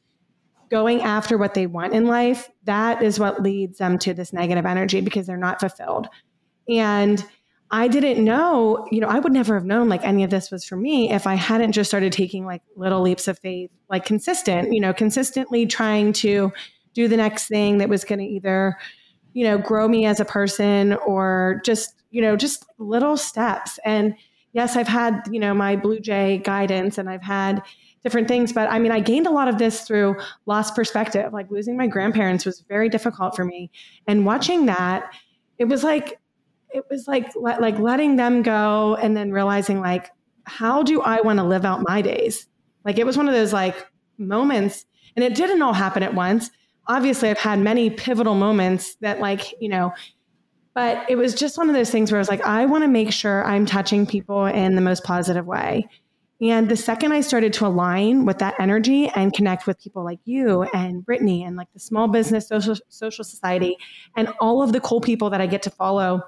going 0.71 1.01
after 1.01 1.39
what 1.39 1.55
they 1.55 1.67
want 1.67 1.93
in 1.93 2.07
life 2.07 2.51
that 2.65 3.03
is 3.03 3.19
what 3.19 3.43
leads 3.43 3.79
them 3.79 3.99
to 3.99 4.15
this 4.15 4.33
negative 4.33 4.67
energy 4.67 5.01
because 5.01 5.27
they're 5.27 5.37
not 5.37 5.61
fulfilled. 5.61 6.09
And 6.69 7.25
I 7.75 7.89
didn't 7.89 8.23
know, 8.23 8.87
you 8.91 9.01
know, 9.01 9.09
I 9.09 9.19
would 9.19 9.33
never 9.33 9.55
have 9.55 9.65
known 9.65 9.89
like 9.89 10.05
any 10.05 10.25
of 10.25 10.31
this 10.31 10.51
was 10.51 10.63
for 10.63 10.77
me 10.77 11.11
if 11.11 11.27
I 11.27 11.35
hadn't 11.35 11.73
just 11.73 11.91
started 11.91 12.13
taking 12.13 12.45
like 12.45 12.61
little 12.77 13.01
leaps 13.01 13.29
of 13.29 13.39
faith, 13.39 13.71
like 13.89 14.05
consistent, 14.05 14.75
you 14.75 14.81
know, 14.81 14.93
consistently 14.93 15.65
trying 15.65 16.13
to 16.15 16.53
do 16.93 17.09
the 17.09 17.17
next 17.17 17.49
thing 17.49 17.79
that 17.79 17.89
was 17.89 18.05
going 18.05 18.19
to 18.19 18.27
either, 18.27 18.77
you 19.33 19.45
know, 19.45 19.57
grow 19.57 19.89
me 19.89 20.05
as 20.05 20.21
a 20.21 20.25
person 20.27 20.93
or 21.07 21.63
just, 21.65 22.03
you 22.11 22.21
know, 22.21 22.37
just 22.37 22.67
little 22.77 23.17
steps. 23.17 23.79
And 23.87 24.15
yes, 24.53 24.77
I've 24.77 24.87
had, 24.87 25.27
you 25.31 25.41
know, 25.41 25.55
my 25.55 25.75
Blue 25.75 25.99
Jay 25.99 26.43
guidance 26.45 26.99
and 26.99 27.09
I've 27.09 27.23
had 27.23 27.63
different 28.03 28.29
things, 28.29 28.53
but 28.53 28.71
I 28.71 28.79
mean, 28.81 28.93
I 28.93 29.01
gained 29.01 29.27
a 29.27 29.31
lot 29.31 29.49
of 29.49 29.57
this 29.57 29.83
through 29.83 30.17
lost 30.45 30.75
perspective. 30.75 31.33
Like 31.33 31.51
losing 31.51 31.79
my 31.79 31.87
grandparents 31.87 32.45
was 32.45 32.61
very 32.69 32.91
difficult 32.91 33.35
for 33.35 33.47
me. 33.47 33.71
And 34.07 34.27
watching 34.27 34.67
that, 34.67 35.11
it 35.57 35.67
was 35.67 35.83
like 35.83 36.19
it 36.73 36.85
was 36.91 37.07
like 37.07 37.31
like 37.37 37.79
letting 37.79 38.17
them 38.17 38.43
go 38.43 38.97
and 38.97 39.17
then 39.17 39.33
realizing 39.33 39.81
like 39.81 40.11
how 40.45 40.83
do 40.83 41.01
I 41.01 41.21
want 41.21 41.39
to 41.39 41.45
live 41.45 41.65
out 41.65 41.85
my 41.87 42.03
days? 42.03 42.47
Like 42.85 42.99
it 42.99 43.07
was 43.07 43.17
one 43.17 43.29
of 43.29 43.35
those 43.35 43.53
like 43.53 43.87
moments 44.19 44.85
and 45.17 45.25
it 45.25 45.35
didn't 45.35 45.63
all 45.63 45.73
happen 45.73 46.03
at 46.03 46.15
once. 46.15 46.51
Obviously, 46.89 47.29
I've 47.29 47.39
had 47.39 47.61
many 47.61 47.91
pivotal 47.91 48.35
moments 48.35 48.97
that 48.97 49.21
like, 49.21 49.55
you 49.61 49.69
know, 49.69 49.93
but 50.75 51.09
it 51.09 51.17
was 51.17 51.35
just 51.35 51.59
one 51.59 51.69
of 51.69 51.77
those 51.77 51.91
things 51.91 52.11
where 52.11 52.19
I 52.19 52.21
was 52.23 52.29
like, 52.29 52.43
I 52.43 52.67
want 52.67 52.83
to 52.83 52.89
make 52.89 53.13
sure 53.13 53.45
I'm 53.45 53.67
touching 53.67 54.07
people 54.07 54.47
in 54.47 54.75
the 54.75 54.81
most 54.81 55.05
positive 55.05 55.47
way. 55.47 55.87
And 56.41 56.69
the 56.69 56.77
second 56.77 57.13
I 57.13 57.21
started 57.21 57.53
to 57.55 57.67
align 57.67 58.25
with 58.25 58.39
that 58.39 58.55
energy 58.59 59.09
and 59.09 59.33
connect 59.33 59.67
with 59.67 59.81
people 59.81 60.05
like 60.05 60.19
you 60.25 60.63
and 60.75 61.05
Brittany 61.05 61.45
and 61.45 61.57
like 61.57 61.69
the 61.73 61.79
small 61.79 62.09
business 62.09 62.49
social 62.49 62.75
social 62.89 63.23
society 63.23 63.77
and 64.17 64.29
all 64.41 64.61
of 64.61 64.73
the 64.73 64.81
cool 64.81 65.01
people 65.01 65.31
that 65.31 65.41
I 65.41 65.47
get 65.47 65.63
to 65.65 65.71
follow 65.71 66.23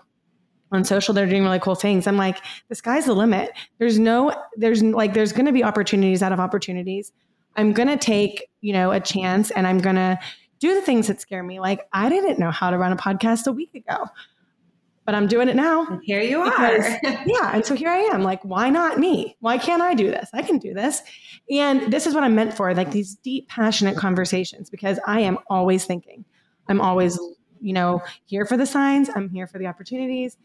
on 0.74 0.84
social 0.84 1.14
they're 1.14 1.26
doing 1.26 1.44
really 1.44 1.58
cool 1.58 1.74
things. 1.74 2.06
I'm 2.06 2.16
like 2.16 2.38
the 2.68 2.74
sky's 2.74 3.06
the 3.06 3.14
limit. 3.14 3.52
There's 3.78 3.98
no 3.98 4.34
there's 4.56 4.82
like 4.82 5.14
there's 5.14 5.32
going 5.32 5.46
to 5.46 5.52
be 5.52 5.64
opportunities 5.64 6.22
out 6.22 6.32
of 6.32 6.40
opportunities. 6.40 7.12
I'm 7.56 7.72
going 7.72 7.88
to 7.88 7.96
take 7.96 8.48
you 8.60 8.72
know 8.72 8.90
a 8.90 9.00
chance 9.00 9.50
and 9.52 9.66
i'm 9.66 9.78
going 9.78 9.96
to 9.96 10.18
do 10.58 10.74
the 10.74 10.80
things 10.80 11.06
that 11.08 11.20
scare 11.20 11.42
me. 11.42 11.60
Like 11.60 11.86
i 11.92 12.08
didn't 12.08 12.38
know 12.38 12.50
how 12.50 12.70
to 12.70 12.78
run 12.78 12.92
a 12.92 12.96
podcast 12.96 13.46
a 13.46 13.52
week 13.52 13.74
ago 13.74 14.06
but 15.06 15.14
i'm 15.14 15.26
doing 15.26 15.48
it 15.48 15.56
now. 15.56 15.86
And 15.86 16.00
here 16.02 16.22
you 16.22 16.42
because, 16.42 16.84
are. 16.84 16.98
yeah 17.26 17.50
and 17.54 17.64
so 17.64 17.74
here 17.74 17.90
i 17.90 17.98
am. 17.98 18.22
Like 18.22 18.42
why 18.42 18.70
not 18.70 18.98
me? 18.98 19.36
Why 19.40 19.58
can't 19.58 19.82
i 19.82 19.94
do 19.94 20.10
this? 20.10 20.30
I 20.32 20.42
can 20.42 20.58
do 20.58 20.74
this. 20.74 21.02
And 21.50 21.92
this 21.92 22.06
is 22.06 22.14
what 22.14 22.24
i'm 22.24 22.34
meant 22.34 22.54
for 22.54 22.74
like 22.74 22.90
these 22.90 23.14
deep 23.16 23.48
passionate 23.48 23.96
conversations 23.96 24.70
because 24.70 24.98
i 25.06 25.20
am 25.20 25.38
always 25.48 25.84
thinking. 25.84 26.24
I'm 26.68 26.80
always 26.80 27.18
you 27.64 27.72
know, 27.72 28.02
here 28.26 28.44
for 28.44 28.56
the 28.56 28.66
signs, 28.66 29.08
I'm 29.14 29.30
here 29.30 29.46
for 29.46 29.58
the 29.58 29.66
opportunities. 29.66 30.36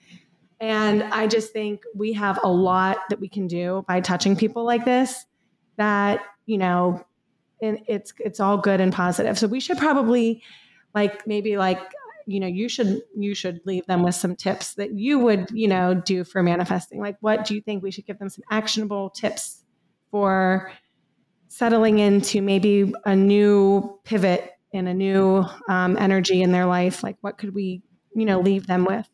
And 0.61 1.03
I 1.03 1.27
just 1.27 1.51
think 1.51 1.83
we 1.93 2.13
have 2.13 2.39
a 2.43 2.49
lot 2.49 2.97
that 3.09 3.19
we 3.19 3.27
can 3.27 3.47
do 3.47 3.83
by 3.87 4.01
touching 4.01 4.35
people 4.35 4.65
like 4.65 4.85
this 4.85 5.25
that, 5.77 6.21
you 6.45 6.57
know, 6.57 7.05
and 7.61 7.79
it's 7.87 8.13
it's 8.19 8.39
all 8.39 8.57
good 8.57 8.79
and 8.79 8.93
positive. 8.93 9.37
So 9.37 9.47
we 9.47 9.59
should 9.59 9.77
probably 9.77 10.41
like 10.95 11.27
maybe 11.27 11.57
like 11.57 11.79
you 12.25 12.39
know 12.39 12.47
you 12.47 12.69
should 12.69 13.01
you 13.17 13.33
should 13.33 13.59
leave 13.65 13.85
them 13.87 14.03
with 14.03 14.15
some 14.15 14.35
tips 14.35 14.75
that 14.75 14.93
you 14.93 15.19
would 15.19 15.49
you 15.51 15.67
know 15.67 15.93
do 15.93 16.23
for 16.23 16.43
manifesting 16.43 16.99
like 16.99 17.17
what 17.21 17.43
do 17.43 17.55
you 17.55 17.61
think 17.61 17.81
we 17.81 17.89
should 17.89 18.05
give 18.05 18.19
them 18.19 18.29
some 18.29 18.43
actionable 18.51 19.09
tips 19.09 19.63
for 20.11 20.71
settling 21.47 21.97
into 21.97 22.41
maybe 22.41 22.93
a 23.05 23.15
new 23.15 23.99
pivot 24.03 24.58
and 24.73 24.87
a 24.87 24.93
new 24.93 25.45
um, 25.67 25.97
energy 25.97 26.41
in 26.41 26.51
their 26.51 26.65
life 26.65 27.03
like 27.03 27.17
what 27.21 27.37
could 27.37 27.53
we 27.53 27.81
you 28.15 28.25
know 28.25 28.39
leave 28.39 28.67
them 28.67 28.85
with 28.85 29.09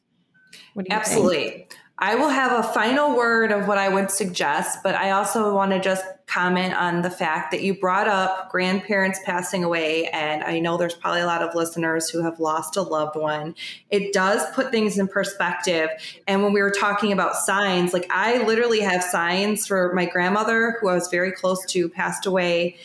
absolutely 0.90 1.50
think? 1.50 1.78
I 1.98 2.16
will 2.16 2.30
have 2.30 2.52
a 2.52 2.64
final 2.74 3.16
word 3.16 3.54
of 3.54 3.68
what 3.70 3.78
I 3.78 3.88
would 3.88 4.12
suggest, 4.12 4.80
but 4.84 4.96
I 4.96 5.12
also 5.12 5.56
want 5.56 5.72
to 5.72 5.80
just 5.80 6.04
comment 6.28 6.74
on 6.74 7.04
the 7.04 7.10
fact 7.10 7.52
that 7.52 7.62
you 7.62 7.74
brought 7.74 8.08
up 8.08 8.52
grandparents 8.52 9.20
passing 9.24 9.64
away. 9.64 10.08
And 10.08 10.44
I 10.44 10.60
know 10.60 10.76
there's 10.76 10.94
probably 10.94 11.22
a 11.22 11.26
lot 11.26 11.42
of 11.42 11.56
listeners 11.56 12.10
who 12.10 12.22
have 12.22 12.38
lost 12.40 12.76
a 12.76 12.82
loved 12.82 13.16
one. 13.16 13.56
It 13.92 14.12
does 14.12 14.44
put 14.54 14.72
things 14.72 14.98
in 14.98 15.08
perspective. 15.08 15.90
And 16.28 16.44
when 16.44 16.52
we 16.52 16.62
were 16.62 16.72
talking 16.72 17.14
about 17.14 17.36
signs, 17.36 17.94
like 17.94 18.08
I 18.10 18.44
literally 18.44 18.82
have 18.82 19.02
signs 19.02 19.66
for 19.66 19.94
my 19.94 20.06
grandmother, 20.06 20.78
who 20.82 20.90
I 20.90 20.96
was 20.96 21.08
very 21.08 21.32
close 21.32 21.66
to, 21.68 21.88
passed 21.88 22.26
away. 22.26 22.76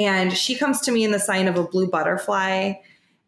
And 0.00 0.36
she 0.36 0.56
comes 0.56 0.80
to 0.82 0.92
me 0.92 1.04
in 1.04 1.12
the 1.12 1.20
sign 1.20 1.46
of 1.46 1.56
a 1.56 1.62
blue 1.62 1.88
butterfly 1.88 2.72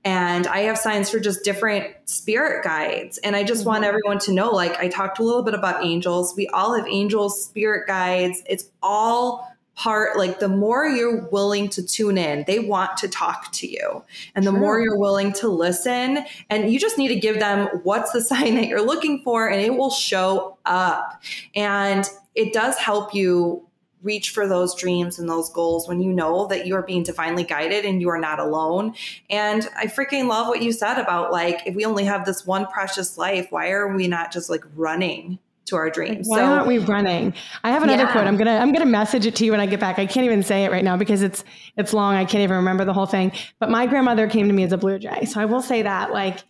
and 0.05 0.47
I 0.49 0.61
have 0.63 0.79
signs 0.79 1.11
for 1.11 1.21
just 1.21 1.45
different 1.45 1.95
spirit 2.07 2.65
guides. 2.65 3.19
And 3.19 3.37
I 3.37 3.45
just 3.45 3.61
mm-hmm. 3.61 3.69
want 3.71 3.85
everyone 3.85 4.19
to 4.21 4.33
know 4.33 4.51
like, 4.51 4.77
I 4.79 4.89
talked 4.89 5.19
a 5.19 5.23
little 5.23 5.43
bit 5.43 5.55
about 5.55 5.85
angels. 5.85 6.35
We 6.37 6.49
all 6.49 6.75
have 6.75 6.87
angels, 6.89 7.45
spirit 7.45 7.87
guides. 7.87 8.43
It's 8.47 8.69
all 8.83 9.49
part 9.75 10.19
like 10.19 10.39
the 10.39 10.49
more 10.49 10.87
you're 10.87 11.27
willing 11.29 11.67
to 11.67 11.83
tune 11.83 12.19
in 12.19 12.45
they 12.47 12.59
want 12.59 12.95
to 12.95 13.09
talk 13.09 13.51
to 13.53 13.67
you 13.67 14.05
and 14.35 14.47
the 14.47 14.51
True. 14.51 14.61
more 14.61 14.81
you're 14.83 14.99
willing 14.99 15.33
to 15.33 15.49
listen 15.49 16.27
and 16.51 16.71
you 16.71 16.79
just 16.79 16.99
need 16.99 17.09
to 17.09 17.19
give 17.19 17.39
them 17.39 17.69
what's 17.83 18.13
the 18.13 18.21
sign 18.23 18.55
that 18.57 18.67
you're 18.67 18.85
looking 18.85 19.23
for 19.23 19.49
and 19.49 19.63
it 19.63 19.75
will 19.75 19.91
show 19.91 20.59
up 20.67 21.23
and 21.55 22.07
it 22.35 22.53
does 22.53 22.77
help 22.77 23.15
you 23.15 23.67
reach 24.03 24.31
for 24.31 24.47
those 24.47 24.75
dreams 24.75 25.19
and 25.19 25.29
those 25.29 25.49
goals 25.51 25.89
when 25.89 26.01
you 26.01 26.13
know 26.13 26.47
that 26.47 26.67
you 26.67 26.75
are 26.75 26.83
being 26.83 27.03
divinely 27.03 27.45
guided 27.45 27.85
and 27.85 28.01
you 28.01 28.09
are 28.09 28.19
not 28.19 28.39
alone. 28.39 28.95
And 29.31 29.69
I 29.77 29.87
freaking 29.87 30.29
love 30.29 30.49
what 30.49 30.63
you 30.63 30.73
said 30.73 30.99
about 30.99 31.33
like, 31.33 31.63
if 31.67 31.75
we 31.75 31.85
only 31.85 32.05
have 32.05 32.25
this 32.25 32.47
one 32.47 32.67
precious 32.67 33.17
life, 33.17 33.47
why 33.51 33.71
are 33.71 33.95
we 33.95 34.09
not 34.09 34.33
just 34.33 34.51
like 34.51 34.65
running? 34.75 35.39
to 35.67 35.77
our 35.77 35.91
dreams. 35.91 36.29
Why 36.29 36.39
so, 36.39 36.45
aren't 36.45 36.67
we 36.67 36.79
running? 36.79 37.35
I 37.63 37.71
have 37.71 37.83
another 37.83 38.03
yeah. 38.05 38.13
quote. 38.13 38.27
I'm 38.27 38.37
gonna 38.37 38.57
I'm 38.57 38.73
gonna 38.73 38.85
message 38.85 39.27
it 39.27 39.37
to 39.37 39.45
you 39.45 39.53
when 39.53 39.61
I 39.61 39.67
get 39.67 39.79
back. 39.81 39.99
I 39.99 40.07
can't 40.07 40.25
even 40.25 40.43
say 40.43 40.65
it 40.65 40.73
right 40.73 40.83
now 40.83 40.97
because 40.97 41.23
it's 41.23 41.45
it's 41.77 41.93
long. 41.93 42.17
I 42.17 42.25
can't 42.25 42.43
even 42.43 42.57
remember 42.57 42.85
the 42.85 42.93
whole 42.93 43.07
thing. 43.07 43.33
But 43.61 43.71
my 43.71 43.87
grandmother 43.87 44.29
came 44.29 44.49
to 44.49 44.53
me 44.53 44.65
as 44.65 44.73
a 44.73 44.77
blue 44.77 44.99
jay, 44.99 45.25
so 45.25 45.41
I 45.41 45.45
will 45.45 45.63
say 45.63 45.83
that 45.83 46.13
like 46.13 46.41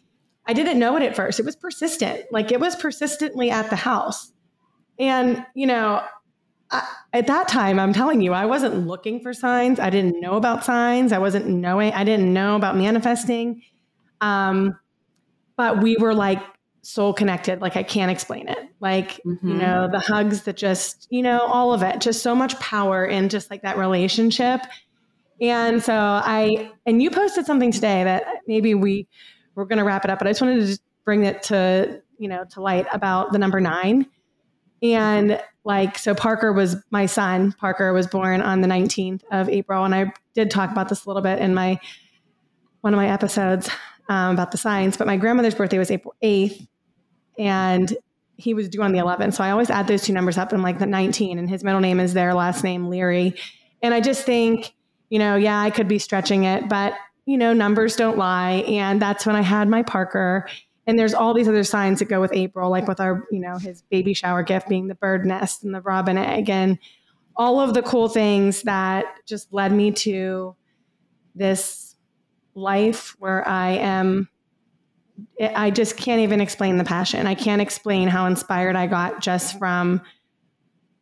I 0.46 0.54
didn't 0.54 0.78
know 0.78 0.96
it 0.96 1.02
at 1.02 1.14
first. 1.14 1.38
It 1.38 1.46
was 1.46 1.56
persistent. 1.56 2.24
Like 2.30 2.52
it 2.52 2.60
was 2.60 2.74
persistently 2.74 3.50
at 3.50 3.70
the 3.70 3.76
house, 3.76 4.32
and 4.98 5.44
you 5.54 5.66
know 5.66 6.02
I, 6.72 6.88
at 7.12 7.26
that 7.26 7.46
time, 7.46 7.78
I'm 7.78 7.92
telling 7.92 8.20
you, 8.20 8.32
I 8.32 8.46
wasn't 8.46 8.86
looking 8.86 9.20
for 9.20 9.32
signs. 9.32 9.78
I 9.78 9.90
didn't 9.90 10.20
know 10.20 10.34
about 10.34 10.64
signs. 10.64 11.12
I 11.12 11.18
wasn't 11.18 11.46
knowing, 11.46 11.92
I 11.92 12.02
didn't 12.04 12.32
know 12.32 12.56
about 12.56 12.76
manifesting. 12.76 13.62
Um, 14.20 14.78
but 15.56 15.82
we 15.82 15.96
were 15.96 16.14
like 16.14 16.42
soul 16.80 17.12
connected. 17.12 17.60
Like 17.60 17.76
I 17.76 17.82
can't 17.82 18.10
explain 18.10 18.48
it. 18.48 18.58
Like, 18.80 19.20
mm-hmm. 19.24 19.46
you 19.46 19.54
know, 19.54 19.88
the 19.92 20.00
hugs 20.00 20.42
that 20.42 20.56
just, 20.56 21.06
you 21.10 21.22
know, 21.22 21.40
all 21.40 21.72
of 21.72 21.82
it, 21.82 22.00
just 22.00 22.22
so 22.22 22.34
much 22.34 22.58
power 22.58 23.04
in 23.04 23.28
just 23.28 23.50
like 23.50 23.62
that 23.62 23.76
relationship. 23.76 24.62
And 25.40 25.82
so 25.82 25.94
I, 25.94 26.72
and 26.86 27.02
you 27.02 27.10
posted 27.10 27.46
something 27.46 27.70
today 27.70 28.04
that 28.04 28.24
maybe 28.46 28.74
we, 28.74 29.06
we're 29.54 29.66
going 29.66 29.78
to 29.78 29.84
wrap 29.84 30.04
it 30.04 30.10
up, 30.10 30.18
but 30.18 30.26
I 30.26 30.30
just 30.30 30.40
wanted 30.40 30.60
to 30.60 30.66
just 30.66 30.82
bring 31.04 31.24
it 31.24 31.42
to, 31.44 32.00
you 32.18 32.28
know, 32.28 32.44
to 32.52 32.62
light 32.62 32.86
about 32.92 33.32
the 33.32 33.38
number 33.38 33.60
nine. 33.60 34.06
And 34.82 35.40
like 35.64 35.96
so 35.96 36.14
parker 36.14 36.52
was 36.52 36.76
my 36.90 37.06
son. 37.06 37.52
Parker 37.52 37.92
was 37.92 38.06
born 38.06 38.42
on 38.42 38.60
the 38.60 38.68
19th 38.68 39.22
of 39.30 39.48
april. 39.48 39.84
And 39.84 39.94
i 39.94 40.12
did 40.34 40.50
talk 40.50 40.70
about 40.70 40.88
this 40.88 41.04
a 41.04 41.08
little 41.08 41.22
bit 41.22 41.38
in 41.38 41.54
my 41.54 41.78
one 42.80 42.92
of 42.92 42.98
my 42.98 43.08
episodes 43.08 43.70
um, 44.08 44.34
about 44.34 44.50
the 44.50 44.58
signs 44.58 44.96
but 44.96 45.06
my 45.06 45.16
grandmother's 45.16 45.54
birthday 45.54 45.78
was 45.78 45.90
april 45.90 46.14
8th 46.22 46.66
and 47.38 47.96
he 48.36 48.54
was 48.54 48.68
due 48.68 48.82
on 48.82 48.92
the 48.92 48.98
11th 48.98 49.34
so 49.34 49.44
i 49.44 49.50
always 49.50 49.70
add 49.70 49.86
those 49.86 50.02
two 50.02 50.12
numbers 50.12 50.38
up. 50.38 50.52
And 50.52 50.62
like 50.62 50.78
the 50.78 50.86
19 50.86 51.38
and 51.38 51.48
his 51.48 51.62
middle 51.62 51.80
name 51.80 52.00
is 52.00 52.14
their 52.14 52.34
last 52.34 52.64
name 52.64 52.88
leary. 52.88 53.34
And 53.82 53.94
i 53.94 54.00
just 54.00 54.24
think 54.24 54.74
you 55.10 55.18
know 55.18 55.36
yeah 55.36 55.60
i 55.60 55.70
could 55.70 55.88
be 55.88 55.98
stretching 55.98 56.44
it 56.44 56.68
but 56.68 56.94
you 57.24 57.38
know 57.38 57.52
numbers 57.52 57.94
don't 57.94 58.18
lie. 58.18 58.64
And 58.66 59.00
that's 59.00 59.26
when 59.26 59.36
i 59.36 59.42
had 59.42 59.68
my 59.68 59.82
parker 59.82 60.48
and 60.86 60.98
there's 60.98 61.14
all 61.14 61.34
these 61.34 61.48
other 61.48 61.64
signs 61.64 62.00
that 62.00 62.06
go 62.06 62.20
with 62.20 62.32
April, 62.32 62.70
like 62.70 62.88
with 62.88 63.00
our, 63.00 63.24
you 63.30 63.40
know, 63.40 63.58
his 63.58 63.82
baby 63.82 64.14
shower 64.14 64.42
gift 64.42 64.68
being 64.68 64.88
the 64.88 64.94
bird 64.94 65.24
nest 65.24 65.64
and 65.64 65.74
the 65.74 65.80
robin 65.80 66.18
egg 66.18 66.50
and 66.50 66.78
all 67.36 67.60
of 67.60 67.74
the 67.74 67.82
cool 67.82 68.08
things 68.08 68.62
that 68.62 69.04
just 69.26 69.52
led 69.52 69.72
me 69.72 69.90
to 69.90 70.54
this 71.34 71.96
life 72.54 73.16
where 73.18 73.46
I 73.46 73.70
am 73.70 74.28
I 75.40 75.70
just 75.70 75.96
can't 75.96 76.20
even 76.20 76.40
explain 76.40 76.78
the 76.78 76.84
passion. 76.84 77.26
I 77.26 77.34
can't 77.34 77.62
explain 77.62 78.08
how 78.08 78.26
inspired 78.26 78.76
I 78.76 78.86
got 78.86 79.20
just 79.20 79.58
from 79.58 80.02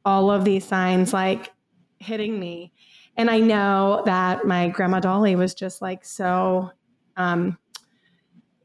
all 0.05 0.31
of 0.31 0.45
these 0.45 0.65
signs 0.65 1.13
like 1.13 1.53
hitting 1.99 2.39
me. 2.39 2.73
And 3.17 3.31
I 3.31 3.39
know 3.39 4.03
that 4.07 4.47
my 4.47 4.69
grandma 4.69 5.01
Dolly 5.01 5.37
was 5.37 5.55
just 5.55 5.81
like 5.81 6.05
so 6.05 6.71
um, 7.17 7.59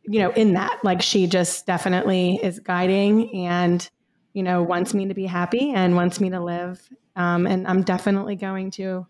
you 0.08 0.20
know, 0.20 0.32
in 0.32 0.54
that. 0.54 0.80
Like 0.84 1.02
she 1.02 1.28
just 1.28 1.65
definitely 1.65 2.39
is 2.41 2.60
guiding 2.60 3.34
and, 3.48 3.88
you 4.34 4.44
know, 4.44 4.63
wants 4.63 4.94
me 4.94 5.08
to 5.08 5.13
be 5.13 5.26
happy 5.26 5.72
and 5.74 5.96
wants 5.96 6.20
me 6.20 6.30
to 6.30 6.39
live. 6.39 6.82
Um, 7.15 7.48
and 7.48 7.68
I'm 7.68 7.82
definitely 7.84 8.36
going 8.36 8.72
to 8.72 9.08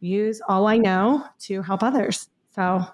use 0.00 0.40
all 0.46 0.66
I 0.66 0.78
know 0.78 1.24
to 1.40 1.62
help 1.62 1.82
others. 1.82 2.28
So 2.54 2.84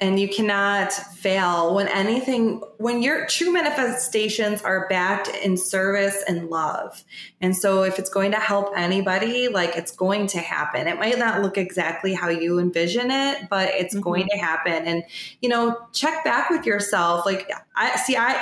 and 0.00 0.20
you 0.20 0.28
cannot 0.28 0.92
fail 0.92 1.74
when 1.74 1.88
anything 1.88 2.62
when 2.76 3.02
your 3.02 3.26
true 3.26 3.52
manifestations 3.52 4.62
are 4.62 4.86
backed 4.88 5.28
in 5.28 5.56
service 5.56 6.22
and 6.28 6.48
love. 6.48 7.02
And 7.40 7.56
so 7.56 7.82
if 7.82 7.98
it's 7.98 8.10
going 8.10 8.30
to 8.30 8.38
help 8.38 8.72
anybody 8.76 9.48
like 9.48 9.76
it's 9.76 9.90
going 9.90 10.28
to 10.28 10.38
happen. 10.38 10.86
It 10.86 11.00
might 11.00 11.18
not 11.18 11.42
look 11.42 11.58
exactly 11.58 12.14
how 12.14 12.28
you 12.28 12.58
envision 12.60 13.10
it 13.10 13.48
but 13.50 13.70
it's 13.70 13.94
mm-hmm. 13.94 14.02
going 14.02 14.28
to 14.28 14.38
happen. 14.38 14.84
And 14.86 15.02
you 15.42 15.48
know 15.48 15.76
check 15.92 16.24
back 16.24 16.48
with 16.50 16.64
yourself. 16.64 17.26
Like 17.26 17.50
i 17.74 17.96
see 17.96 18.16
i 18.16 18.40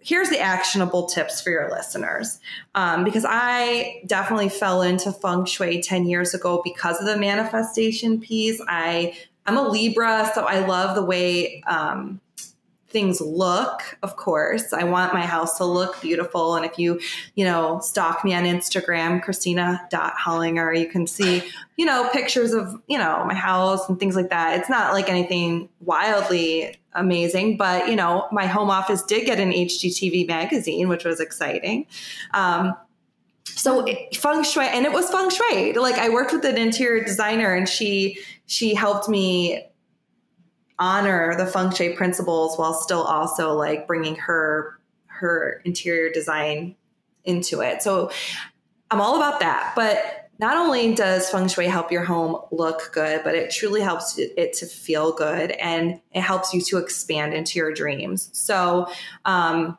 here's 0.00 0.28
the 0.28 0.40
actionable 0.40 1.06
tips 1.06 1.40
for 1.40 1.50
your 1.50 1.70
listeners. 1.70 2.40
Um, 2.74 3.04
because 3.04 3.24
i 3.28 4.02
definitely 4.06 4.48
fell 4.48 4.82
into 4.82 5.12
feng 5.12 5.44
shui 5.44 5.80
10 5.80 6.06
years 6.06 6.34
ago 6.34 6.62
because 6.64 6.98
of 6.98 7.06
the 7.06 7.16
manifestation 7.16 8.20
piece. 8.20 8.60
I 8.66 9.16
I'm 9.46 9.56
a 9.56 9.68
Libra, 9.68 10.30
so 10.34 10.44
I 10.44 10.66
love 10.66 10.94
the 10.96 11.04
way 11.04 11.62
um, 11.66 12.20
things 12.88 13.20
look 13.20 13.98
of 14.02 14.16
course. 14.16 14.72
I 14.72 14.84
want 14.84 15.12
my 15.12 15.26
house 15.26 15.58
to 15.58 15.64
look 15.64 16.00
beautiful 16.00 16.54
and 16.54 16.64
if 16.64 16.78
you 16.78 17.00
you 17.34 17.44
know 17.44 17.80
stalk 17.80 18.24
me 18.24 18.32
on 18.32 18.44
instagram 18.44 19.20
christina.hollinger 19.22 20.78
you 20.78 20.88
can 20.88 21.06
see 21.06 21.42
you 21.76 21.84
know 21.84 22.08
pictures 22.12 22.52
of 22.52 22.80
you 22.86 22.96
know 22.96 23.24
my 23.26 23.34
house 23.34 23.88
and 23.88 23.98
things 23.98 24.16
like 24.16 24.30
that. 24.30 24.58
It's 24.58 24.70
not 24.70 24.94
like 24.94 25.08
anything 25.08 25.68
wildly 25.80 26.76
amazing 26.94 27.58
but 27.58 27.88
you 27.88 27.96
know 27.96 28.26
my 28.32 28.46
home 28.46 28.70
office 28.70 29.02
did 29.02 29.26
get 29.26 29.38
an 29.38 29.50
hgtv 29.50 30.26
magazine 30.26 30.88
which 30.88 31.04
was 31.04 31.20
exciting. 31.20 31.86
Um, 32.32 32.74
so 33.46 33.84
it, 33.84 34.16
feng 34.16 34.42
shui 34.42 34.66
and 34.66 34.84
it 34.84 34.92
was 34.92 35.08
feng 35.10 35.30
shui. 35.30 35.72
Like 35.74 35.96
i 35.96 36.08
worked 36.08 36.32
with 36.32 36.44
an 36.44 36.58
interior 36.58 37.02
designer 37.04 37.54
and 37.54 37.68
she 37.68 38.18
she 38.46 38.74
helped 38.74 39.08
me 39.08 39.66
honor 40.78 41.34
the 41.36 41.46
feng 41.46 41.70
shui 41.70 41.94
principles 41.94 42.58
while 42.58 42.74
still 42.74 43.02
also 43.02 43.54
like 43.54 43.86
bringing 43.86 44.16
her 44.16 44.78
her 45.06 45.62
interior 45.64 46.10
design 46.12 46.74
into 47.24 47.60
it. 47.60 47.82
So 47.82 48.10
i'm 48.90 49.00
all 49.00 49.16
about 49.16 49.40
that. 49.40 49.72
But 49.76 50.28
not 50.38 50.58
only 50.58 50.94
does 50.94 51.30
feng 51.30 51.48
shui 51.48 51.66
help 51.66 51.90
your 51.90 52.04
home 52.04 52.38
look 52.50 52.90
good 52.92 53.22
but 53.24 53.34
it 53.34 53.50
truly 53.50 53.80
helps 53.80 54.18
it 54.18 54.52
to 54.54 54.66
feel 54.66 55.12
good 55.12 55.52
and 55.52 56.00
it 56.12 56.20
helps 56.20 56.52
you 56.52 56.60
to 56.62 56.78
expand 56.78 57.32
into 57.32 57.58
your 57.58 57.72
dreams. 57.72 58.28
So 58.32 58.88
um, 59.24 59.78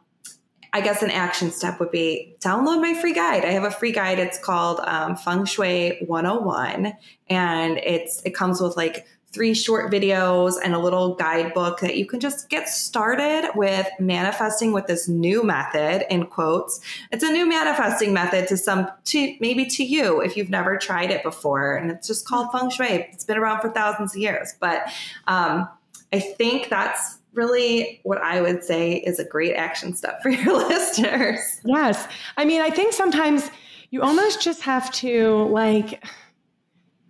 I 0.78 0.82
guess 0.82 1.02
an 1.02 1.10
action 1.10 1.50
step 1.50 1.80
would 1.80 1.90
be 1.90 2.36
download 2.40 2.82
my 2.82 2.94
free 2.94 3.12
guide. 3.12 3.44
I 3.44 3.50
have 3.50 3.64
a 3.64 3.72
free 3.72 3.92
guide. 3.92 4.20
It's 4.20 4.38
called 4.38 4.80
um, 4.84 5.16
Feng 5.16 5.44
Shui 5.44 5.98
101, 6.06 6.94
and 7.32 7.78
it's 7.80 8.22
it 8.24 8.36
comes 8.36 8.62
with 8.62 8.78
like 8.78 9.08
three 9.32 9.56
short 9.56 9.92
videos 9.92 10.54
and 10.64 10.76
a 10.76 10.78
little 10.78 11.16
guidebook 11.16 11.80
that 11.80 11.98
you 11.98 12.06
can 12.06 12.20
just 12.20 12.50
get 12.50 12.70
started 12.70 13.50
with 13.56 13.88
manifesting 14.00 14.72
with 14.72 14.86
this 14.86 15.08
new 15.08 15.44
method 15.44 16.06
in 16.14 16.28
quotes. 16.28 16.80
It's 17.12 17.24
a 17.24 17.32
new 17.32 17.50
manifesting 17.50 18.14
method 18.14 18.48
to 18.50 18.56
some 18.56 18.88
to 19.06 19.36
maybe 19.40 19.66
to 19.66 19.84
you 19.84 20.22
if 20.22 20.38
you've 20.38 20.52
never 20.52 20.78
tried 20.78 21.10
it 21.10 21.24
before. 21.24 21.76
And 21.76 21.90
it's 21.90 22.06
just 22.06 22.28
called 22.28 22.52
feng 22.52 22.70
shui. 22.70 23.08
It's 23.12 23.26
been 23.26 23.38
around 23.38 23.62
for 23.62 23.72
thousands 23.72 24.16
of 24.16 24.22
years. 24.22 24.54
But 24.60 24.84
um, 25.26 25.68
i 26.14 26.20
think 26.20 26.70
that's 26.70 27.17
really 27.34 28.00
what 28.04 28.18
I 28.20 28.42
would 28.42 28.64
say 28.64 28.94
is 28.94 29.20
a 29.20 29.26
great 29.26 29.56
action 29.56 29.96
step 29.96 30.22
for 30.22 30.30
your 30.32 30.58
listeners. 30.68 31.40
Yes. 31.64 32.08
I 32.38 32.46
mean, 32.46 32.62
I 32.62 32.70
think 32.70 32.94
sometimes 32.94 33.50
you 33.92 34.02
almost 34.02 34.42
just 34.42 34.62
have 34.64 34.92
to 34.94 35.48
like, 35.50 36.04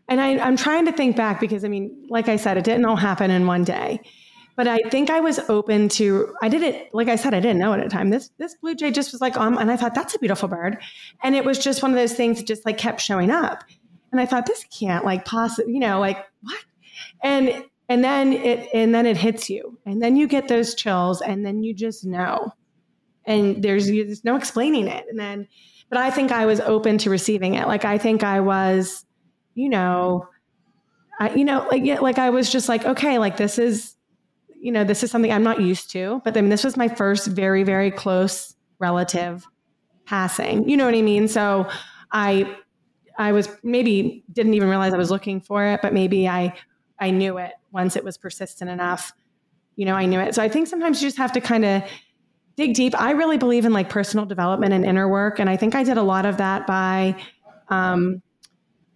and 0.10 0.22
I, 0.22 0.38
I'm 0.40 0.58
trying 0.58 0.86
to 0.86 0.92
think 0.92 1.16
back 1.16 1.40
because 1.40 1.64
I 1.64 1.68
mean, 1.68 2.08
like 2.10 2.30
I 2.30 2.36
said, 2.36 2.58
it 2.58 2.64
didn't 2.64 2.86
all 2.86 2.96
happen 2.96 3.32
in 3.32 3.48
one 3.48 3.64
day. 3.64 4.00
but 4.58 4.68
I 4.68 4.80
think 4.90 5.10
I 5.12 5.20
was 5.20 5.40
open 5.50 5.88
to. 5.90 6.36
I 6.42 6.50
didn't, 6.50 6.94
like 6.94 7.08
I 7.08 7.16
said, 7.16 7.34
I 7.36 7.40
didn't 7.40 7.60
know 7.60 7.74
at 7.74 7.84
the 7.84 7.90
time. 7.90 8.10
This 8.10 8.32
this 8.40 8.56
blue 8.56 8.74
jay 8.76 8.92
just 8.92 9.12
was 9.12 9.22
like, 9.22 9.38
um, 9.38 9.58
and 9.58 9.72
I 9.72 9.78
thought 9.78 9.94
that's 9.94 10.16
a 10.16 10.20
beautiful 10.20 10.50
bird, 10.50 10.80
and 11.24 11.36
it 11.36 11.46
was 11.46 11.60
just 11.60 11.82
one 11.84 11.92
of 11.92 11.98
those 11.98 12.14
things 12.14 12.40
that 12.40 12.48
just 12.48 12.66
like 12.66 12.78
kept 12.78 13.00
showing 13.00 13.30
up, 13.30 13.64
and 14.12 14.20
I 14.20 14.26
thought 14.26 14.48
this 14.48 14.66
can't 14.78 15.06
like 15.06 15.26
possibly, 15.26 15.74
you 15.74 15.80
know, 15.80 16.00
like 16.00 16.18
what, 16.42 16.58
and 17.24 17.66
and 17.90 18.04
then 18.04 18.34
it 18.34 18.70
and 18.74 18.94
then 18.94 19.06
it 19.06 19.18
hits 19.18 19.50
you, 19.50 19.80
and 19.86 20.02
then 20.02 20.16
you 20.16 20.28
get 20.28 20.48
those 20.48 20.76
chills, 20.76 21.22
and 21.22 21.46
then 21.46 21.64
you 21.64 21.74
just 21.74 22.06
know, 22.06 22.52
and 23.26 23.64
there's 23.64 23.88
there's 23.88 24.24
no 24.24 24.36
explaining 24.36 24.88
it, 24.88 25.06
and 25.10 25.20
then, 25.20 25.48
but 25.90 25.98
I 25.98 26.12
think 26.12 26.32
I 26.32 26.46
was 26.46 26.60
open 26.62 26.98
to 27.00 27.10
receiving 27.10 27.56
it. 27.56 27.68
Like 27.68 27.86
I 27.86 27.98
think 27.98 28.24
I 28.24 28.40
was, 28.40 29.06
you 29.56 29.70
know. 29.70 30.28
I, 31.20 31.34
you 31.34 31.46
know, 31.46 31.68
like 31.72 31.84
yeah, 31.84 32.00
like 32.00 32.20
I 32.20 32.30
was 32.30 32.52
just 32.52 32.70
like, 32.70 32.86
okay, 32.86 33.18
like 33.18 33.38
this 33.38 33.58
is 33.58 33.98
you 34.60 34.72
know, 34.72 34.84
this 34.84 35.04
is 35.04 35.12
something 35.12 35.32
I'm 35.32 35.44
not 35.44 35.62
used 35.62 35.92
to. 35.92 36.22
But 36.24 36.34
then 36.34 36.50
this 36.50 36.64
was 36.64 36.78
my 36.78 36.88
first 36.88 37.28
very, 37.28 37.64
very 37.64 37.92
close 37.92 38.56
relative 38.80 39.46
passing. 40.06 40.68
You 40.68 40.78
know 40.78 40.86
what 40.86 40.96
I 40.96 41.02
mean? 41.02 41.28
So 41.28 41.70
I 42.12 42.56
I 43.18 43.32
was 43.32 43.50
maybe 43.64 44.24
didn't 44.32 44.54
even 44.54 44.70
realize 44.70 44.94
I 44.94 44.98
was 44.98 45.12
looking 45.12 45.42
for 45.42 45.66
it, 45.66 45.82
but 45.82 45.94
maybe 45.94 46.28
I 46.28 46.54
I 47.00 47.12
knew 47.12 47.38
it 47.38 47.54
once 47.78 47.96
it 47.96 48.04
was 48.04 48.18
persistent 48.18 48.72
enough. 48.72 49.14
You 49.76 49.86
know, 49.86 49.94
I 49.94 50.08
knew 50.08 50.20
it. 50.20 50.34
So 50.34 50.42
I 50.42 50.50
think 50.50 50.68
sometimes 50.68 51.00
you 51.00 51.08
just 51.08 51.20
have 51.20 51.32
to 51.34 51.42
kind 51.42 51.64
of 51.64 51.84
dig 52.56 52.74
deep. 52.74 53.00
I 53.00 53.12
really 53.12 53.38
believe 53.38 53.66
in 53.66 53.72
like 53.72 53.88
personal 53.88 54.26
development 54.26 54.74
and 54.74 54.84
inner 54.84 55.08
work, 55.08 55.40
and 55.40 55.48
I 55.48 55.58
think 55.58 55.76
I 55.76 55.84
did 55.84 55.98
a 55.98 56.02
lot 56.02 56.26
of 56.26 56.38
that 56.38 56.66
by 56.66 57.16
um, 57.70 58.24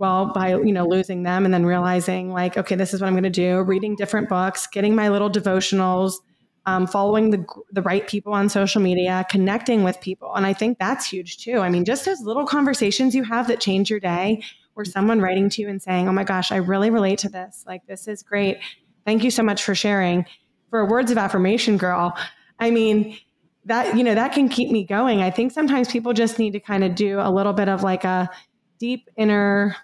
well 0.01 0.33
by 0.33 0.49
you 0.55 0.73
know 0.73 0.87
losing 0.87 1.21
them 1.21 1.45
and 1.45 1.53
then 1.53 1.63
realizing 1.63 2.31
like 2.31 2.57
okay 2.57 2.75
this 2.75 2.91
is 2.91 2.99
what 2.99 3.07
i'm 3.07 3.13
going 3.13 3.23
to 3.23 3.29
do 3.29 3.61
reading 3.61 3.95
different 3.95 4.27
books 4.27 4.65
getting 4.65 4.95
my 4.95 5.09
little 5.09 5.29
devotionals 5.29 6.15
um, 6.65 6.87
following 6.87 7.31
the, 7.31 7.45
the 7.71 7.81
right 7.83 8.07
people 8.07 8.33
on 8.33 8.49
social 8.49 8.81
media 8.81 9.25
connecting 9.29 9.83
with 9.83 10.01
people 10.01 10.33
and 10.35 10.45
i 10.47 10.53
think 10.53 10.79
that's 10.79 11.07
huge 11.07 11.37
too 11.37 11.59
i 11.59 11.69
mean 11.69 11.85
just 11.85 12.03
those 12.05 12.21
little 12.21 12.45
conversations 12.45 13.13
you 13.13 13.23
have 13.23 13.47
that 13.47 13.61
change 13.61 13.91
your 13.91 13.99
day 13.99 14.41
or 14.75 14.85
someone 14.85 15.19
writing 15.19 15.49
to 15.49 15.61
you 15.61 15.69
and 15.69 15.81
saying 15.81 16.07
oh 16.07 16.11
my 16.11 16.23
gosh 16.23 16.51
i 16.51 16.57
really 16.57 16.89
relate 16.89 17.19
to 17.19 17.29
this. 17.29 17.63
Like 17.67 17.85
this 17.87 18.07
is 18.07 18.23
great. 18.23 18.57
Thank 19.05 19.23
you 19.23 19.31
so 19.31 19.43
much 19.43 19.63
for 19.63 19.75
sharing. 19.75 20.25
For 20.69 20.85
words 20.87 21.11
of 21.11 21.17
affirmation 21.17 21.77
girl 21.77 22.17
i 22.59 22.71
mean 22.71 23.17
that 23.65 23.95
you 23.95 24.03
know 24.03 24.15
that 24.15 24.33
can 24.33 24.49
keep 24.49 24.71
me 24.71 24.83
going. 24.83 25.21
I 25.21 25.29
think 25.29 25.51
sometimes 25.51 25.91
people 25.91 26.13
just 26.13 26.39
need 26.39 26.53
to 26.53 26.59
kind 26.59 26.83
of 26.83 26.95
do 26.95 27.19
a 27.19 27.29
little 27.29 27.53
bit 27.53 27.69
of 27.69 27.83
like 27.83 28.03
a 28.03 28.29
deep 28.79 29.07
inner 29.15 29.75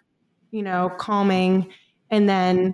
you 0.51 0.63
know, 0.63 0.89
calming 0.97 1.71
and 2.09 2.27
then 2.27 2.73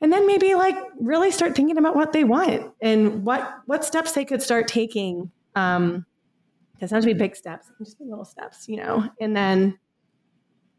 and 0.00 0.12
then 0.12 0.26
maybe 0.26 0.54
like 0.54 0.76
really 1.00 1.30
start 1.30 1.54
thinking 1.54 1.78
about 1.78 1.94
what 1.94 2.12
they 2.12 2.24
want 2.24 2.72
and 2.80 3.24
what 3.24 3.58
what 3.66 3.84
steps 3.84 4.12
they 4.12 4.24
could 4.24 4.42
start 4.42 4.66
taking 4.66 5.30
um 5.54 6.04
have 6.80 6.90
to 6.90 7.02
be 7.02 7.12
big 7.12 7.36
steps 7.36 7.70
just 7.78 7.96
be 8.00 8.04
little 8.04 8.24
steps 8.24 8.68
you 8.68 8.76
know 8.76 9.08
and 9.20 9.36
then 9.36 9.78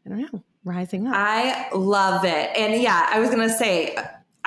i 0.06 0.08
don't 0.08 0.20
know 0.20 0.42
rising 0.64 1.06
up 1.06 1.14
i 1.16 1.68
love 1.74 2.24
it 2.24 2.50
and 2.56 2.80
yeah 2.80 3.08
i 3.10 3.20
was 3.20 3.30
gonna 3.30 3.48
say 3.48 3.96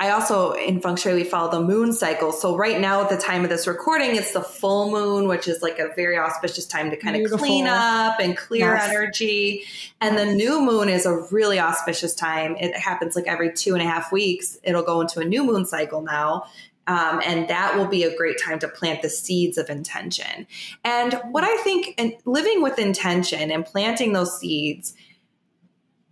I 0.00 0.10
also 0.10 0.52
in 0.52 0.80
feng 0.80 0.94
shui 0.94 1.12
we 1.14 1.24
follow 1.24 1.50
the 1.50 1.60
moon 1.60 1.92
cycle. 1.92 2.30
So 2.30 2.56
right 2.56 2.80
now 2.80 3.02
at 3.02 3.10
the 3.10 3.16
time 3.16 3.42
of 3.42 3.50
this 3.50 3.66
recording, 3.66 4.14
it's 4.14 4.32
the 4.32 4.42
full 4.42 4.92
moon, 4.92 5.26
which 5.26 5.48
is 5.48 5.60
like 5.60 5.80
a 5.80 5.88
very 5.96 6.16
auspicious 6.16 6.66
time 6.66 6.90
to 6.90 6.96
kind 6.96 7.14
Beautiful. 7.14 7.34
of 7.34 7.40
clean 7.40 7.66
up 7.66 8.20
and 8.20 8.36
clear 8.36 8.74
yes. 8.74 8.88
energy. 8.88 9.64
And 10.00 10.14
yes. 10.14 10.24
the 10.24 10.34
new 10.34 10.60
moon 10.60 10.88
is 10.88 11.04
a 11.04 11.26
really 11.32 11.58
auspicious 11.58 12.14
time. 12.14 12.54
It 12.60 12.76
happens 12.76 13.16
like 13.16 13.26
every 13.26 13.52
two 13.52 13.74
and 13.74 13.82
a 13.82 13.86
half 13.86 14.12
weeks. 14.12 14.56
It'll 14.62 14.84
go 14.84 15.00
into 15.00 15.18
a 15.18 15.24
new 15.24 15.42
moon 15.42 15.66
cycle 15.66 16.02
now. 16.02 16.44
Um, 16.86 17.20
and 17.26 17.48
that 17.48 17.76
will 17.76 17.88
be 17.88 18.04
a 18.04 18.16
great 18.16 18.40
time 18.40 18.60
to 18.60 18.68
plant 18.68 19.02
the 19.02 19.10
seeds 19.10 19.58
of 19.58 19.68
intention. 19.68 20.46
And 20.84 21.20
what 21.32 21.42
I 21.44 21.56
think, 21.58 21.94
and 21.98 22.14
living 22.24 22.62
with 22.62 22.78
intention 22.78 23.50
and 23.50 23.66
planting 23.66 24.12
those 24.12 24.38
seeds 24.38 24.94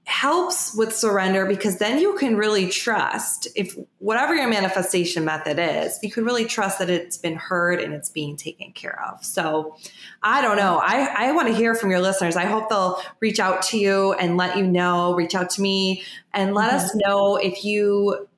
helps 0.07 0.73
with 0.73 0.95
surrender 0.95 1.47
because 1.47 1.79
then 1.79 2.01
you 2.01 2.15
can 2.15 2.37
really 2.37 2.69
trust 2.69 3.49
if 3.57 3.77
whatever 3.99 4.37
your 4.37 4.49
manifestation 4.49 5.25
method 5.25 5.59
is 5.59 5.99
you 6.01 6.13
can 6.13 6.25
really 6.25 6.45
trust 6.45 6.79
that 6.79 6.89
it's 6.89 7.19
been 7.19 7.35
heard 7.35 7.81
and 7.81 7.93
it's 7.93 8.09
being 8.09 8.37
taken 8.37 8.71
care 8.71 9.05
of. 9.05 9.25
So 9.25 9.77
i 10.23 10.41
don't 10.41 10.57
know. 10.57 10.81
I, 10.81 11.29
I 11.29 11.33
want 11.33 11.49
to 11.49 11.55
hear 11.55 11.75
from 11.75 11.91
your 11.91 12.01
listeners. 12.01 12.37
I 12.37 12.45
hope 12.45 12.69
they'll 12.69 13.03
reach 13.19 13.41
out 13.41 13.63
to 13.63 13.79
you 13.79 14.13
and 14.13 14.37
let 14.37 14.57
you 14.57 14.65
know 14.65 15.15
reach 15.15 15.35
out 15.35 15.51
to 15.51 15.61
me 15.61 16.05
and 16.33 16.55
let 16.55 16.69
mm-hmm. 16.71 16.77
us 16.77 16.95
know 16.95 17.35
if 17.35 17.65
you 17.65 18.29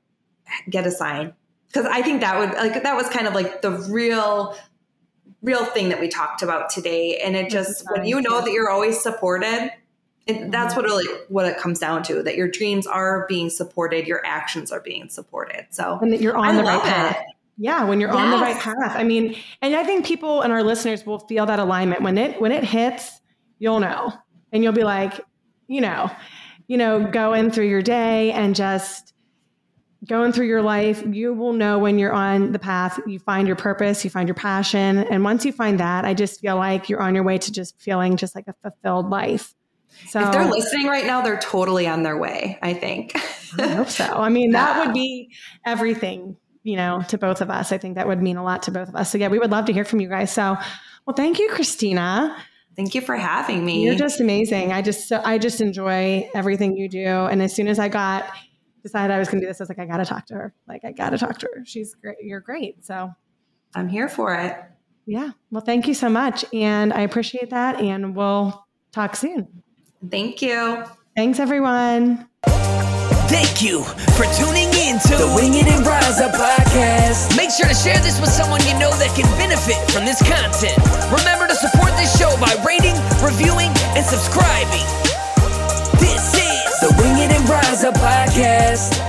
get 0.70 0.86
a 0.86 0.90
sign. 0.90 1.34
Because 1.66 1.84
i 1.84 2.00
think 2.00 2.22
that 2.22 2.38
would 2.38 2.54
like 2.54 2.82
that 2.82 2.96
was 2.96 3.10
kind 3.10 3.26
of 3.26 3.34
like 3.34 3.60
the 3.60 3.72
real 3.90 4.56
real 5.42 5.64
thing 5.66 5.90
that 5.90 6.00
we 6.00 6.08
talked 6.08 6.42
about 6.42 6.70
today. 6.70 7.18
And 7.18 7.36
it 7.36 7.50
just 7.50 7.84
when 7.90 8.04
you 8.04 8.20
know 8.20 8.40
that 8.40 8.52
you're 8.52 8.70
always 8.70 9.00
supported 9.00 9.70
and 10.28 10.52
that's 10.52 10.76
what 10.76 10.84
really 10.84 11.06
what 11.28 11.46
it 11.46 11.56
comes 11.58 11.78
down 11.78 12.02
to 12.02 12.22
that 12.22 12.36
your 12.36 12.48
dreams 12.48 12.86
are 12.86 13.26
being 13.28 13.50
supported 13.50 14.06
your 14.06 14.24
actions 14.24 14.70
are 14.70 14.80
being 14.80 15.08
supported 15.08 15.66
so. 15.70 15.98
And 16.00 16.12
that 16.12 16.20
you're 16.20 16.36
on 16.36 16.54
I 16.54 16.56
the 16.56 16.62
right 16.62 16.82
path. 16.82 17.16
it. 17.16 17.26
yeah 17.56 17.84
when 17.84 18.00
you're 18.00 18.10
yes. 18.10 18.18
on 18.18 18.30
the 18.30 18.36
right 18.36 18.58
path. 18.58 18.96
I 18.96 19.04
mean 19.04 19.36
and 19.62 19.74
i 19.74 19.84
think 19.84 20.06
people 20.06 20.42
and 20.42 20.52
our 20.52 20.62
listeners 20.62 21.04
will 21.04 21.18
feel 21.20 21.46
that 21.46 21.58
alignment. 21.58 22.02
When 22.02 22.18
it 22.18 22.40
when 22.40 22.52
it 22.52 22.64
hits 22.64 23.20
you'll 23.58 23.80
know. 23.80 24.12
And 24.52 24.62
you'll 24.62 24.72
be 24.72 24.84
like 24.84 25.20
you 25.66 25.80
know 25.80 26.10
you 26.66 26.76
know 26.76 27.04
going 27.10 27.50
through 27.50 27.68
your 27.68 27.82
day 27.82 28.32
and 28.32 28.54
just 28.54 29.14
going 30.06 30.30
through 30.30 30.46
your 30.46 30.62
life 30.62 31.02
you 31.10 31.34
will 31.34 31.52
know 31.52 31.78
when 31.78 31.98
you're 31.98 32.12
on 32.12 32.52
the 32.52 32.58
path. 32.58 33.00
You 33.06 33.18
find 33.18 33.46
your 33.46 33.56
purpose 33.56 34.04
you 34.04 34.10
find 34.10 34.28
your 34.28 34.34
passion. 34.34 34.98
And 34.98 35.24
once 35.24 35.44
you 35.44 35.52
find 35.52 35.80
that 35.80 36.04
i 36.04 36.12
just 36.12 36.40
feel 36.40 36.56
like 36.56 36.88
you're 36.88 37.02
on 37.02 37.14
your 37.14 37.24
way 37.24 37.38
to 37.38 37.50
just 37.50 37.80
feeling 37.80 38.16
just 38.16 38.34
like 38.34 38.46
a 38.46 38.54
fulfilled 38.62 39.08
life 39.08 39.54
so 40.08 40.20
if 40.20 40.32
they're 40.32 40.48
listening 40.48 40.86
right 40.86 41.04
now, 41.06 41.22
they're 41.22 41.38
totally 41.38 41.86
on 41.86 42.02
their 42.02 42.16
way, 42.16 42.58
I 42.62 42.72
think. 42.74 43.12
I 43.58 43.68
hope 43.68 43.88
so. 43.88 44.04
I 44.04 44.28
mean, 44.28 44.52
that 44.52 44.84
would 44.84 44.94
be 44.94 45.30
everything, 45.66 46.36
you 46.62 46.76
know, 46.76 47.02
to 47.08 47.18
both 47.18 47.40
of 47.40 47.50
us. 47.50 47.72
I 47.72 47.78
think 47.78 47.96
that 47.96 48.06
would 48.06 48.22
mean 48.22 48.36
a 48.36 48.44
lot 48.44 48.62
to 48.64 48.70
both 48.70 48.88
of 48.88 48.94
us. 48.94 49.10
So 49.10 49.18
yeah, 49.18 49.28
we 49.28 49.38
would 49.38 49.50
love 49.50 49.66
to 49.66 49.72
hear 49.72 49.84
from 49.84 50.00
you 50.00 50.08
guys. 50.08 50.32
So 50.32 50.56
well, 51.06 51.14
thank 51.16 51.38
you, 51.38 51.48
Christina. 51.48 52.36
Thank 52.76 52.94
you 52.94 53.00
for 53.00 53.16
having 53.16 53.64
me. 53.64 53.84
You're 53.84 53.96
just 53.96 54.20
amazing. 54.20 54.72
I 54.72 54.82
just 54.82 55.10
I 55.10 55.38
just 55.38 55.60
enjoy 55.60 56.30
everything 56.34 56.76
you 56.76 56.88
do. 56.88 57.06
And 57.06 57.42
as 57.42 57.54
soon 57.54 57.66
as 57.66 57.78
I 57.78 57.88
got 57.88 58.30
decided 58.82 59.12
I 59.12 59.18
was 59.18 59.28
gonna 59.28 59.40
do 59.40 59.46
this, 59.46 59.60
I 59.60 59.64
was 59.64 59.68
like, 59.68 59.80
I 59.80 59.86
gotta 59.86 60.04
talk 60.04 60.26
to 60.26 60.34
her. 60.34 60.54
Like 60.68 60.84
I 60.84 60.92
gotta 60.92 61.18
talk 61.18 61.38
to 61.38 61.48
her. 61.54 61.64
She's 61.64 61.94
great. 61.94 62.18
You're 62.22 62.40
great. 62.40 62.84
So 62.84 63.10
I'm 63.74 63.88
here 63.88 64.08
for 64.08 64.34
it. 64.34 64.56
Yeah. 65.06 65.30
Well, 65.50 65.62
thank 65.62 65.88
you 65.88 65.94
so 65.94 66.08
much. 66.08 66.44
And 66.52 66.92
I 66.92 67.00
appreciate 67.00 67.50
that. 67.50 67.80
And 67.80 68.14
we'll 68.14 68.66
talk 68.92 69.16
soon. 69.16 69.62
Thank 70.06 70.42
you. 70.42 70.84
Thanks, 71.16 71.40
everyone. 71.40 72.28
Thank 73.28 73.60
you 73.60 73.82
for 74.16 74.24
tuning 74.38 74.70
in 74.78 74.98
to 75.10 75.14
the 75.18 75.32
Wing 75.36 75.54
It 75.54 75.66
and 75.66 75.84
Rise 75.84 76.20
Up 76.20 76.32
podcast. 76.32 77.36
Make 77.36 77.50
sure 77.50 77.66
to 77.66 77.74
share 77.74 77.98
this 78.00 78.20
with 78.20 78.30
someone 78.30 78.60
you 78.64 78.72
know 78.78 78.90
that 78.96 79.12
can 79.14 79.26
benefit 79.36 79.76
from 79.90 80.06
this 80.06 80.22
content. 80.22 80.78
Remember 81.12 81.46
to 81.46 81.54
support 81.54 81.92
this 81.98 82.16
show 82.16 82.30
by 82.40 82.54
rating, 82.64 82.96
reviewing, 83.20 83.68
and 83.98 84.06
subscribing. 84.06 84.86
This 86.00 86.24
is 86.32 86.72
the 86.80 86.94
Wing 87.02 87.18
It 87.18 87.34
and 87.34 87.48
Rise 87.48 87.84
Up 87.84 87.94
podcast. 87.94 89.07